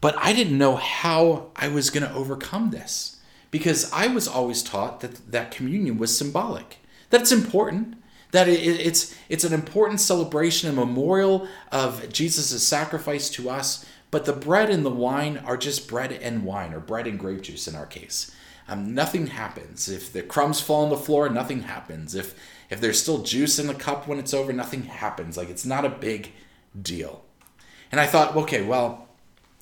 But 0.00 0.16
I 0.18 0.32
didn't 0.32 0.58
know 0.58 0.76
how 0.76 1.50
I 1.56 1.68
was 1.68 1.90
going 1.90 2.06
to 2.06 2.14
overcome 2.14 2.70
this 2.70 3.16
because 3.50 3.90
I 3.92 4.08
was 4.08 4.28
always 4.28 4.62
taught 4.62 5.00
that 5.00 5.32
that 5.32 5.50
communion 5.50 5.96
was 5.96 6.16
symbolic. 6.16 6.78
That 7.10 7.22
it's 7.22 7.32
important 7.32 7.96
that 8.36 8.48
it's 8.48 9.14
it's 9.28 9.44
an 9.44 9.52
important 9.52 10.00
celebration, 10.00 10.68
and 10.68 10.76
memorial 10.76 11.48
of 11.72 12.12
Jesus' 12.12 12.62
sacrifice 12.62 13.30
to 13.30 13.50
us. 13.50 13.84
But 14.10 14.24
the 14.24 14.32
bread 14.32 14.70
and 14.70 14.84
the 14.84 14.90
wine 14.90 15.38
are 15.38 15.56
just 15.56 15.88
bread 15.88 16.12
and 16.12 16.44
wine, 16.44 16.72
or 16.72 16.80
bread 16.80 17.06
and 17.06 17.18
grape 17.18 17.42
juice 17.42 17.66
in 17.66 17.74
our 17.74 17.86
case. 17.86 18.34
Um, 18.68 18.94
nothing 18.94 19.28
happens 19.28 19.88
if 19.88 20.12
the 20.12 20.22
crumbs 20.22 20.60
fall 20.60 20.84
on 20.84 20.90
the 20.90 20.96
floor. 20.96 21.28
Nothing 21.28 21.62
happens 21.62 22.14
if 22.14 22.34
if 22.70 22.80
there's 22.80 23.00
still 23.00 23.22
juice 23.22 23.58
in 23.58 23.66
the 23.66 23.74
cup 23.74 24.08
when 24.08 24.18
it's 24.18 24.34
over. 24.34 24.52
Nothing 24.52 24.84
happens. 24.84 25.36
Like 25.36 25.50
it's 25.50 25.66
not 25.66 25.84
a 25.84 25.90
big 25.90 26.32
deal. 26.80 27.24
And 27.92 28.00
I 28.00 28.06
thought, 28.06 28.36
okay, 28.36 28.62
well, 28.62 29.08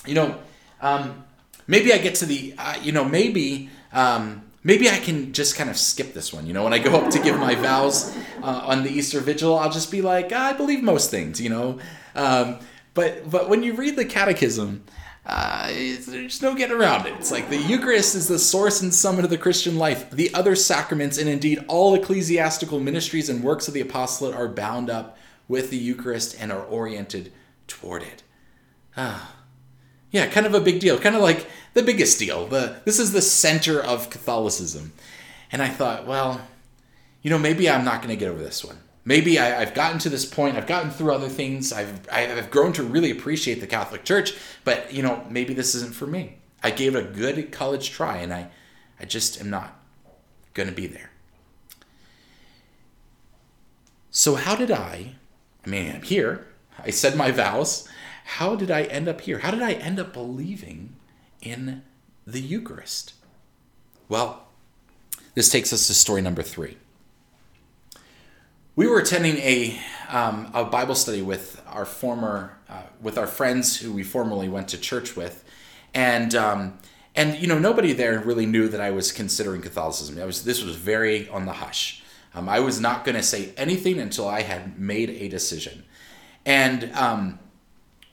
you 0.07 0.15
know, 0.15 0.39
um, 0.81 1.25
maybe 1.67 1.93
I 1.93 1.99
get 1.99 2.15
to 2.17 2.27
the, 2.27 2.55
uh, 2.57 2.77
you 2.83 2.93
know, 2.93 3.05
maybe 3.05 3.69
um, 3.93 4.51
maybe 4.65 4.91
I 4.91 4.99
can 4.99 5.33
just 5.33 5.57
kind 5.57 5.71
of 5.71 5.77
skip 5.77 6.15
this 6.15 6.33
one. 6.33 6.47
You 6.47 6.55
know, 6.55 6.65
when 6.65 6.73
I 6.73 6.79
go 6.79 6.97
up 6.97 7.11
to 7.11 7.19
give 7.21 7.39
my 7.39 7.55
vows 7.55 8.17
uh, 8.43 8.65
on 8.67 8.83
the 8.83 8.91
Easter 8.91 9.21
Vigil, 9.21 9.57
I'll 9.57 9.71
just 9.71 9.91
be 9.91 10.03
like, 10.03 10.33
I 10.33 10.55
believe 10.55 10.83
most 10.83 11.11
things. 11.11 11.41
You 11.41 11.51
know, 11.51 11.79
um, 12.17 12.59
but 12.95 13.31
but 13.31 13.49
when 13.49 13.63
you 13.63 13.75
read 13.75 13.97
the 13.97 14.05
Catechism. 14.05 14.85
Uh, 15.27 15.69
there's 16.07 16.43
no 16.43 16.55
getting 16.55 16.77
around 16.77 17.07
it. 17.07 17.15
It's 17.15 17.33
like 17.33 17.49
the 17.49 17.57
Eucharist 17.57 18.15
is 18.15 18.29
the 18.29 18.39
source 18.39 18.83
and 18.83 18.93
summit 18.93 19.25
of 19.25 19.31
the 19.31 19.39
Christian 19.39 19.79
life. 19.79 20.11
The 20.11 20.35
other 20.35 20.55
sacraments, 20.55 21.17
and 21.17 21.31
indeed 21.31 21.65
all 21.67 21.95
ecclesiastical 21.95 22.79
ministries 22.79 23.31
and 23.31 23.43
works 23.43 23.67
of 23.67 23.73
the 23.73 23.81
apostolate, 23.81 24.35
are 24.35 24.49
bound 24.49 24.91
up 24.91 25.17
with 25.49 25.71
the 25.71 25.79
Eucharist 25.79 26.37
and 26.39 26.53
are 26.53 26.63
oriented 26.65 27.33
toward 27.67 28.03
it. 28.03 28.23
Ah, 28.99 29.35
yeah, 30.11 30.27
kind 30.27 30.47
of 30.47 30.55
a 30.55 30.61
big 30.61 30.79
deal. 30.79 30.99
Kind 30.99 31.17
of 31.17 31.23
like 31.23 31.49
the 31.75 31.83
biggest 31.83 32.19
deal. 32.19 32.47
The 32.47 32.77
this 32.85 32.99
is 32.99 33.13
the 33.13 33.23
center 33.23 33.81
of 33.81 34.11
Catholicism, 34.11 34.93
and 35.53 35.61
I 35.63 35.69
thought, 35.69 36.07
well, 36.07 36.41
you 37.23 37.31
know, 37.31 37.39
maybe 37.39 37.69
I'm 37.69 37.85
not 37.85 38.03
going 38.03 38.09
to 38.11 38.17
get 38.17 38.31
over 38.31 38.43
this 38.43 38.65
one. 38.65 38.79
Maybe 39.05 39.39
I, 39.39 39.61
have 39.61 39.75
gotten 39.75 39.99
to 40.01 40.09
this 40.09 40.25
point. 40.25 40.57
I've 40.57 40.67
gotten 40.67 40.91
through 40.91 41.13
other 41.13 41.29
things. 41.29 41.73
I've 41.73 42.09
I've 42.11 42.51
grown 42.51 42.73
to 42.75 42.83
really 42.83 43.11
appreciate 43.11 43.61
the 43.61 43.67
Catholic 43.67 44.05
Church, 44.05 44.35
but 44.65 44.93
you 44.93 45.03
know, 45.03 45.27
maybe 45.29 45.53
this 45.53 45.75
isn't 45.75 45.95
for 45.95 46.07
me. 46.07 46.39
I 46.63 46.71
gave 46.71 46.97
it 46.97 47.05
a 47.05 47.09
good 47.09 47.53
college 47.53 47.91
try, 47.91 48.19
and 48.19 48.33
I 48.33 48.49
I 48.99 49.05
just 49.05 49.41
am 49.41 49.51
not 49.51 49.79
going 50.55 50.69
to 50.69 50.75
be 50.75 50.87
there. 50.87 51.11
So 54.11 54.37
how 54.37 54.55
did 54.55 54.71
I? 54.71 55.17
I 55.67 55.69
mean, 55.69 55.93
I'm 55.93 56.03
here. 56.03 56.47
I 56.79 56.91
said 56.91 57.17
my 57.17 57.31
vows. 57.31 57.89
How 58.25 58.55
did 58.55 58.71
I 58.71 58.85
end 58.85 59.09
up 59.09 59.23
here? 59.23 59.41
How 59.41 59.51
did 59.51 59.63
I 59.63 59.73
end 59.73 59.99
up 59.99 60.13
believing 60.13 60.95
in 61.45 61.83
the 62.27 62.41
Eucharist? 62.41 63.15
Well, 64.09 64.47
this 65.35 65.51
takes 65.51 65.73
us 65.73 65.87
to 65.87 65.95
story 65.95 66.23
number 66.23 66.43
three. 66.43 66.77
We 68.77 68.89
were 68.89 68.99
attending 68.99 69.37
a, 69.37 69.79
um, 70.09 70.51
a 70.53 70.65
Bible 70.65 70.95
study 70.95 71.23
with 71.23 71.63
our 71.69 71.85
former, 71.85 72.59
uh, 72.69 72.83
with 73.01 73.19
our 73.19 73.27
friends 73.27 73.77
who 73.77 73.93
we 73.93 74.03
formerly 74.03 74.49
went 74.49 74.69
to 74.69 74.79
church 74.79 75.15
with, 75.17 75.45
and 75.95 76.35
um, 76.35 76.79
and 77.15 77.41
you 77.41 77.47
know 77.47 77.59
nobody 77.59 77.93
there 77.93 78.19
really 78.19 78.47
knew 78.47 78.69
that 78.69 78.81
I 78.81 78.91
was 78.91 79.13
considering 79.13 79.63
Catholicism. 79.63 80.19
I 80.21 80.25
was 80.25 80.45
this 80.45 80.63
was 80.63 80.75
very 80.75 81.29
on 81.29 81.47
the 81.47 81.53
hush. 81.53 82.03
Um, 82.35 82.49
I 82.49 82.59
was 82.59 82.81
not 82.81 83.05
going 83.05 83.15
to 83.15 83.23
say 83.23 83.53
anything 83.57 84.01
until 84.01 84.27
I 84.27 84.43
had 84.43 84.77
made 84.79 85.09
a 85.11 85.29
decision, 85.29 85.85
and 86.45 86.93
um, 86.95 87.39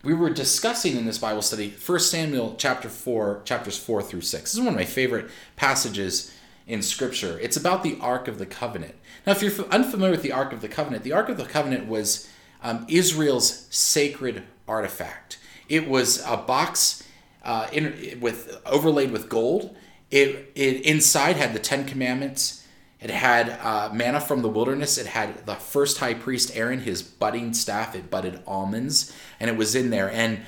we 0.03 0.13
were 0.13 0.29
discussing 0.29 0.97
in 0.97 1.05
this 1.05 1.19
Bible 1.19 1.41
study 1.41 1.69
1 1.69 1.99
Samuel 1.99 2.55
chapter 2.57 2.89
4, 2.89 3.41
chapters 3.45 3.77
4 3.77 4.01
through 4.01 4.21
6. 4.21 4.43
This 4.43 4.53
is 4.53 4.59
one 4.59 4.69
of 4.69 4.75
my 4.75 4.85
favorite 4.85 5.29
passages 5.55 6.33
in 6.65 6.81
Scripture. 6.81 7.37
It's 7.39 7.57
about 7.57 7.83
the 7.83 7.97
Ark 7.99 8.27
of 8.27 8.39
the 8.39 8.45
Covenant. 8.45 8.95
Now, 9.25 9.33
if 9.33 9.41
you're 9.41 9.65
unfamiliar 9.69 10.11
with 10.11 10.23
the 10.23 10.31
Ark 10.31 10.53
of 10.53 10.61
the 10.61 10.67
Covenant, 10.67 11.03
the 11.03 11.13
Ark 11.13 11.29
of 11.29 11.37
the 11.37 11.45
Covenant 11.45 11.87
was 11.87 12.29
um, 12.63 12.85
Israel's 12.87 13.67
sacred 13.69 14.43
artifact. 14.67 15.37
It 15.69 15.87
was 15.87 16.23
a 16.25 16.37
box 16.37 17.07
uh, 17.43 17.67
in, 17.71 18.19
with 18.19 18.59
overlaid 18.65 19.11
with 19.11 19.29
gold. 19.29 19.75
It, 20.09 20.51
it 20.55 20.81
inside 20.81 21.37
had 21.37 21.53
the 21.53 21.59
Ten 21.59 21.85
Commandments 21.85 22.61
it 23.01 23.09
had 23.09 23.49
uh, 23.49 23.89
manna 23.91 24.21
from 24.21 24.43
the 24.43 24.49
wilderness. 24.49 24.99
It 24.99 25.07
had 25.07 25.45
the 25.47 25.55
first 25.55 25.97
high 25.97 26.13
priest 26.13 26.55
Aaron, 26.55 26.81
his 26.81 27.01
budding 27.01 27.53
staff. 27.53 27.95
It 27.95 28.11
budded 28.11 28.41
almonds, 28.45 29.11
and 29.39 29.49
it 29.49 29.57
was 29.57 29.73
in 29.73 29.89
there. 29.89 30.09
And 30.11 30.41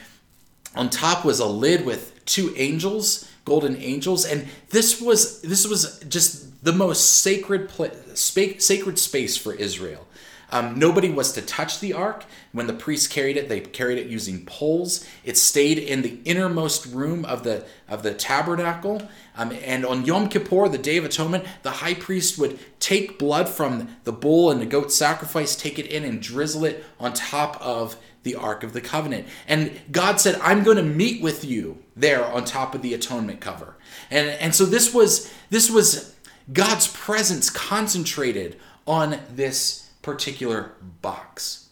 on 0.76 0.92
top 0.92 1.26
was 1.26 1.40
a 1.40 1.48
lid 1.48 1.84
with 1.84 2.24
two 2.26 2.54
angels, 2.56 3.28
golden 3.44 3.76
angels. 3.78 4.24
And 4.24 4.48
this 4.70 5.02
was 5.02 5.42
this 5.42 5.68
was 5.68 6.00
just 6.08 6.64
the 6.64 6.72
most 6.72 7.22
sacred 7.22 7.70
pla- 7.70 7.90
sacred 8.14 9.00
space 9.00 9.36
for 9.36 9.54
Israel. 9.56 10.06
Um, 10.54 10.78
nobody 10.78 11.10
was 11.10 11.32
to 11.32 11.42
touch 11.42 11.80
the 11.80 11.94
ark. 11.94 12.26
When 12.52 12.68
the 12.68 12.74
priests 12.74 13.08
carried 13.08 13.38
it, 13.38 13.50
they 13.50 13.60
carried 13.60 13.98
it 13.98 14.06
using 14.06 14.46
poles. 14.46 15.04
It 15.26 15.36
stayed 15.36 15.80
in 15.80 16.04
the 16.04 16.20
innermost 16.26 16.86
room 16.86 17.26
of 17.26 17.44
the 17.44 17.66
of 17.90 18.04
the 18.04 18.14
tabernacle. 18.14 19.02
Um, 19.36 19.52
and 19.64 19.84
on 19.84 20.06
Yom 20.06 20.30
Kippur, 20.30 20.70
the 20.70 20.78
Day 20.78 20.98
of 20.98 21.06
Atonement, 21.06 21.44
the 21.64 21.72
high 21.72 21.96
priest 21.96 22.38
would 22.38 22.60
take 22.80 23.18
blood 23.18 23.50
from 23.50 23.98
the 24.04 24.12
bull 24.12 24.52
and 24.52 24.62
the 24.62 24.68
goat 24.68 24.92
sacrifice, 24.92 25.56
take 25.56 25.80
it 25.80 25.88
in 25.88 26.04
and 26.04 26.22
drizzle 26.22 26.66
it 26.66 26.86
on 27.00 27.14
top 27.14 27.60
of 27.60 27.98
the 28.22 28.36
Ark 28.36 28.64
of 28.64 28.74
the 28.74 28.82
Covenant. 28.82 29.28
And 29.48 29.82
God 29.92 30.20
said, 30.20 30.40
I'm 30.40 30.64
going 30.64 30.78
to 30.78 30.84
meet 30.84 31.20
with 31.24 31.44
you 31.44 31.80
there 31.96 32.24
on 32.24 32.46
top 32.46 32.76
of 32.76 32.84
the 32.84 32.94
atonement 32.94 33.42
cover. 33.42 33.76
And, 34.12 34.30
and 34.30 34.54
so 34.54 34.66
this 34.66 34.94
was 34.94 35.34
this 35.50 35.72
was 35.72 36.16
God's 36.52 36.88
presence 36.90 37.50
concentrated 37.50 38.60
on 38.86 39.20
this 39.34 39.83
particular 40.04 40.74
box. 41.02 41.70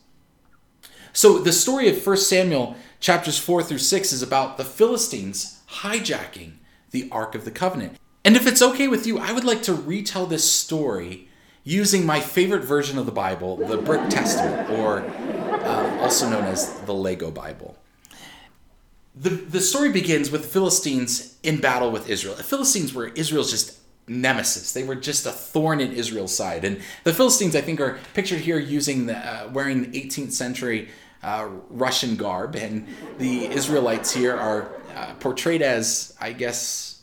So 1.14 1.38
the 1.38 1.52
story 1.52 1.88
of 1.90 2.06
1 2.06 2.18
Samuel 2.18 2.76
chapters 3.00 3.38
4 3.38 3.62
through 3.62 3.78
6 3.78 4.14
is 4.14 4.24
about 4.24 4.58
the 4.58 4.66
Philistines 4.66 5.62
hijacking 5.82 6.54
the 6.92 7.08
Ark 7.12 7.36
of 7.36 7.46
the 7.46 7.52
Covenant. 7.52 7.98
And 8.24 8.36
if 8.36 8.48
it's 8.48 8.62
okay 8.62 8.88
with 8.88 9.06
you, 9.06 9.20
I 9.20 9.32
would 9.32 9.44
like 9.44 9.62
to 9.64 9.74
retell 9.74 10.26
this 10.26 10.50
story 10.50 11.28
using 11.64 12.06
my 12.06 12.20
favorite 12.20 12.64
version 12.64 12.98
of 12.98 13.06
the 13.06 13.12
Bible, 13.12 13.58
the 13.58 13.78
Brick 13.78 14.10
Testament, 14.10 14.70
or 14.72 15.02
uh, 15.02 16.00
also 16.02 16.30
known 16.30 16.46
as 16.46 16.80
the 16.82 16.94
Lego 16.94 17.30
Bible. 17.30 17.78
The, 19.16 19.30
the 19.30 19.60
story 19.60 19.92
begins 19.92 20.32
with 20.32 20.44
the 20.44 20.48
Philistines 20.48 21.38
in 21.44 21.60
battle 21.60 21.92
with 21.92 22.10
Israel. 22.10 22.36
The 22.36 22.44
Philistines 22.44 22.94
were 22.94 23.08
Israel's 23.08 23.52
just 23.52 23.78
nemesis. 24.12 24.74
They 24.74 24.84
were 24.84 24.96
just 24.96 25.26
a 25.26 25.32
thorn 25.32 25.80
in 25.80 25.92
Israel's 25.92 26.36
side. 26.36 26.66
And 26.66 26.82
the 27.04 27.14
Philistines, 27.14 27.56
I 27.56 27.62
think, 27.62 27.80
are 27.80 28.00
pictured 28.14 28.42
here 28.42 28.60
using 28.60 29.06
the 29.06 29.18
uh, 29.18 29.50
wearing 29.52 29.92
18th 29.92 30.34
century 30.34 30.90
uh, 31.24 31.48
Russian 31.70 32.16
garb, 32.16 32.56
and 32.56 32.88
the 33.20 33.46
Israelites 33.46 34.12
here 34.12 34.36
are 34.36 34.72
uh, 34.96 35.14
portrayed 35.20 35.62
as, 35.62 36.16
I 36.20 36.34
guess, 36.34 37.02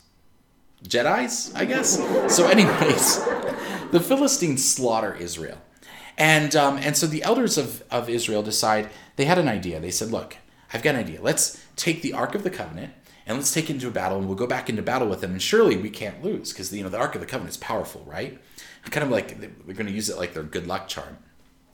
Jedi's. 0.83 1.53
I 1.55 1.65
guess. 1.65 1.97
So, 2.33 2.47
anyways, 2.47 3.23
the 3.91 3.99
Philistines 3.99 4.67
slaughter 4.67 5.15
Israel, 5.15 5.57
and 6.17 6.55
um, 6.55 6.77
and 6.77 6.97
so 6.97 7.07
the 7.07 7.23
elders 7.23 7.57
of 7.57 7.83
of 7.91 8.09
Israel 8.09 8.43
decide 8.43 8.89
they 9.15 9.25
had 9.25 9.37
an 9.37 9.47
idea. 9.47 9.79
They 9.79 9.91
said, 9.91 10.11
"Look, 10.11 10.37
I've 10.73 10.83
got 10.83 10.95
an 10.95 11.01
idea. 11.01 11.21
Let's 11.21 11.61
take 11.75 12.01
the 12.01 12.13
Ark 12.13 12.35
of 12.35 12.43
the 12.43 12.49
Covenant." 12.49 12.93
And 13.29 13.37
let's 13.37 13.53
take 13.53 13.69
it 13.69 13.73
into 13.73 13.87
a 13.87 13.91
battle 13.91 14.17
and 14.17 14.27
we'll 14.27 14.35
go 14.35 14.47
back 14.47 14.69
into 14.69 14.81
battle 14.81 15.07
with 15.07 15.21
them 15.21 15.31
and 15.31 15.41
surely 15.41 15.77
we 15.77 15.89
can't 15.89 16.23
lose 16.23 16.51
because 16.51 16.73
you 16.73 16.83
know 16.83 16.89
the 16.89 16.97
ark 16.97 17.15
of 17.15 17.21
the 17.21 17.27
covenant 17.27 17.51
is 17.51 17.57
powerful 17.57 18.03
right 18.05 18.39
kind 18.89 19.03
of 19.03 19.11
like 19.11 19.39
they're 19.39 19.75
going 19.75 19.85
to 19.85 19.93
use 19.93 20.09
it 20.09 20.17
like 20.17 20.33
their 20.33 20.43
good 20.43 20.65
luck 20.65 20.87
charm 20.87 21.17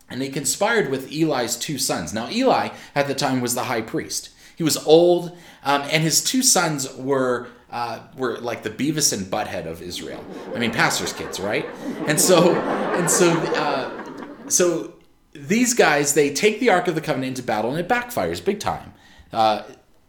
and 0.10 0.22
they 0.22 0.28
conspired 0.28 0.92
with 0.92 1.12
eli's 1.12 1.56
two 1.56 1.78
sons 1.78 2.14
now 2.14 2.30
eli 2.30 2.70
at 2.94 3.08
the 3.08 3.16
time 3.16 3.40
was 3.40 3.56
the 3.56 3.64
high 3.64 3.82
priest 3.82 4.32
he 4.56 4.64
was 4.64 4.78
old 4.86 5.36
um, 5.64 5.82
and 5.84 6.04
his 6.04 6.22
two 6.22 6.44
sons 6.44 6.94
were 6.96 7.48
uh, 7.72 8.00
were 8.16 8.38
like 8.38 8.64
the 8.64 8.70
Beavis 8.70 9.12
and 9.12 9.26
Butthead 9.26 9.66
of 9.66 9.82
Israel. 9.82 10.24
I 10.56 10.60
mean, 10.60 10.72
pastors' 10.72 11.12
kids, 11.12 11.42
right? 11.42 11.66
And 12.08 12.22
so, 12.22 12.56
and 12.56 13.12
so, 13.12 13.32
uh, 13.32 14.48
so 14.48 14.94
these 15.34 15.74
guys 15.74 16.14
they 16.14 16.32
take 16.32 16.62
the 16.62 16.70
Ark 16.70 16.88
of 16.88 16.96
the 16.96 17.02
Covenant 17.02 17.32
into 17.32 17.44
battle, 17.44 17.72
and 17.72 17.80
it 17.80 17.90
backfires 17.90 18.44
big 18.44 18.62
time. 18.62 18.94
Uh, 19.34 19.64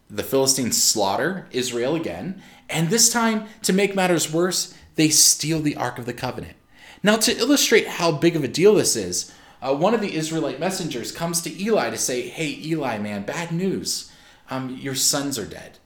the 0.09 0.23
Philistines 0.23 0.81
slaughter 0.81 1.47
Israel 1.51 1.95
again, 1.95 2.41
and 2.69 2.89
this 2.89 3.09
time, 3.09 3.45
to 3.63 3.73
make 3.73 3.95
matters 3.95 4.31
worse, 4.31 4.73
they 4.95 5.09
steal 5.09 5.61
the 5.61 5.75
Ark 5.75 5.99
of 5.99 6.05
the 6.05 6.13
Covenant. 6.13 6.55
Now, 7.03 7.17
to 7.17 7.37
illustrate 7.37 7.87
how 7.87 8.11
big 8.11 8.35
of 8.35 8.43
a 8.43 8.47
deal 8.47 8.75
this 8.75 8.95
is, 8.95 9.33
uh, 9.61 9.75
one 9.75 9.93
of 9.93 10.01
the 10.01 10.15
Israelite 10.15 10.59
messengers 10.59 11.11
comes 11.11 11.41
to 11.41 11.61
Eli 11.61 11.89
to 11.89 11.97
say, 11.97 12.27
Hey, 12.27 12.59
Eli, 12.63 12.97
man, 12.97 13.23
bad 13.23 13.51
news. 13.51 14.11
Um, 14.49 14.77
your 14.81 14.95
sons 14.95 15.37
are 15.37 15.45
dead. 15.45 15.79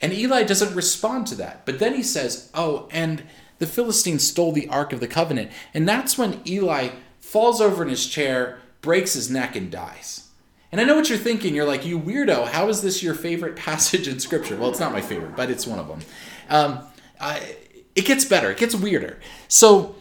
And 0.00 0.12
Eli 0.12 0.42
doesn't 0.42 0.74
respond 0.74 1.26
to 1.28 1.34
that. 1.36 1.64
But 1.64 1.78
then 1.78 1.94
he 1.94 2.02
says, 2.02 2.50
Oh, 2.54 2.88
and 2.90 3.24
the 3.58 3.66
Philistines 3.66 4.26
stole 4.26 4.52
the 4.52 4.68
Ark 4.68 4.92
of 4.92 5.00
the 5.00 5.08
Covenant. 5.08 5.50
And 5.72 5.88
that's 5.88 6.18
when 6.18 6.40
Eli 6.46 6.90
falls 7.20 7.60
over 7.60 7.82
in 7.82 7.88
his 7.88 8.06
chair, 8.06 8.58
breaks 8.80 9.14
his 9.14 9.30
neck, 9.30 9.56
and 9.56 9.70
dies. 9.70 10.25
And 10.72 10.80
I 10.80 10.84
know 10.84 10.96
what 10.96 11.08
you're 11.08 11.18
thinking. 11.18 11.54
You're 11.54 11.66
like, 11.66 11.86
you 11.86 11.98
weirdo, 11.98 12.48
how 12.48 12.68
is 12.68 12.82
this 12.82 13.02
your 13.02 13.14
favorite 13.14 13.56
passage 13.56 14.08
in 14.08 14.18
Scripture? 14.18 14.56
Well, 14.56 14.70
it's 14.70 14.80
not 14.80 14.92
my 14.92 15.00
favorite, 15.00 15.36
but 15.36 15.50
it's 15.50 15.66
one 15.66 15.78
of 15.78 15.88
them. 15.88 16.00
Um, 16.48 16.80
I, 17.20 17.56
it 17.94 18.04
gets 18.04 18.24
better, 18.24 18.50
it 18.50 18.58
gets 18.58 18.74
weirder. 18.74 19.18
So 19.48 19.96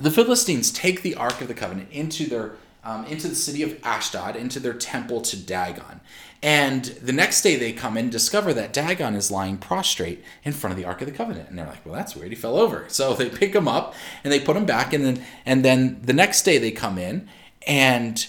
the 0.00 0.10
Philistines 0.10 0.70
take 0.70 1.02
the 1.02 1.14
Ark 1.16 1.40
of 1.40 1.48
the 1.48 1.54
Covenant 1.54 1.90
into 1.90 2.26
their 2.26 2.52
um, 2.82 3.04
into 3.06 3.28
the 3.28 3.34
city 3.34 3.62
of 3.62 3.78
Ashdod, 3.84 4.36
into 4.36 4.58
their 4.58 4.72
temple 4.72 5.20
to 5.22 5.36
Dagon. 5.36 6.00
And 6.42 6.84
the 6.84 7.12
next 7.12 7.42
day 7.42 7.56
they 7.56 7.72
come 7.72 7.98
and 7.98 8.10
discover 8.10 8.54
that 8.54 8.72
Dagon 8.72 9.14
is 9.14 9.30
lying 9.30 9.58
prostrate 9.58 10.24
in 10.44 10.52
front 10.52 10.72
of 10.72 10.78
the 10.78 10.86
Ark 10.86 11.02
of 11.02 11.06
the 11.06 11.12
Covenant. 11.12 11.50
And 11.50 11.58
they're 11.58 11.66
like, 11.66 11.84
well, 11.84 11.94
that's 11.94 12.16
weird. 12.16 12.30
He 12.30 12.36
fell 12.36 12.56
over. 12.56 12.86
So 12.88 13.12
they 13.12 13.28
pick 13.28 13.54
him 13.54 13.68
up 13.68 13.94
and 14.24 14.32
they 14.32 14.40
put 14.40 14.56
him 14.56 14.64
back. 14.64 14.94
And 14.94 15.04
then, 15.04 15.24
and 15.44 15.62
then 15.62 16.00
the 16.02 16.14
next 16.14 16.42
day 16.42 16.56
they 16.56 16.70
come 16.70 16.96
in 16.96 17.28
and 17.66 18.26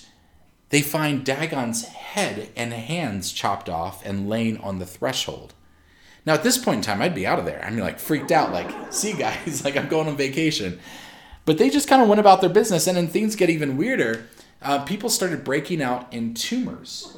they 0.71 0.81
find 0.81 1.25
Dagon's 1.25 1.85
head 1.85 2.49
and 2.55 2.73
hands 2.73 3.31
chopped 3.31 3.69
off 3.69 4.05
and 4.05 4.27
laying 4.27 4.57
on 4.57 4.79
the 4.79 4.85
threshold. 4.85 5.53
Now, 6.25 6.33
at 6.33 6.43
this 6.43 6.57
point 6.57 6.77
in 6.77 6.81
time, 6.83 7.01
I'd 7.01 7.15
be 7.15 7.27
out 7.27 7.39
of 7.39 7.45
there. 7.45 7.65
Be 7.69 7.81
like 7.81 7.99
freaked 7.99 8.31
out, 8.31 8.51
like, 8.51 8.71
see, 8.93 9.13
guys, 9.13 9.63
like 9.65 9.77
I'm 9.77 9.87
going 9.87 10.07
on 10.07 10.17
vacation. 10.17 10.79
But 11.45 11.57
they 11.57 11.69
just 11.69 11.87
kind 11.87 12.01
of 12.01 12.07
went 12.07 12.19
about 12.19 12.41
their 12.41 12.49
business, 12.49 12.87
and 12.87 12.97
then 12.97 13.07
things 13.07 13.35
get 13.35 13.49
even 13.49 13.77
weirder. 13.77 14.27
Uh, 14.61 14.83
people 14.83 15.09
started 15.09 15.43
breaking 15.43 15.81
out 15.81 16.11
in 16.13 16.33
tumors. 16.33 17.17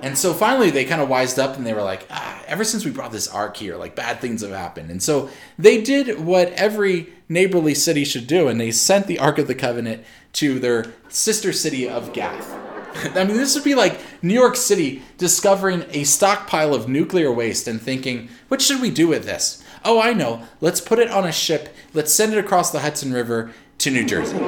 And 0.00 0.16
so 0.16 0.32
finally, 0.32 0.70
they 0.70 0.84
kind 0.84 1.00
of 1.00 1.08
wised 1.08 1.38
up 1.38 1.56
and 1.56 1.64
they 1.64 1.74
were 1.74 1.82
like, 1.82 2.06
ah, 2.10 2.42
ever 2.46 2.64
since 2.64 2.84
we 2.84 2.90
brought 2.90 3.12
this 3.12 3.28
ark 3.28 3.56
here, 3.56 3.76
like 3.76 3.94
bad 3.94 4.20
things 4.20 4.42
have 4.42 4.50
happened. 4.50 4.90
And 4.90 5.02
so 5.02 5.28
they 5.58 5.80
did 5.80 6.20
what 6.20 6.52
every 6.52 7.12
neighborly 7.28 7.74
city 7.74 8.04
should 8.04 8.26
do, 8.26 8.46
and 8.46 8.60
they 8.60 8.70
sent 8.70 9.06
the 9.06 9.18
Ark 9.18 9.38
of 9.38 9.46
the 9.48 9.54
Covenant 9.54 10.04
to 10.34 10.58
their 10.58 10.92
sister 11.08 11.52
city 11.52 11.88
of 11.88 12.12
Gath. 12.12 12.61
I 13.14 13.24
mean, 13.24 13.36
this 13.36 13.54
would 13.54 13.64
be 13.64 13.74
like 13.74 14.00
New 14.22 14.34
York 14.34 14.56
City 14.56 15.02
discovering 15.18 15.84
a 15.90 16.04
stockpile 16.04 16.74
of 16.74 16.88
nuclear 16.88 17.32
waste 17.32 17.66
and 17.66 17.80
thinking, 17.80 18.28
what 18.48 18.60
should 18.60 18.80
we 18.80 18.90
do 18.90 19.08
with 19.08 19.24
this? 19.24 19.62
Oh, 19.84 20.00
I 20.00 20.12
know. 20.12 20.46
Let's 20.60 20.80
put 20.80 20.98
it 20.98 21.10
on 21.10 21.24
a 21.24 21.32
ship. 21.32 21.74
Let's 21.92 22.12
send 22.12 22.32
it 22.32 22.38
across 22.38 22.70
the 22.70 22.80
Hudson 22.80 23.12
River 23.12 23.52
to 23.78 23.90
New 23.90 24.04
Jersey. 24.04 24.38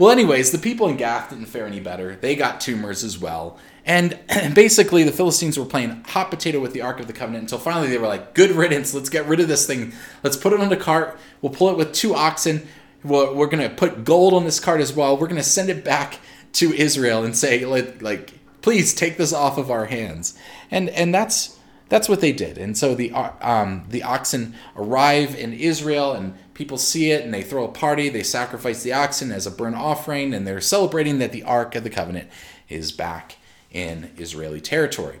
Well, 0.00 0.10
anyways, 0.10 0.50
the 0.50 0.58
people 0.58 0.88
in 0.88 0.96
Gath 0.96 1.28
didn't 1.28 1.44
fare 1.44 1.66
any 1.66 1.78
better. 1.78 2.16
They 2.16 2.34
got 2.34 2.58
tumors 2.58 3.04
as 3.04 3.18
well. 3.18 3.58
And 3.84 4.18
basically, 4.54 5.04
the 5.04 5.12
Philistines 5.12 5.58
were 5.58 5.66
playing 5.66 6.04
hot 6.04 6.30
potato 6.30 6.58
with 6.58 6.72
the 6.72 6.80
Ark 6.80 7.00
of 7.00 7.06
the 7.06 7.12
Covenant 7.12 7.42
until 7.42 7.58
finally 7.58 7.88
they 7.88 7.98
were 7.98 8.06
like, 8.06 8.32
good 8.32 8.52
riddance. 8.52 8.94
Let's 8.94 9.10
get 9.10 9.26
rid 9.26 9.40
of 9.40 9.48
this 9.48 9.66
thing. 9.66 9.92
Let's 10.22 10.38
put 10.38 10.54
it 10.54 10.60
on 10.60 10.72
a 10.72 10.76
cart. 10.76 11.18
We'll 11.42 11.52
pull 11.52 11.68
it 11.68 11.76
with 11.76 11.92
two 11.92 12.14
oxen. 12.14 12.66
We're, 13.02 13.32
we're 13.32 13.46
going 13.46 13.68
to 13.68 13.74
put 13.74 14.04
gold 14.04 14.34
on 14.34 14.44
this 14.44 14.60
cart 14.60 14.80
as 14.80 14.92
well. 14.92 15.16
We're 15.16 15.26
going 15.28 15.36
to 15.36 15.42
send 15.42 15.70
it 15.70 15.84
back 15.84 16.18
to 16.54 16.72
Israel 16.72 17.24
and 17.24 17.36
say, 17.36 17.64
like, 17.64 18.34
please 18.62 18.94
take 18.94 19.16
this 19.16 19.32
off 19.32 19.58
of 19.58 19.70
our 19.70 19.86
hands. 19.86 20.38
And, 20.70 20.90
and 20.90 21.14
that's 21.14 21.58
that's 21.90 22.08
what 22.08 22.20
they 22.20 22.32
did. 22.32 22.56
And 22.56 22.78
so 22.78 22.94
the 22.94 23.12
um, 23.12 23.84
the 23.90 24.04
oxen 24.04 24.54
arrive 24.76 25.34
in 25.34 25.52
Israel, 25.52 26.12
and 26.12 26.34
people 26.54 26.78
see 26.78 27.10
it, 27.10 27.24
and 27.24 27.34
they 27.34 27.42
throw 27.42 27.64
a 27.64 27.68
party. 27.68 28.08
They 28.08 28.22
sacrifice 28.22 28.84
the 28.84 28.92
oxen 28.92 29.32
as 29.32 29.44
a 29.44 29.50
burnt 29.50 29.74
offering, 29.74 30.32
and 30.32 30.46
they're 30.46 30.60
celebrating 30.60 31.18
that 31.18 31.32
the 31.32 31.42
Ark 31.42 31.74
of 31.74 31.82
the 31.82 31.90
Covenant 31.90 32.30
is 32.68 32.92
back 32.92 33.36
in 33.72 34.12
Israeli 34.16 34.60
territory. 34.60 35.18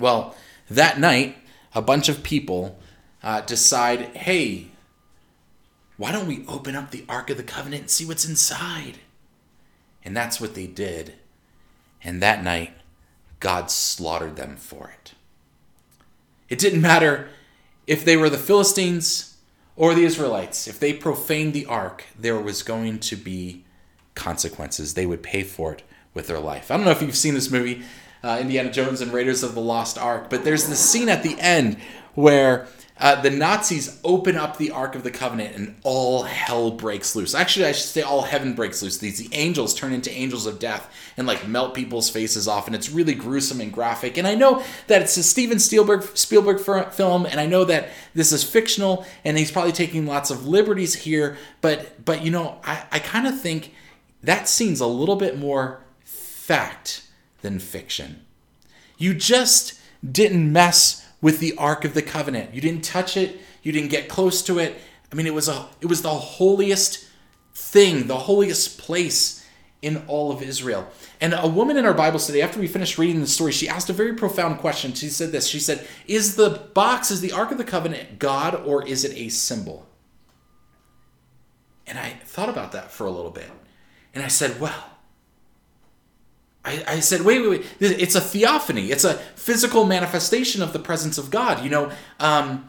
Well, 0.00 0.34
that 0.70 0.98
night, 0.98 1.36
a 1.74 1.82
bunch 1.82 2.08
of 2.08 2.22
people 2.22 2.78
uh, 3.22 3.42
decide, 3.42 4.16
hey, 4.16 4.68
why 5.96 6.12
don't 6.12 6.26
we 6.26 6.44
open 6.48 6.74
up 6.74 6.90
the 6.90 7.04
Ark 7.08 7.30
of 7.30 7.36
the 7.36 7.42
Covenant 7.42 7.82
and 7.82 7.90
see 7.90 8.04
what's 8.04 8.28
inside? 8.28 8.98
And 10.04 10.16
that's 10.16 10.40
what 10.40 10.54
they 10.54 10.66
did. 10.66 11.14
And 12.02 12.20
that 12.20 12.42
night, 12.44 12.72
God 13.40 13.70
slaughtered 13.70 14.36
them 14.36 14.56
for 14.56 14.90
it. 14.90 15.12
It 16.48 16.58
didn't 16.58 16.82
matter 16.82 17.28
if 17.86 18.04
they 18.04 18.16
were 18.16 18.30
the 18.30 18.38
Philistines 18.38 19.36
or 19.76 19.94
the 19.94 20.04
Israelites. 20.04 20.68
If 20.68 20.78
they 20.78 20.92
profaned 20.92 21.52
the 21.52 21.66
ark, 21.66 22.04
there 22.18 22.38
was 22.38 22.62
going 22.62 22.98
to 23.00 23.16
be 23.16 23.64
consequences. 24.14 24.94
They 24.94 25.06
would 25.06 25.22
pay 25.22 25.42
for 25.42 25.72
it 25.72 25.82
with 26.12 26.26
their 26.26 26.38
life. 26.38 26.70
I 26.70 26.76
don't 26.76 26.84
know 26.84 26.92
if 26.92 27.02
you've 27.02 27.16
seen 27.16 27.34
this 27.34 27.50
movie, 27.50 27.82
uh, 28.24 28.38
Indiana 28.40 28.72
Jones 28.72 29.02
and 29.02 29.12
Raiders 29.12 29.42
of 29.42 29.54
the 29.54 29.60
Lost 29.60 29.98
Ark, 29.98 30.30
but 30.30 30.44
there's 30.44 30.66
this 30.66 30.80
scene 30.80 31.08
at 31.08 31.22
the 31.22 31.38
end 31.38 31.76
where 32.14 32.66
uh, 32.96 33.20
the 33.20 33.30
Nazis 33.30 34.00
open 34.04 34.36
up 34.36 34.56
the 34.56 34.70
Ark 34.70 34.94
of 34.94 35.02
the 35.02 35.10
Covenant 35.10 35.56
and 35.56 35.74
all 35.82 36.22
hell 36.22 36.70
breaks 36.70 37.16
loose. 37.16 37.34
Actually, 37.34 37.66
I 37.66 37.72
should 37.72 37.88
say 37.88 38.02
all 38.02 38.22
heaven 38.22 38.54
breaks 38.54 38.82
loose. 38.82 38.98
These 38.98 39.18
the 39.18 39.36
angels 39.36 39.74
turn 39.74 39.92
into 39.92 40.12
angels 40.12 40.46
of 40.46 40.60
death 40.60 40.90
and 41.16 41.26
like 41.26 41.46
melt 41.46 41.74
people's 41.74 42.08
faces 42.08 42.46
off, 42.48 42.66
and 42.66 42.74
it's 42.74 42.90
really 42.90 43.14
gruesome 43.14 43.60
and 43.60 43.72
graphic. 43.72 44.16
And 44.16 44.26
I 44.26 44.36
know 44.36 44.62
that 44.86 45.02
it's 45.02 45.16
a 45.16 45.22
Steven 45.22 45.58
Spielberg 45.58 46.04
Spielberg 46.16 46.60
film, 46.60 47.26
and 47.26 47.40
I 47.40 47.46
know 47.46 47.64
that 47.64 47.90
this 48.14 48.32
is 48.32 48.44
fictional, 48.44 49.04
and 49.24 49.36
he's 49.36 49.50
probably 49.50 49.72
taking 49.72 50.06
lots 50.06 50.30
of 50.30 50.46
liberties 50.46 50.94
here. 50.94 51.36
But 51.60 52.04
but 52.04 52.22
you 52.22 52.30
know, 52.30 52.60
I, 52.64 52.84
I 52.92 52.98
kind 53.00 53.26
of 53.26 53.38
think 53.38 53.74
that 54.22 54.48
scene's 54.48 54.80
a 54.80 54.86
little 54.86 55.16
bit 55.16 55.36
more 55.36 55.82
fact 56.04 57.03
than 57.44 57.60
fiction. 57.60 58.24
You 58.98 59.14
just 59.14 59.78
didn't 60.02 60.52
mess 60.52 61.06
with 61.20 61.38
the 61.38 61.54
Ark 61.56 61.84
of 61.84 61.94
the 61.94 62.02
Covenant. 62.02 62.54
You 62.54 62.60
didn't 62.60 62.82
touch 62.82 63.16
it, 63.16 63.38
you 63.62 63.70
didn't 63.70 63.90
get 63.90 64.08
close 64.08 64.42
to 64.42 64.58
it. 64.58 64.76
I 65.12 65.14
mean, 65.14 65.26
it 65.26 65.34
was 65.34 65.48
a 65.48 65.68
it 65.80 65.86
was 65.86 66.02
the 66.02 66.08
holiest 66.08 67.06
thing, 67.54 68.08
the 68.08 68.18
holiest 68.18 68.78
place 68.78 69.46
in 69.82 70.02
all 70.08 70.32
of 70.32 70.42
Israel. 70.42 70.88
And 71.20 71.34
a 71.34 71.46
woman 71.46 71.76
in 71.76 71.84
our 71.84 71.92
Bible 71.92 72.18
study, 72.18 72.40
after 72.40 72.58
we 72.58 72.66
finished 72.66 72.96
reading 72.96 73.20
the 73.20 73.26
story, 73.26 73.52
she 73.52 73.68
asked 73.68 73.90
a 73.90 73.92
very 73.92 74.14
profound 74.14 74.58
question. 74.58 74.94
She 74.94 75.08
said 75.08 75.30
this. 75.30 75.46
She 75.46 75.60
said, 75.60 75.86
Is 76.06 76.36
the 76.36 76.50
box, 76.72 77.10
is 77.10 77.20
the 77.20 77.32
Ark 77.32 77.52
of 77.52 77.58
the 77.58 77.64
Covenant 77.64 78.18
God 78.18 78.54
or 78.54 78.84
is 78.86 79.04
it 79.04 79.12
a 79.16 79.28
symbol? 79.28 79.86
And 81.86 81.98
I 81.98 82.18
thought 82.24 82.48
about 82.48 82.72
that 82.72 82.90
for 82.90 83.06
a 83.06 83.10
little 83.10 83.30
bit. 83.30 83.50
And 84.14 84.24
I 84.24 84.28
said, 84.28 84.58
Well, 84.58 84.93
I, 86.64 86.84
I 86.86 87.00
said, 87.00 87.22
wait, 87.22 87.40
wait, 87.40 87.48
wait. 87.48 87.66
It's 87.80 88.14
a 88.14 88.20
theophany. 88.20 88.90
It's 88.90 89.04
a 89.04 89.14
physical 89.14 89.84
manifestation 89.84 90.62
of 90.62 90.72
the 90.72 90.78
presence 90.78 91.18
of 91.18 91.30
God. 91.30 91.62
You 91.62 91.70
know, 91.70 91.92
um, 92.18 92.68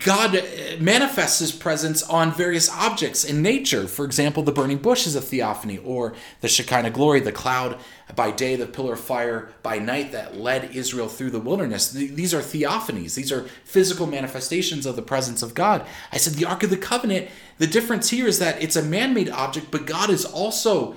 God 0.00 0.42
manifests 0.80 1.38
his 1.38 1.52
presence 1.52 2.02
on 2.02 2.32
various 2.32 2.70
objects 2.70 3.24
in 3.24 3.42
nature. 3.42 3.86
For 3.86 4.06
example, 4.06 4.42
the 4.42 4.50
burning 4.50 4.78
bush 4.78 5.06
is 5.06 5.14
a 5.14 5.20
theophany, 5.20 5.76
or 5.76 6.14
the 6.40 6.48
Shekinah 6.48 6.90
glory, 6.90 7.20
the 7.20 7.30
cloud 7.30 7.78
by 8.14 8.30
day, 8.30 8.56
the 8.56 8.64
pillar 8.64 8.94
of 8.94 9.00
fire 9.00 9.50
by 9.62 9.78
night 9.78 10.12
that 10.12 10.34
led 10.34 10.74
Israel 10.74 11.08
through 11.08 11.30
the 11.30 11.40
wilderness. 11.40 11.90
These 11.90 12.32
are 12.32 12.40
theophanies, 12.40 13.16
these 13.16 13.30
are 13.30 13.42
physical 13.64 14.06
manifestations 14.06 14.86
of 14.86 14.96
the 14.96 15.02
presence 15.02 15.42
of 15.42 15.52
God. 15.52 15.86
I 16.10 16.16
said, 16.16 16.34
the 16.34 16.46
Ark 16.46 16.62
of 16.62 16.70
the 16.70 16.78
Covenant, 16.78 17.28
the 17.58 17.66
difference 17.66 18.08
here 18.08 18.26
is 18.26 18.38
that 18.38 18.62
it's 18.62 18.76
a 18.76 18.82
man 18.82 19.12
made 19.12 19.28
object, 19.28 19.70
but 19.70 19.84
God 19.84 20.08
is 20.08 20.24
also 20.24 20.96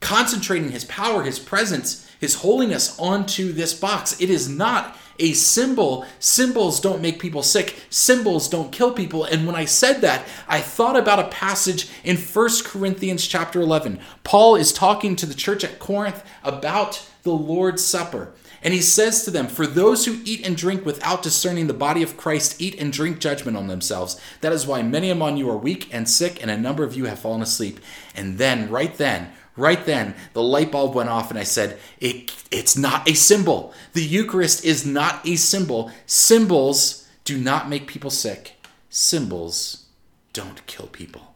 concentrating 0.00 0.70
his 0.70 0.84
power, 0.84 1.22
his 1.22 1.38
presence, 1.38 2.08
his 2.20 2.36
holiness 2.36 2.98
onto 2.98 3.52
this 3.52 3.74
box. 3.74 4.20
It 4.20 4.30
is 4.30 4.48
not 4.48 4.96
a 5.18 5.32
symbol. 5.32 6.06
Symbols 6.18 6.80
don't 6.80 7.02
make 7.02 7.18
people 7.18 7.42
sick. 7.42 7.82
Symbols 7.90 8.48
don't 8.48 8.72
kill 8.72 8.92
people. 8.92 9.24
And 9.24 9.46
when 9.46 9.56
I 9.56 9.64
said 9.64 10.00
that, 10.00 10.26
I 10.46 10.60
thought 10.60 10.96
about 10.96 11.18
a 11.18 11.28
passage 11.28 11.88
in 12.04 12.16
1 12.16 12.50
Corinthians 12.64 13.26
chapter 13.26 13.60
11. 13.60 14.00
Paul 14.24 14.56
is 14.56 14.72
talking 14.72 15.16
to 15.16 15.26
the 15.26 15.34
church 15.34 15.64
at 15.64 15.78
Corinth 15.78 16.24
about 16.44 17.06
the 17.22 17.32
Lord's 17.32 17.84
Supper. 17.84 18.32
And 18.62 18.74
he 18.74 18.80
says 18.80 19.24
to 19.24 19.30
them, 19.30 19.46
For 19.46 19.66
those 19.66 20.04
who 20.04 20.20
eat 20.24 20.44
and 20.44 20.56
drink 20.56 20.84
without 20.84 21.22
discerning 21.22 21.68
the 21.68 21.74
body 21.74 22.02
of 22.02 22.16
Christ 22.16 22.60
eat 22.60 22.80
and 22.80 22.92
drink 22.92 23.20
judgment 23.20 23.56
on 23.56 23.68
themselves. 23.68 24.20
That 24.40 24.52
is 24.52 24.66
why 24.66 24.82
many 24.82 25.10
among 25.10 25.36
you 25.36 25.48
are 25.48 25.56
weak 25.56 25.88
and 25.92 26.08
sick, 26.08 26.42
and 26.42 26.50
a 26.50 26.56
number 26.56 26.82
of 26.82 26.96
you 26.96 27.04
have 27.04 27.20
fallen 27.20 27.42
asleep. 27.42 27.78
And 28.16 28.38
then, 28.38 28.68
right 28.68 28.96
then, 28.96 29.30
Right 29.58 29.84
then, 29.84 30.14
the 30.34 30.42
light 30.42 30.70
bulb 30.70 30.94
went 30.94 31.08
off, 31.08 31.30
and 31.30 31.38
I 31.38 31.42
said, 31.42 31.78
it, 31.98 32.32
It's 32.52 32.78
not 32.78 33.08
a 33.10 33.14
symbol. 33.14 33.74
The 33.92 34.04
Eucharist 34.04 34.64
is 34.64 34.86
not 34.86 35.26
a 35.26 35.34
symbol. 35.34 35.90
Symbols 36.06 37.08
do 37.24 37.36
not 37.36 37.68
make 37.68 37.88
people 37.88 38.10
sick, 38.10 38.54
symbols 38.88 39.86
don't 40.32 40.64
kill 40.66 40.86
people. 40.86 41.34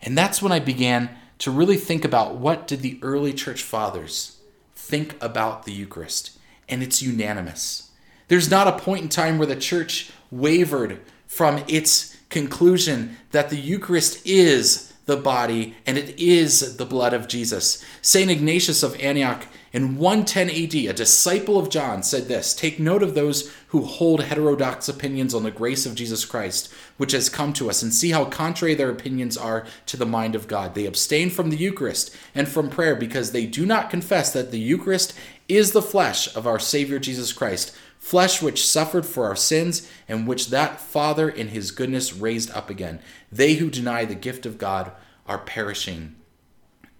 And 0.00 0.16
that's 0.16 0.40
when 0.40 0.52
I 0.52 0.60
began 0.60 1.10
to 1.38 1.50
really 1.50 1.76
think 1.76 2.04
about 2.04 2.36
what 2.36 2.68
did 2.68 2.80
the 2.80 2.98
early 3.02 3.32
church 3.32 3.62
fathers 3.62 4.38
think 4.76 5.16
about 5.20 5.64
the 5.64 5.72
Eucharist. 5.72 6.38
And 6.68 6.82
it's 6.82 7.02
unanimous. 7.02 7.90
There's 8.28 8.50
not 8.50 8.68
a 8.68 8.78
point 8.78 9.02
in 9.02 9.08
time 9.08 9.36
where 9.36 9.46
the 9.46 9.56
church 9.56 10.12
wavered 10.30 11.00
from 11.26 11.64
its 11.66 12.16
conclusion 12.30 13.16
that 13.32 13.50
the 13.50 13.58
Eucharist 13.58 14.24
is 14.24 14.91
the 15.06 15.16
body, 15.16 15.74
and 15.86 15.98
it 15.98 16.18
is 16.18 16.76
the 16.76 16.86
blood 16.86 17.12
of 17.12 17.28
Jesus. 17.28 17.84
St. 18.00 18.30
Ignatius 18.30 18.82
of 18.82 18.98
Antioch 19.00 19.46
in 19.72 19.96
110 19.96 20.50
AD, 20.50 20.74
a 20.74 20.92
disciple 20.92 21.58
of 21.58 21.70
John, 21.70 22.02
said 22.02 22.28
this 22.28 22.54
Take 22.54 22.78
note 22.78 23.02
of 23.02 23.14
those 23.14 23.52
who 23.68 23.82
hold 23.82 24.22
heterodox 24.22 24.88
opinions 24.88 25.34
on 25.34 25.44
the 25.44 25.50
grace 25.50 25.86
of 25.86 25.94
Jesus 25.94 26.24
Christ, 26.24 26.72
which 26.98 27.12
has 27.12 27.30
come 27.30 27.52
to 27.54 27.70
us, 27.70 27.82
and 27.82 27.92
see 27.92 28.10
how 28.10 28.26
contrary 28.26 28.74
their 28.74 28.90
opinions 28.90 29.36
are 29.36 29.66
to 29.86 29.96
the 29.96 30.06
mind 30.06 30.34
of 30.34 30.46
God. 30.46 30.74
They 30.74 30.86
abstain 30.86 31.30
from 31.30 31.50
the 31.50 31.56
Eucharist 31.56 32.14
and 32.34 32.46
from 32.46 32.68
prayer 32.68 32.94
because 32.94 33.32
they 33.32 33.46
do 33.46 33.64
not 33.64 33.90
confess 33.90 34.32
that 34.34 34.50
the 34.50 34.60
Eucharist 34.60 35.14
is 35.48 35.72
the 35.72 35.82
flesh 35.82 36.34
of 36.36 36.46
our 36.46 36.58
Savior 36.58 36.98
Jesus 36.98 37.32
Christ 37.32 37.74
flesh 38.02 38.42
which 38.42 38.66
suffered 38.66 39.06
for 39.06 39.26
our 39.26 39.36
sins, 39.36 39.88
and 40.08 40.26
which 40.26 40.48
that 40.48 40.80
Father 40.80 41.28
in 41.28 41.48
his 41.48 41.70
goodness 41.70 42.12
raised 42.12 42.50
up 42.50 42.68
again. 42.68 43.00
They 43.30 43.54
who 43.54 43.70
deny 43.70 44.04
the 44.04 44.16
gift 44.16 44.44
of 44.44 44.58
God 44.58 44.90
are 45.24 45.38
perishing 45.38 46.16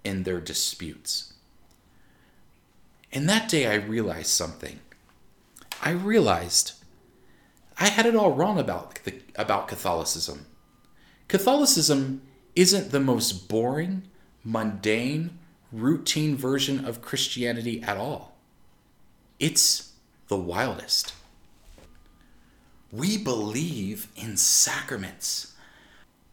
in 0.05 0.23
their 0.23 0.41
disputes. 0.41 1.33
And 3.13 3.29
that 3.29 3.49
day 3.49 3.67
I 3.67 3.75
realized 3.75 4.29
something. 4.29 4.79
I 5.83 5.91
realized 5.91 6.75
I 7.79 7.89
had 7.89 8.07
it 8.07 8.15
all 8.15 8.33
wrong 8.33 8.61
about, 8.61 9.03
the, 9.03 9.21
about 9.35 9.67
Catholicism. 9.67 10.47
Catholicism 11.27 12.23
isn't 12.55 12.93
the 12.93 13.01
most 13.01 13.49
boring, 13.49 14.05
mundane, 14.45 15.39
routine 15.73 16.37
version 16.37 16.85
of 16.85 17.03
Christianity 17.03 17.83
at 17.83 17.97
all 17.97 18.33
it's 19.43 19.92
the 20.33 20.39
wildest. 20.39 21.13
We 22.91 23.19
believe 23.19 24.09
in 24.17 24.39
sacraments. 24.39 25.55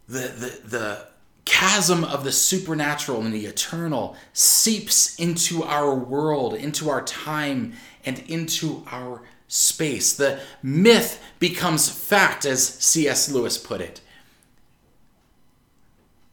The, 0.08 0.20
the, 0.20 0.68
the 0.70 1.08
chasm 1.44 2.06
of 2.06 2.24
the 2.24 2.32
supernatural 2.32 3.20
and 3.20 3.34
the 3.34 3.46
eternal 3.46 4.16
seeps 4.32 5.20
into 5.20 5.64
our 5.64 5.94
world, 5.94 6.54
into 6.54 6.90
our 6.90 7.02
time, 7.02 7.74
and 8.06 8.20
into 8.20 8.86
our 8.90 9.22
space. 9.50 10.14
The 10.14 10.40
myth 10.64 11.22
becomes 11.40 11.90
fact, 11.90 12.46
as 12.46 12.66
C.S. 12.66 13.30
Lewis 13.30 13.58
put 13.58 13.82
it. 13.82 14.00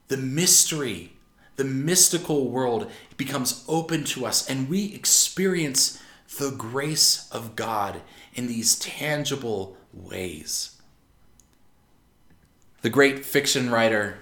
The 0.07 0.19
mystery, 0.19 1.15
the 1.57 1.65
mystical 1.65 2.49
world 2.49 2.89
becomes 3.17 3.65
open 3.67 4.05
to 4.05 4.25
us, 4.25 4.49
and 4.49 4.69
we 4.69 4.95
experience 4.95 6.01
the 6.39 6.51
grace 6.51 7.29
of 7.31 7.57
God 7.57 8.03
in 8.35 8.47
these 8.47 8.79
tangible 8.79 9.77
ways. 9.93 10.81
The 12.83 12.91
great 12.91 13.25
fiction 13.25 13.71
writer 13.71 14.19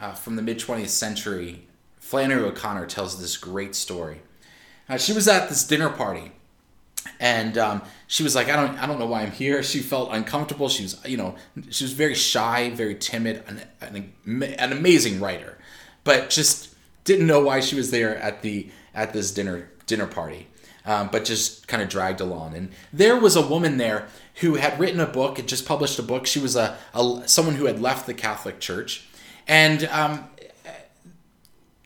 uh, 0.00 0.12
from 0.12 0.36
the 0.36 0.42
mid 0.42 0.58
20th 0.58 0.88
century, 0.88 1.66
Flannery 1.98 2.42
O'Connor, 2.42 2.86
tells 2.86 3.20
this 3.20 3.36
great 3.36 3.74
story. 3.74 4.22
Uh, 4.88 4.98
she 4.98 5.12
was 5.12 5.28
at 5.28 5.48
this 5.48 5.64
dinner 5.64 5.88
party 5.88 6.32
and 7.20 7.56
um, 7.58 7.82
she 8.06 8.22
was 8.22 8.34
like, 8.34 8.48
I 8.48 8.56
don't, 8.56 8.78
I 8.78 8.86
don't 8.86 8.98
know 8.98 9.06
why 9.06 9.22
I'm 9.22 9.30
here. 9.30 9.62
She 9.62 9.80
felt 9.80 10.10
uncomfortable. 10.12 10.68
She 10.68 10.84
was, 10.84 11.00
you 11.06 11.16
know, 11.16 11.36
she 11.70 11.84
was 11.84 11.92
very 11.92 12.14
shy, 12.14 12.70
very 12.70 12.94
timid, 12.94 13.44
an, 13.46 13.62
an, 13.80 14.12
an 14.58 14.72
amazing 14.72 15.20
writer, 15.20 15.58
but 16.02 16.30
just 16.30 16.74
didn't 17.04 17.26
know 17.26 17.40
why 17.40 17.60
she 17.60 17.76
was 17.76 17.90
there 17.90 18.16
at 18.16 18.42
the 18.42 18.68
at 18.94 19.12
this 19.12 19.30
dinner 19.30 19.68
dinner 19.86 20.06
party. 20.06 20.48
Um, 20.86 21.08
but 21.10 21.24
just 21.24 21.66
kind 21.66 21.82
of 21.82 21.88
dragged 21.88 22.20
along. 22.20 22.54
And 22.54 22.70
there 22.92 23.16
was 23.16 23.36
a 23.36 23.46
woman 23.46 23.78
there 23.78 24.06
who 24.40 24.56
had 24.56 24.78
written 24.78 25.00
a 25.00 25.06
book, 25.06 25.38
had 25.38 25.48
just 25.48 25.64
published 25.64 25.98
a 25.98 26.02
book. 26.02 26.26
She 26.26 26.38
was 26.38 26.56
a, 26.56 26.76
a 26.92 27.22
someone 27.24 27.54
who 27.54 27.64
had 27.64 27.80
left 27.80 28.06
the 28.06 28.12
Catholic 28.12 28.60
Church, 28.60 29.06
and 29.48 29.84
um, 29.84 30.28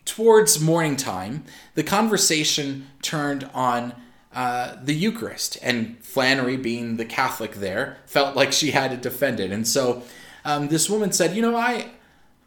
towards 0.09 0.59
morning 0.59 0.97
time, 0.97 1.45
the 1.75 1.83
conversation 1.83 2.87
turned 3.01 3.49
on 3.53 3.93
uh, 4.33 4.75
the 4.83 4.93
Eucharist. 4.93 5.57
And 5.61 6.03
Flannery, 6.03 6.57
being 6.57 6.97
the 6.97 7.05
Catholic 7.05 7.55
there, 7.55 7.97
felt 8.05 8.35
like 8.35 8.51
she 8.51 8.71
had 8.71 8.91
to 8.91 8.97
defend 8.97 9.39
it. 9.39 9.51
And 9.51 9.67
so 9.67 10.03
um, 10.43 10.67
this 10.67 10.89
woman 10.89 11.11
said, 11.11 11.35
You 11.35 11.41
know, 11.41 11.55
I, 11.55 11.91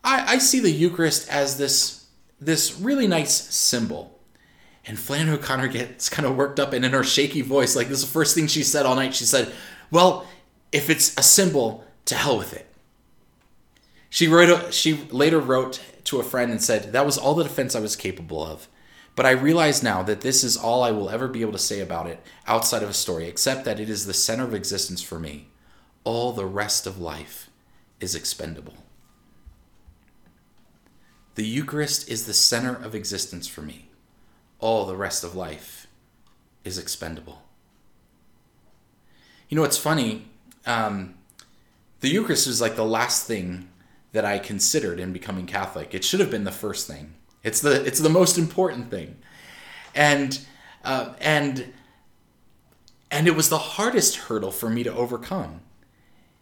I, 0.03 0.35
I 0.35 0.39
see 0.39 0.61
the 0.61 0.71
Eucharist 0.71 1.29
as 1.29 1.57
this, 1.57 2.07
this 2.41 2.79
really 2.79 3.07
nice 3.07 3.33
symbol. 3.33 4.12
And 4.85 4.99
Flannery 4.99 5.37
O'Connor 5.37 5.68
gets 5.68 6.09
kind 6.09 6.26
of 6.26 6.37
worked 6.37 6.59
up 6.59 6.72
and 6.72 6.85
in 6.85 6.93
her 6.93 7.05
shaky 7.05 7.41
voice, 7.41 7.76
like 7.76 7.89
this 7.89 7.99
is 7.99 8.05
the 8.05 8.12
first 8.12 8.35
thing 8.35 8.49
she 8.49 8.64
said 8.64 8.85
all 8.85 8.97
night. 8.97 9.14
She 9.14 9.24
said, 9.24 9.53
Well, 9.91 10.26
if 10.72 10.91
it's 10.91 11.16
a 11.16 11.22
symbol, 11.22 11.85
to 12.07 12.14
hell 12.14 12.39
with 12.39 12.53
it. 12.53 12.66
She 14.11 14.28
wrote. 14.28 14.74
She 14.74 14.95
later 15.11 15.39
wrote 15.39 15.80
to 16.05 16.20
a 16.20 16.24
friend 16.24 16.51
and 16.51 16.62
said, 16.62 16.93
"That 16.93 17.07
was 17.07 17.16
all 17.16 17.35
the 17.35 17.45
defense 17.45 17.74
I 17.74 17.80
was 17.80 17.97
capable 17.97 18.45
of." 18.45 18.68
But 19.14 19.26
I 19.26 19.30
realize 19.30 19.83
now 19.83 20.03
that 20.03 20.22
this 20.22 20.43
is 20.43 20.57
all 20.57 20.83
I 20.83 20.91
will 20.91 21.11
ever 21.11 21.28
be 21.28 21.43
able 21.43 21.53
to 21.53 21.59
say 21.59 21.80
about 21.80 22.07
it 22.07 22.22
outside 22.47 22.83
of 22.83 22.89
a 22.89 22.95
story, 22.95 23.26
except 23.26 23.64
that 23.64 23.80
it 23.80 23.89
is 23.89 24.07
the 24.07 24.14
center 24.14 24.45
of 24.45 24.55
existence 24.55 25.03
for 25.03 25.18
me. 25.18 25.49
All 26.05 26.33
the 26.33 26.47
rest 26.47 26.87
of 26.87 26.99
life 26.99 27.51
is 28.01 28.14
expendable. 28.14 28.74
The 31.35 31.47
Eucharist 31.47 32.09
is 32.11 32.26
the 32.26 32.35
center 32.35 32.74
of 32.74 32.95
existence 32.95 33.47
for 33.47 33.62
me. 33.62 33.91
All 34.63 34.87
the 34.87 34.97
rest 34.97 35.25
of 35.25 35.35
life 35.35 35.87
is 36.65 36.79
expendable. 36.79 37.43
You 39.51 39.57
know, 39.57 39.63
what's 39.63 39.77
funny. 39.77 40.29
Um, 40.65 41.17
the 42.01 42.09
Eucharist 42.09 42.47
is 42.47 42.63
like 42.63 42.77
the 42.77 42.85
last 42.85 43.27
thing 43.27 43.69
that 44.13 44.25
I 44.25 44.39
considered 44.39 44.99
in 44.99 45.13
becoming 45.13 45.47
Catholic. 45.47 45.95
It 45.95 46.05
should 46.05 46.21
have 46.21 46.31
been 46.31 46.45
the 46.45 46.51
first 46.51 46.87
thing. 46.87 47.13
It's 47.43 47.61
the 47.61 47.85
it's 47.85 47.99
the 47.99 48.09
most 48.09 48.39
important 48.39 48.89
thing, 48.91 49.17
and 49.95 50.39
uh, 50.85 51.15
and 51.21 51.73
and 53.11 53.27
it 53.27 53.37
was 53.37 53.51
the 53.51 53.59
hardest 53.59 54.17
hurdle 54.17 54.53
for 54.53 54.71
me 54.71 54.83
to 54.85 54.95
overcome. 54.95 55.61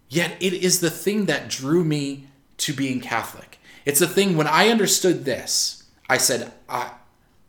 Yet 0.08 0.36
it 0.40 0.52
is 0.52 0.80
the 0.80 0.90
thing 0.90 1.26
that 1.26 1.48
drew 1.48 1.84
me 1.84 2.26
to 2.58 2.72
being 2.72 3.00
Catholic. 3.00 3.58
It's 3.84 4.00
the 4.00 4.06
thing 4.06 4.36
when 4.36 4.46
I 4.46 4.68
understood 4.68 5.24
this, 5.24 5.84
I 6.08 6.18
said, 6.18 6.52
I, 6.68 6.92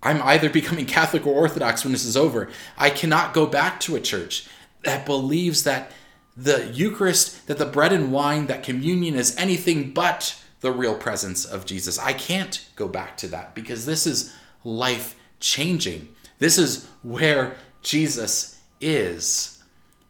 I'm 0.03 0.21
either 0.23 0.49
becoming 0.49 0.85
Catholic 0.85 1.27
or 1.27 1.33
Orthodox 1.33 1.83
when 1.83 1.91
this 1.91 2.05
is 2.05 2.17
over. 2.17 2.49
I 2.77 2.89
cannot 2.89 3.33
go 3.33 3.45
back 3.45 3.79
to 3.81 3.95
a 3.95 4.01
church 4.01 4.47
that 4.83 5.05
believes 5.05 5.63
that 5.63 5.91
the 6.35 6.71
Eucharist, 6.73 7.47
that 7.47 7.57
the 7.57 7.65
bread 7.65 7.93
and 7.93 8.11
wine, 8.11 8.47
that 8.47 8.63
communion 8.63 9.15
is 9.15 9.35
anything 9.37 9.91
but 9.91 10.41
the 10.61 10.71
real 10.71 10.95
presence 10.95 11.45
of 11.45 11.65
Jesus. 11.65 11.99
I 11.99 12.13
can't 12.13 12.65
go 12.75 12.87
back 12.87 13.17
to 13.17 13.27
that 13.27 13.53
because 13.53 13.85
this 13.85 14.07
is 14.07 14.33
life 14.63 15.15
changing. 15.39 16.09
This 16.39 16.57
is 16.57 16.87
where 17.03 17.55
Jesus 17.81 18.59
is. 18.79 19.61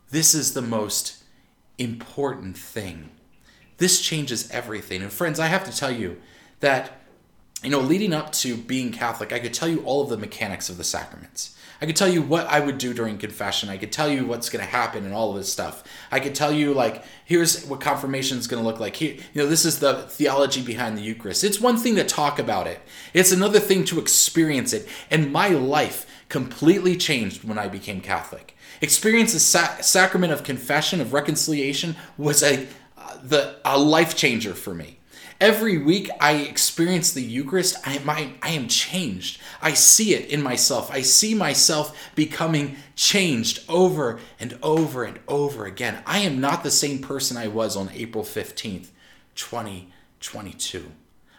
This 0.09 0.33
is 0.35 0.53
the 0.53 0.61
most 0.61 1.23
important 1.77 2.57
thing. 2.57 3.09
This 3.77 4.01
changes 4.01 4.49
everything. 4.51 5.01
And 5.01 5.11
friends, 5.11 5.39
I 5.39 5.47
have 5.47 5.63
to 5.65 5.75
tell 5.75 5.91
you 5.91 6.21
that, 6.59 7.00
you 7.63 7.69
know, 7.69 7.79
leading 7.79 8.13
up 8.13 8.31
to 8.33 8.57
being 8.57 8.91
Catholic, 8.91 9.31
I 9.31 9.39
could 9.39 9.53
tell 9.53 9.69
you 9.69 9.81
all 9.83 10.01
of 10.01 10.09
the 10.09 10.17
mechanics 10.17 10.69
of 10.69 10.77
the 10.77 10.83
sacraments. 10.83 11.55
I 11.81 11.87
could 11.87 11.95
tell 11.95 12.07
you 12.07 12.21
what 12.21 12.45
I 12.45 12.59
would 12.59 12.77
do 12.77 12.93
during 12.93 13.17
confession. 13.17 13.67
I 13.67 13.77
could 13.77 13.91
tell 13.91 14.07
you 14.07 14.25
what's 14.25 14.49
going 14.49 14.63
to 14.63 14.69
happen 14.69 15.03
and 15.03 15.15
all 15.15 15.31
of 15.31 15.37
this 15.37 15.51
stuff. 15.51 15.83
I 16.11 16.19
could 16.19 16.35
tell 16.35 16.53
you 16.53 16.75
like 16.75 17.03
here's 17.25 17.65
what 17.65 17.81
confirmation 17.81 18.37
is 18.37 18.45
going 18.45 18.61
to 18.61 18.67
look 18.67 18.79
like. 18.79 18.95
Here, 18.95 19.15
you 19.33 19.41
know, 19.41 19.47
this 19.47 19.65
is 19.65 19.79
the 19.79 20.03
theology 20.03 20.61
behind 20.61 20.95
the 20.95 21.01
Eucharist. 21.01 21.43
It's 21.43 21.59
one 21.59 21.77
thing 21.77 21.95
to 21.95 22.03
talk 22.03 22.37
about 22.37 22.67
it. 22.67 22.81
It's 23.15 23.31
another 23.31 23.59
thing 23.59 23.83
to 23.85 23.99
experience 23.99 24.73
it. 24.73 24.87
And 25.09 25.33
my 25.33 25.49
life 25.49 26.05
completely 26.29 26.95
changed 26.95 27.43
when 27.43 27.57
I 27.57 27.67
became 27.67 27.99
Catholic. 27.99 28.55
Experience 28.79 29.33
the 29.33 29.39
sa- 29.39 29.81
sacrament 29.81 30.33
of 30.33 30.43
confession 30.43 31.01
of 31.01 31.13
reconciliation 31.13 31.95
was 32.15 32.43
a 32.43 32.67
uh, 32.95 33.17
the 33.23 33.55
a 33.65 33.79
life 33.79 34.15
changer 34.15 34.53
for 34.53 34.75
me. 34.75 34.99
Every 35.41 35.79
week 35.79 36.07
I 36.19 36.33
experience 36.33 37.13
the 37.13 37.23
Eucharist, 37.23 37.75
I 37.83 37.99
I 38.43 38.49
am 38.51 38.67
changed. 38.67 39.41
I 39.59 39.73
see 39.73 40.13
it 40.13 40.29
in 40.29 40.43
myself. 40.43 40.91
I 40.91 41.01
see 41.01 41.33
myself 41.33 41.97
becoming 42.13 42.75
changed 42.95 43.63
over 43.67 44.19
and 44.39 44.59
over 44.61 45.03
and 45.03 45.19
over 45.27 45.65
again. 45.65 46.03
I 46.05 46.19
am 46.19 46.39
not 46.39 46.61
the 46.61 46.69
same 46.69 46.99
person 46.99 47.37
I 47.37 47.47
was 47.47 47.75
on 47.75 47.89
April 47.95 48.23
15th, 48.23 48.89
2022. 49.33 50.91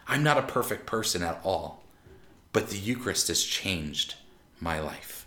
I'm 0.05 0.21
not 0.21 0.37
a 0.37 0.43
perfect 0.43 0.85
person 0.85 1.23
at 1.23 1.39
all, 1.41 1.85
but 2.51 2.67
the 2.67 2.77
Eucharist 2.77 3.29
has 3.29 3.41
changed 3.41 4.15
my 4.59 4.81
life. 4.81 5.25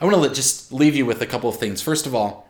I 0.00 0.06
want 0.06 0.24
to 0.24 0.34
just 0.34 0.72
leave 0.72 0.96
you 0.96 1.04
with 1.04 1.20
a 1.20 1.26
couple 1.26 1.50
of 1.50 1.56
things. 1.56 1.82
First 1.82 2.06
of 2.06 2.14
all, 2.14 2.48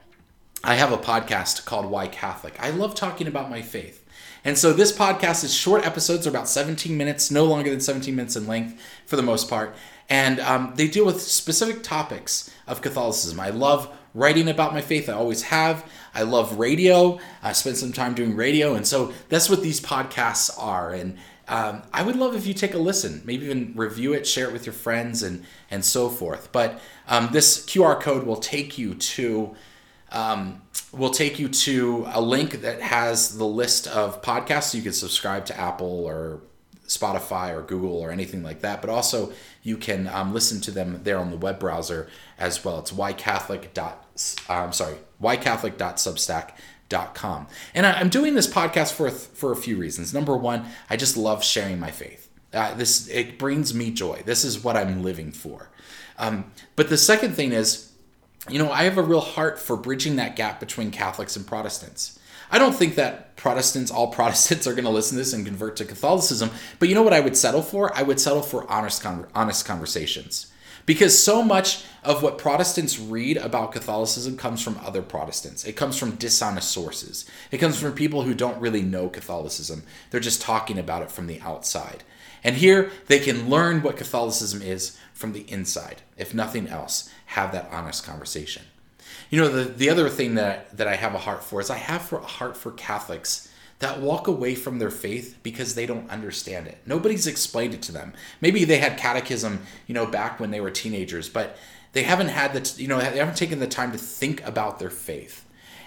I 0.62 0.74
have 0.76 0.92
a 0.92 0.98
podcast 0.98 1.64
called 1.64 1.86
Why 1.86 2.06
Catholic. 2.06 2.54
I 2.60 2.70
love 2.70 2.94
talking 2.94 3.26
about 3.26 3.50
my 3.50 3.60
faith. 3.60 4.03
And 4.44 4.58
so 4.58 4.72
this 4.72 4.92
podcast 4.92 5.42
is 5.42 5.54
short 5.54 5.86
episodes, 5.86 6.26
are 6.26 6.30
about 6.30 6.48
17 6.48 6.96
minutes, 6.96 7.30
no 7.30 7.44
longer 7.44 7.70
than 7.70 7.80
17 7.80 8.14
minutes 8.14 8.36
in 8.36 8.46
length 8.46 8.78
for 9.06 9.16
the 9.16 9.22
most 9.22 9.48
part. 9.48 9.74
And 10.08 10.38
um, 10.40 10.74
they 10.76 10.86
deal 10.86 11.06
with 11.06 11.22
specific 11.22 11.82
topics 11.82 12.50
of 12.66 12.82
Catholicism. 12.82 13.40
I 13.40 13.48
love 13.48 13.90
writing 14.12 14.48
about 14.48 14.74
my 14.74 14.82
faith. 14.82 15.08
I 15.08 15.14
always 15.14 15.42
have. 15.44 15.90
I 16.14 16.22
love 16.22 16.58
radio. 16.58 17.18
I 17.42 17.52
spent 17.52 17.78
some 17.78 17.92
time 17.92 18.14
doing 18.14 18.36
radio. 18.36 18.74
And 18.74 18.86
so 18.86 19.12
that's 19.30 19.48
what 19.48 19.62
these 19.62 19.80
podcasts 19.80 20.50
are. 20.58 20.90
And 20.90 21.16
um, 21.48 21.82
I 21.92 22.02
would 22.02 22.16
love 22.16 22.34
if 22.34 22.46
you 22.46 22.54
take 22.54 22.74
a 22.74 22.78
listen, 22.78 23.22
maybe 23.24 23.46
even 23.46 23.72
review 23.76 24.12
it, 24.12 24.26
share 24.26 24.48
it 24.48 24.52
with 24.52 24.66
your 24.66 24.72
friends, 24.72 25.22
and, 25.22 25.44
and 25.70 25.84
so 25.84 26.08
forth. 26.08 26.50
But 26.52 26.80
um, 27.08 27.30
this 27.32 27.64
QR 27.66 28.00
code 28.00 28.24
will 28.24 28.36
take 28.36 28.78
you 28.78 28.94
to 28.94 29.54
um, 30.14 30.62
will 30.92 31.10
take 31.10 31.38
you 31.38 31.48
to 31.48 32.06
a 32.12 32.20
link 32.20 32.62
that 32.62 32.80
has 32.80 33.36
the 33.36 33.44
list 33.44 33.86
of 33.88 34.22
podcasts. 34.22 34.74
You 34.74 34.80
can 34.80 34.92
subscribe 34.92 35.44
to 35.46 35.60
Apple 35.60 36.06
or 36.06 36.40
Spotify 36.86 37.54
or 37.54 37.62
Google 37.62 37.98
or 37.98 38.10
anything 38.10 38.42
like 38.42 38.60
that. 38.60 38.80
But 38.80 38.88
also 38.90 39.32
you 39.62 39.76
can 39.76 40.08
um, 40.08 40.32
listen 40.32 40.60
to 40.62 40.70
them 40.70 41.00
there 41.02 41.18
on 41.18 41.30
the 41.30 41.36
web 41.36 41.58
browser 41.58 42.08
as 42.38 42.64
well. 42.64 42.78
It's 42.78 42.92
whycatholic. 42.92 43.68
I'm 44.48 44.72
sorry, 44.72 44.96
whycatholic.substack.com. 45.20 47.46
And 47.74 47.86
I, 47.86 48.00
am 48.00 48.08
doing 48.08 48.34
this 48.34 48.46
podcast 48.46 48.92
for 48.92 49.10
for 49.10 49.52
a 49.52 49.56
few 49.56 49.76
reasons. 49.76 50.14
Number 50.14 50.36
one, 50.36 50.66
I 50.88 50.96
just 50.96 51.16
love 51.16 51.42
sharing 51.42 51.80
my 51.80 51.90
faith. 51.90 52.30
Uh, 52.52 52.74
this 52.74 53.08
it 53.08 53.36
brings 53.38 53.74
me 53.74 53.90
joy. 53.90 54.22
This 54.24 54.44
is 54.44 54.62
what 54.62 54.76
I'm 54.76 55.02
living 55.02 55.32
for. 55.32 55.70
Um, 56.16 56.52
but 56.76 56.88
the 56.88 56.96
second 56.96 57.34
thing 57.34 57.50
is 57.52 57.90
you 58.48 58.58
know, 58.58 58.70
I 58.70 58.84
have 58.84 58.98
a 58.98 59.02
real 59.02 59.20
heart 59.20 59.58
for 59.58 59.76
bridging 59.76 60.16
that 60.16 60.36
gap 60.36 60.60
between 60.60 60.90
Catholics 60.90 61.36
and 61.36 61.46
Protestants. 61.46 62.18
I 62.50 62.58
don't 62.58 62.74
think 62.74 62.94
that 62.96 63.36
Protestants, 63.36 63.90
all 63.90 64.08
Protestants, 64.12 64.66
are 64.66 64.74
going 64.74 64.84
to 64.84 64.90
listen 64.90 65.16
to 65.16 65.20
this 65.20 65.32
and 65.32 65.46
convert 65.46 65.76
to 65.76 65.84
Catholicism. 65.84 66.50
But 66.78 66.88
you 66.88 66.94
know 66.94 67.02
what 67.02 67.12
I 67.12 67.20
would 67.20 67.36
settle 67.36 67.62
for? 67.62 67.94
I 67.96 68.02
would 68.02 68.20
settle 68.20 68.42
for 68.42 68.70
honest, 68.70 69.04
honest 69.34 69.66
conversations. 69.66 70.50
Because 70.86 71.20
so 71.20 71.42
much 71.42 71.84
of 72.02 72.22
what 72.22 72.36
Protestants 72.36 72.98
read 72.98 73.38
about 73.38 73.72
Catholicism 73.72 74.36
comes 74.36 74.60
from 74.60 74.78
other 74.84 75.00
Protestants. 75.00 75.64
It 75.64 75.76
comes 75.76 75.96
from 75.96 76.16
dishonest 76.16 76.70
sources. 76.70 77.24
It 77.50 77.56
comes 77.56 77.80
from 77.80 77.94
people 77.94 78.22
who 78.22 78.34
don't 78.34 78.60
really 78.60 78.82
know 78.82 79.08
Catholicism. 79.08 79.84
They're 80.10 80.20
just 80.20 80.42
talking 80.42 80.78
about 80.78 81.02
it 81.02 81.10
from 81.10 81.26
the 81.26 81.40
outside. 81.40 82.04
And 82.44 82.56
here 82.56 82.92
they 83.06 83.18
can 83.18 83.48
learn 83.48 83.82
what 83.82 83.96
Catholicism 83.96 84.62
is 84.62 84.98
from 85.14 85.32
the 85.32 85.50
inside. 85.50 86.02
If 86.16 86.34
nothing 86.34 86.68
else, 86.68 87.10
have 87.26 87.52
that 87.52 87.70
honest 87.72 88.04
conversation. 88.04 88.64
You 89.30 89.40
know, 89.40 89.48
the, 89.48 89.64
the 89.64 89.90
other 89.90 90.08
thing 90.08 90.34
that, 90.34 90.76
that 90.76 90.86
I 90.86 90.96
have 90.96 91.14
a 91.14 91.18
heart 91.18 91.42
for 91.42 91.60
is 91.60 91.70
I 91.70 91.78
have 91.78 92.02
for 92.02 92.18
a 92.18 92.26
heart 92.26 92.56
for 92.56 92.70
Catholics 92.72 93.48
that 93.78 94.00
walk 94.00 94.28
away 94.28 94.54
from 94.54 94.78
their 94.78 94.90
faith 94.90 95.38
because 95.42 95.74
they 95.74 95.86
don't 95.86 96.08
understand 96.10 96.66
it. 96.66 96.78
Nobody's 96.86 97.26
explained 97.26 97.74
it 97.74 97.82
to 97.82 97.92
them. 97.92 98.12
Maybe 98.40 98.64
they 98.64 98.78
had 98.78 98.98
catechism, 98.98 99.62
you 99.86 99.94
know, 99.94 100.06
back 100.06 100.38
when 100.38 100.50
they 100.50 100.60
were 100.60 100.70
teenagers, 100.70 101.28
but 101.28 101.56
they 101.92 102.02
haven't 102.02 102.28
had 102.28 102.52
the, 102.52 102.80
you 102.80 102.88
know, 102.88 102.98
they 102.98 103.18
haven't 103.18 103.36
taken 103.36 103.58
the 103.58 103.66
time 103.66 103.92
to 103.92 103.98
think 103.98 104.46
about 104.46 104.78
their 104.78 104.90
faith. 104.90 105.44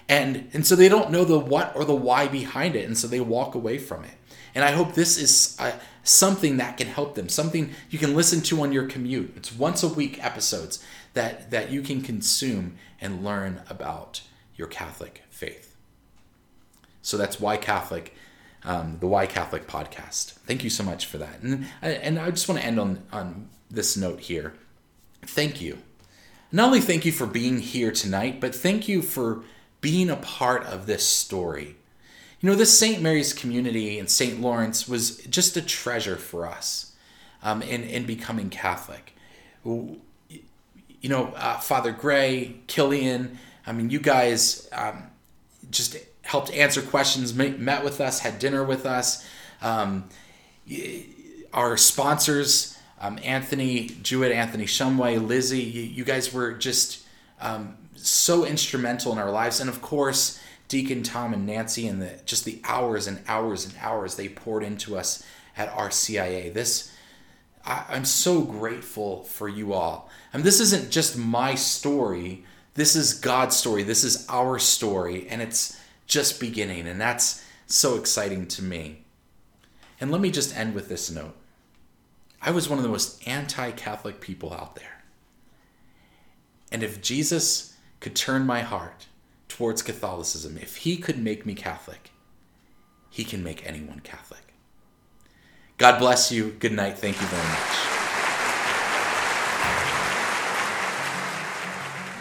And 0.10 0.50
and 0.54 0.66
so 0.66 0.76
they 0.76 0.88
don't 0.88 1.12
know 1.12 1.26
the 1.26 1.38
what 1.38 1.76
or 1.76 1.84
the 1.84 1.96
why 1.96 2.28
behind 2.28 2.76
it, 2.76 2.86
and 2.86 2.98
so 2.98 3.08
they 3.08 3.20
walk 3.20 3.56
away 3.56 3.78
from 3.78 4.06
it. 4.06 4.12
And 4.58 4.66
I 4.66 4.72
hope 4.72 4.96
this 4.96 5.20
is 5.20 5.56
uh, 5.60 5.74
something 6.02 6.58
that 6.58 6.78
can 6.78 6.88
help 6.88 7.14
them, 7.14 7.30
something 7.30 7.76
you 7.92 8.00
can 8.00 8.16
listen 8.16 8.42
to 8.42 8.64
on 8.64 8.72
your 8.72 8.88
commute. 8.88 9.34
It's 9.36 9.54
once 9.54 9.84
a 9.84 9.88
week 9.88 10.26
episodes 10.26 10.84
that 11.14 11.52
that 11.52 11.70
you 11.70 11.84
can 11.84 12.02
consume 12.02 12.76
and 13.00 13.24
learn 13.24 13.62
about 13.70 14.24
your 14.56 14.68
Catholic 14.68 15.22
faith. 15.30 15.76
So 17.04 17.18
that's 17.18 17.40
why 17.40 17.58
Catholic, 17.58 18.16
um, 18.64 18.98
the 19.00 19.06
Why 19.06 19.28
Catholic 19.28 19.68
podcast. 19.68 20.32
Thank 20.48 20.64
you 20.64 20.72
so 20.72 20.84
much 20.84 21.06
for 21.06 21.20
that. 21.20 21.40
And 21.44 21.68
and 21.84 22.18
I 22.18 22.32
just 22.32 22.50
want 22.50 22.60
to 22.60 22.66
end 22.66 22.80
on 22.80 23.04
on 23.14 23.50
this 23.70 23.96
note 23.96 24.22
here. 24.22 24.56
Thank 25.22 25.62
you. 25.62 25.78
Not 26.52 26.66
only 26.66 26.82
thank 26.82 27.06
you 27.06 27.12
for 27.12 27.28
being 27.28 27.60
here 27.60 27.92
tonight, 27.92 28.42
but 28.42 28.56
thank 28.56 28.88
you 28.88 29.04
for 29.04 29.44
being 29.82 30.10
a 30.10 30.16
part 30.16 30.64
of 30.66 30.88
this 30.88 31.06
story. 31.06 31.77
You 32.40 32.50
know, 32.50 32.56
this 32.56 32.78
St. 32.78 33.02
Mary's 33.02 33.34
community 33.34 33.98
in 33.98 34.08
St. 34.08 34.40
Lawrence 34.40 34.88
was 34.88 35.18
just 35.26 35.58
a 35.58 35.62
treasure 35.62 36.18
for 36.18 36.46
us 36.46 36.94
um, 37.42 37.62
in, 37.62 37.84
in 37.84 38.06
becoming 38.06 38.50
Catholic. 38.50 39.16
You 39.64 40.00
know, 41.04 41.34
uh, 41.36 41.58
Father 41.58 41.92
Gray, 41.92 42.58
Killian, 42.68 43.40
I 43.66 43.74
mean, 43.74 43.90
you 43.90 44.00
guys 44.00 44.70
um, 44.72 45.04
just 45.72 45.98
helped 46.22 46.52
answer 46.54 46.82
questions, 46.82 47.34
met 47.34 47.84
with 47.84 48.00
us, 48.00 48.20
had 48.20 48.40
dinner 48.40 48.64
with 48.64 48.86
us. 48.86 49.28
Um, 49.62 50.06
our 51.54 51.76
sponsors, 51.76 52.78
um, 53.00 53.20
Anthony 53.24 53.88
Jewett, 54.02 54.32
Anthony 54.32 54.66
Shumway, 54.66 55.26
Lizzie, 55.26 55.62
you, 55.62 55.82
you 55.82 56.04
guys 56.04 56.34
were 56.34 56.54
just 56.54 57.04
um, 57.42 57.78
so 57.96 58.46
instrumental 58.46 59.12
in 59.12 59.18
our 59.18 59.32
lives. 59.32 59.60
And 59.60 59.70
of 59.70 59.82
course, 59.82 60.40
Deacon 60.68 61.04
Tom 61.04 61.34
and 61.34 61.46
Nancy 61.46 61.88
and 61.88 62.02
the 62.02 62.20
just 62.26 62.46
the 62.46 62.62
hours 62.64 63.08
and 63.08 63.20
hours 63.28 63.66
and 63.66 63.74
hours 63.80 64.16
they 64.16 64.28
poured 64.28 64.64
into 64.64 64.98
us 64.98 65.24
at 65.56 65.72
RCIA. 65.72 66.54
This 66.54 66.94
I, 67.66 67.86
I'm 67.90 68.06
so 68.06 68.42
grateful 68.42 69.24
for 69.24 69.48
you 69.48 69.74
all. 69.74 70.10
And 70.34 70.44
this 70.44 70.60
isn't 70.60 70.92
just 70.92 71.18
my 71.18 71.56
story. 71.56 72.46
This 72.74 72.96
is 72.96 73.14
God's 73.14 73.56
story. 73.56 73.84
This 73.84 74.04
is 74.04 74.26
our 74.30 74.60
story, 74.60 75.28
and 75.30 75.42
it's 75.42 75.80
just 76.06 76.40
beginning, 76.40 76.88
and 76.88 77.02
that's 77.02 77.44
so 77.66 77.96
exciting 77.96 78.48
to 78.48 78.64
me. 78.64 79.04
And 80.00 80.12
let 80.12 80.22
me 80.22 80.32
just 80.32 80.56
end 80.56 80.76
with 80.76 80.90
this 80.90 81.10
note. 81.10 81.36
I 82.42 82.52
was 82.52 82.70
one 82.70 82.78
of 82.78 82.84
the 82.84 82.90
most 82.90 83.28
anti 83.28 83.72
Catholic 83.72 84.22
people 84.22 84.54
out 84.54 84.76
there. 84.76 85.04
And 86.72 86.84
if 86.84 87.02
Jesus 87.02 87.76
could 88.00 88.16
turn 88.16 88.46
my 88.46 88.62
heart 88.62 89.08
towards 89.58 89.82
Catholicism, 89.82 90.56
if 90.62 90.78
he 90.78 90.98
could 90.98 91.18
make 91.18 91.44
me 91.44 91.56
Catholic, 91.56 92.12
he 93.10 93.24
can 93.24 93.44
make 93.44 93.68
anyone 93.68 94.00
Catholic. 94.02 94.54
God 95.78 95.98
bless 95.98 96.32
you. 96.32 96.52
Good 96.60 96.74
night. 96.74 97.00
Thank 97.00 97.20
you 97.20 97.26
very 97.26 97.42
much. 97.42 97.98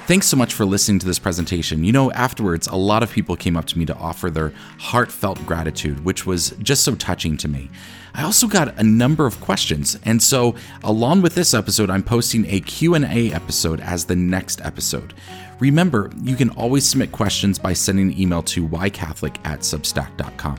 Thanks 0.07 0.29
so 0.29 0.37
much 0.37 0.55
for 0.55 0.65
listening 0.65 0.99
to 1.01 1.07
this 1.07 1.19
presentation. 1.19 1.85
You 1.85 1.93
know, 1.93 2.11
afterwards, 2.13 2.69
a 2.69 2.77
lot 2.77 3.03
of 3.03 3.13
people 3.13 3.37
came 3.37 3.57
up 3.57 3.67
to 3.67 3.79
me 3.79 3.85
to 3.87 3.97
offer 3.97 4.31
their 4.31 4.55
heartfelt 4.79 5.45
gratitude, 5.45 6.05
which 6.05 6.25
was 6.25 6.51
just 6.63 6.85
so 6.85 6.95
touching 6.95 7.37
to 7.39 7.49
me. 7.49 7.69
I 8.15 8.23
also 8.23 8.47
got 8.47 8.79
a 8.79 8.85
number 8.85 9.27
of 9.27 9.41
questions, 9.41 9.99
and 10.05 10.23
so 10.23 10.55
along 10.85 11.21
with 11.21 11.35
this 11.35 11.53
episode, 11.53 11.91
I'm 11.91 12.05
posting 12.05 12.47
a 12.47 12.61
Q&A 12.61 13.33
episode 13.33 13.81
as 13.81 14.07
the 14.07 14.17
next 14.17 14.65
episode. 14.65 15.13
Remember, 15.59 16.11
you 16.23 16.37
can 16.37 16.51
always 16.51 16.87
submit 16.87 17.13
questions 17.13 17.59
by 17.59 17.73
sending 17.73 18.13
an 18.13 18.21
email 18.21 18.43
to 18.43 18.69
whycatholic 18.69 19.37
at 19.45 19.61
substack.com. 19.61 20.59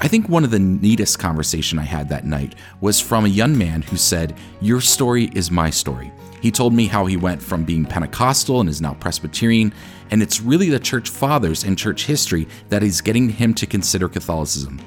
I 0.00 0.08
think 0.08 0.28
one 0.28 0.44
of 0.44 0.50
the 0.50 0.58
neatest 0.58 1.18
conversation 1.18 1.78
I 1.78 1.84
had 1.84 2.08
that 2.08 2.26
night 2.26 2.54
was 2.80 3.00
from 3.00 3.24
a 3.24 3.28
young 3.28 3.56
man 3.56 3.82
who 3.82 3.96
said, 3.96 4.34
"Your 4.60 4.80
story 4.80 5.30
is 5.34 5.50
my 5.50 5.70
story." 5.70 6.10
He 6.40 6.50
told 6.50 6.74
me 6.74 6.86
how 6.86 7.06
he 7.06 7.16
went 7.16 7.40
from 7.40 7.64
being 7.64 7.84
Pentecostal 7.84 8.60
and 8.60 8.68
is 8.68 8.80
now 8.80 8.94
Presbyterian, 8.94 9.72
and 10.10 10.22
it's 10.22 10.40
really 10.42 10.68
the 10.68 10.80
church 10.80 11.08
fathers 11.08 11.64
and 11.64 11.78
church 11.78 12.06
history 12.06 12.48
that 12.68 12.82
is 12.82 13.00
getting 13.00 13.28
him 13.28 13.54
to 13.54 13.66
consider 13.66 14.08
Catholicism. 14.08 14.80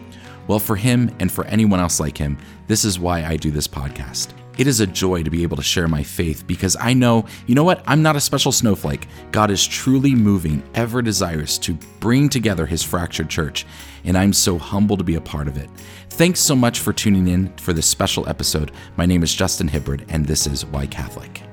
Well, 0.48 0.60
for 0.60 0.76
him 0.76 1.10
and 1.20 1.32
for 1.32 1.46
anyone 1.46 1.80
else 1.80 2.00
like 2.00 2.18
him, 2.18 2.38
this 2.68 2.86
is 2.86 3.00
why 3.00 3.26
I 3.26 3.38
do 3.38 3.50
this 3.50 3.68
podcast. 3.68 4.28
It 4.58 4.66
is 4.66 4.80
a 4.80 4.88
joy 4.88 5.22
to 5.22 5.30
be 5.30 5.44
able 5.44 5.58
to 5.58 5.64
share 5.64 5.88
my 5.88 6.02
faith 6.02 6.46
because 6.48 6.76
I 6.80 6.94
know, 6.94 7.26
you 7.46 7.54
know 7.54 7.64
what? 7.64 7.84
I'm 7.86 8.02
not 8.02 8.16
a 8.16 8.22
special 8.22 8.52
snowflake. 8.52 9.08
God 9.32 9.52
is 9.52 9.66
truly 9.66 10.16
moving, 10.16 10.64
ever 10.74 11.04
desirous 11.04 11.60
to 11.60 11.76
bring 12.00 12.28
together 12.28 12.66
his 12.66 12.82
fractured 12.82 13.30
church, 13.30 13.68
and 14.04 14.18
I'm 14.18 14.34
so 14.34 14.58
humbled 14.58 15.00
to 15.00 15.06
be 15.06 15.16
a 15.16 15.22
part 15.22 15.48
of 15.48 15.58
it. 15.58 15.70
Thanks 16.10 16.40
so 16.40 16.56
much 16.56 16.80
for 16.80 16.92
tuning 16.92 17.28
in 17.28 17.56
for 17.58 17.72
this 17.72 17.86
special 17.86 18.28
episode. 18.28 18.72
My 18.96 19.06
name 19.06 19.22
is 19.22 19.36
Justin 19.36 19.68
Hibbard, 19.68 20.06
and 20.10 20.26
this 20.26 20.48
is 20.48 20.66
Why 20.66 20.88
Catholic. 20.88 21.47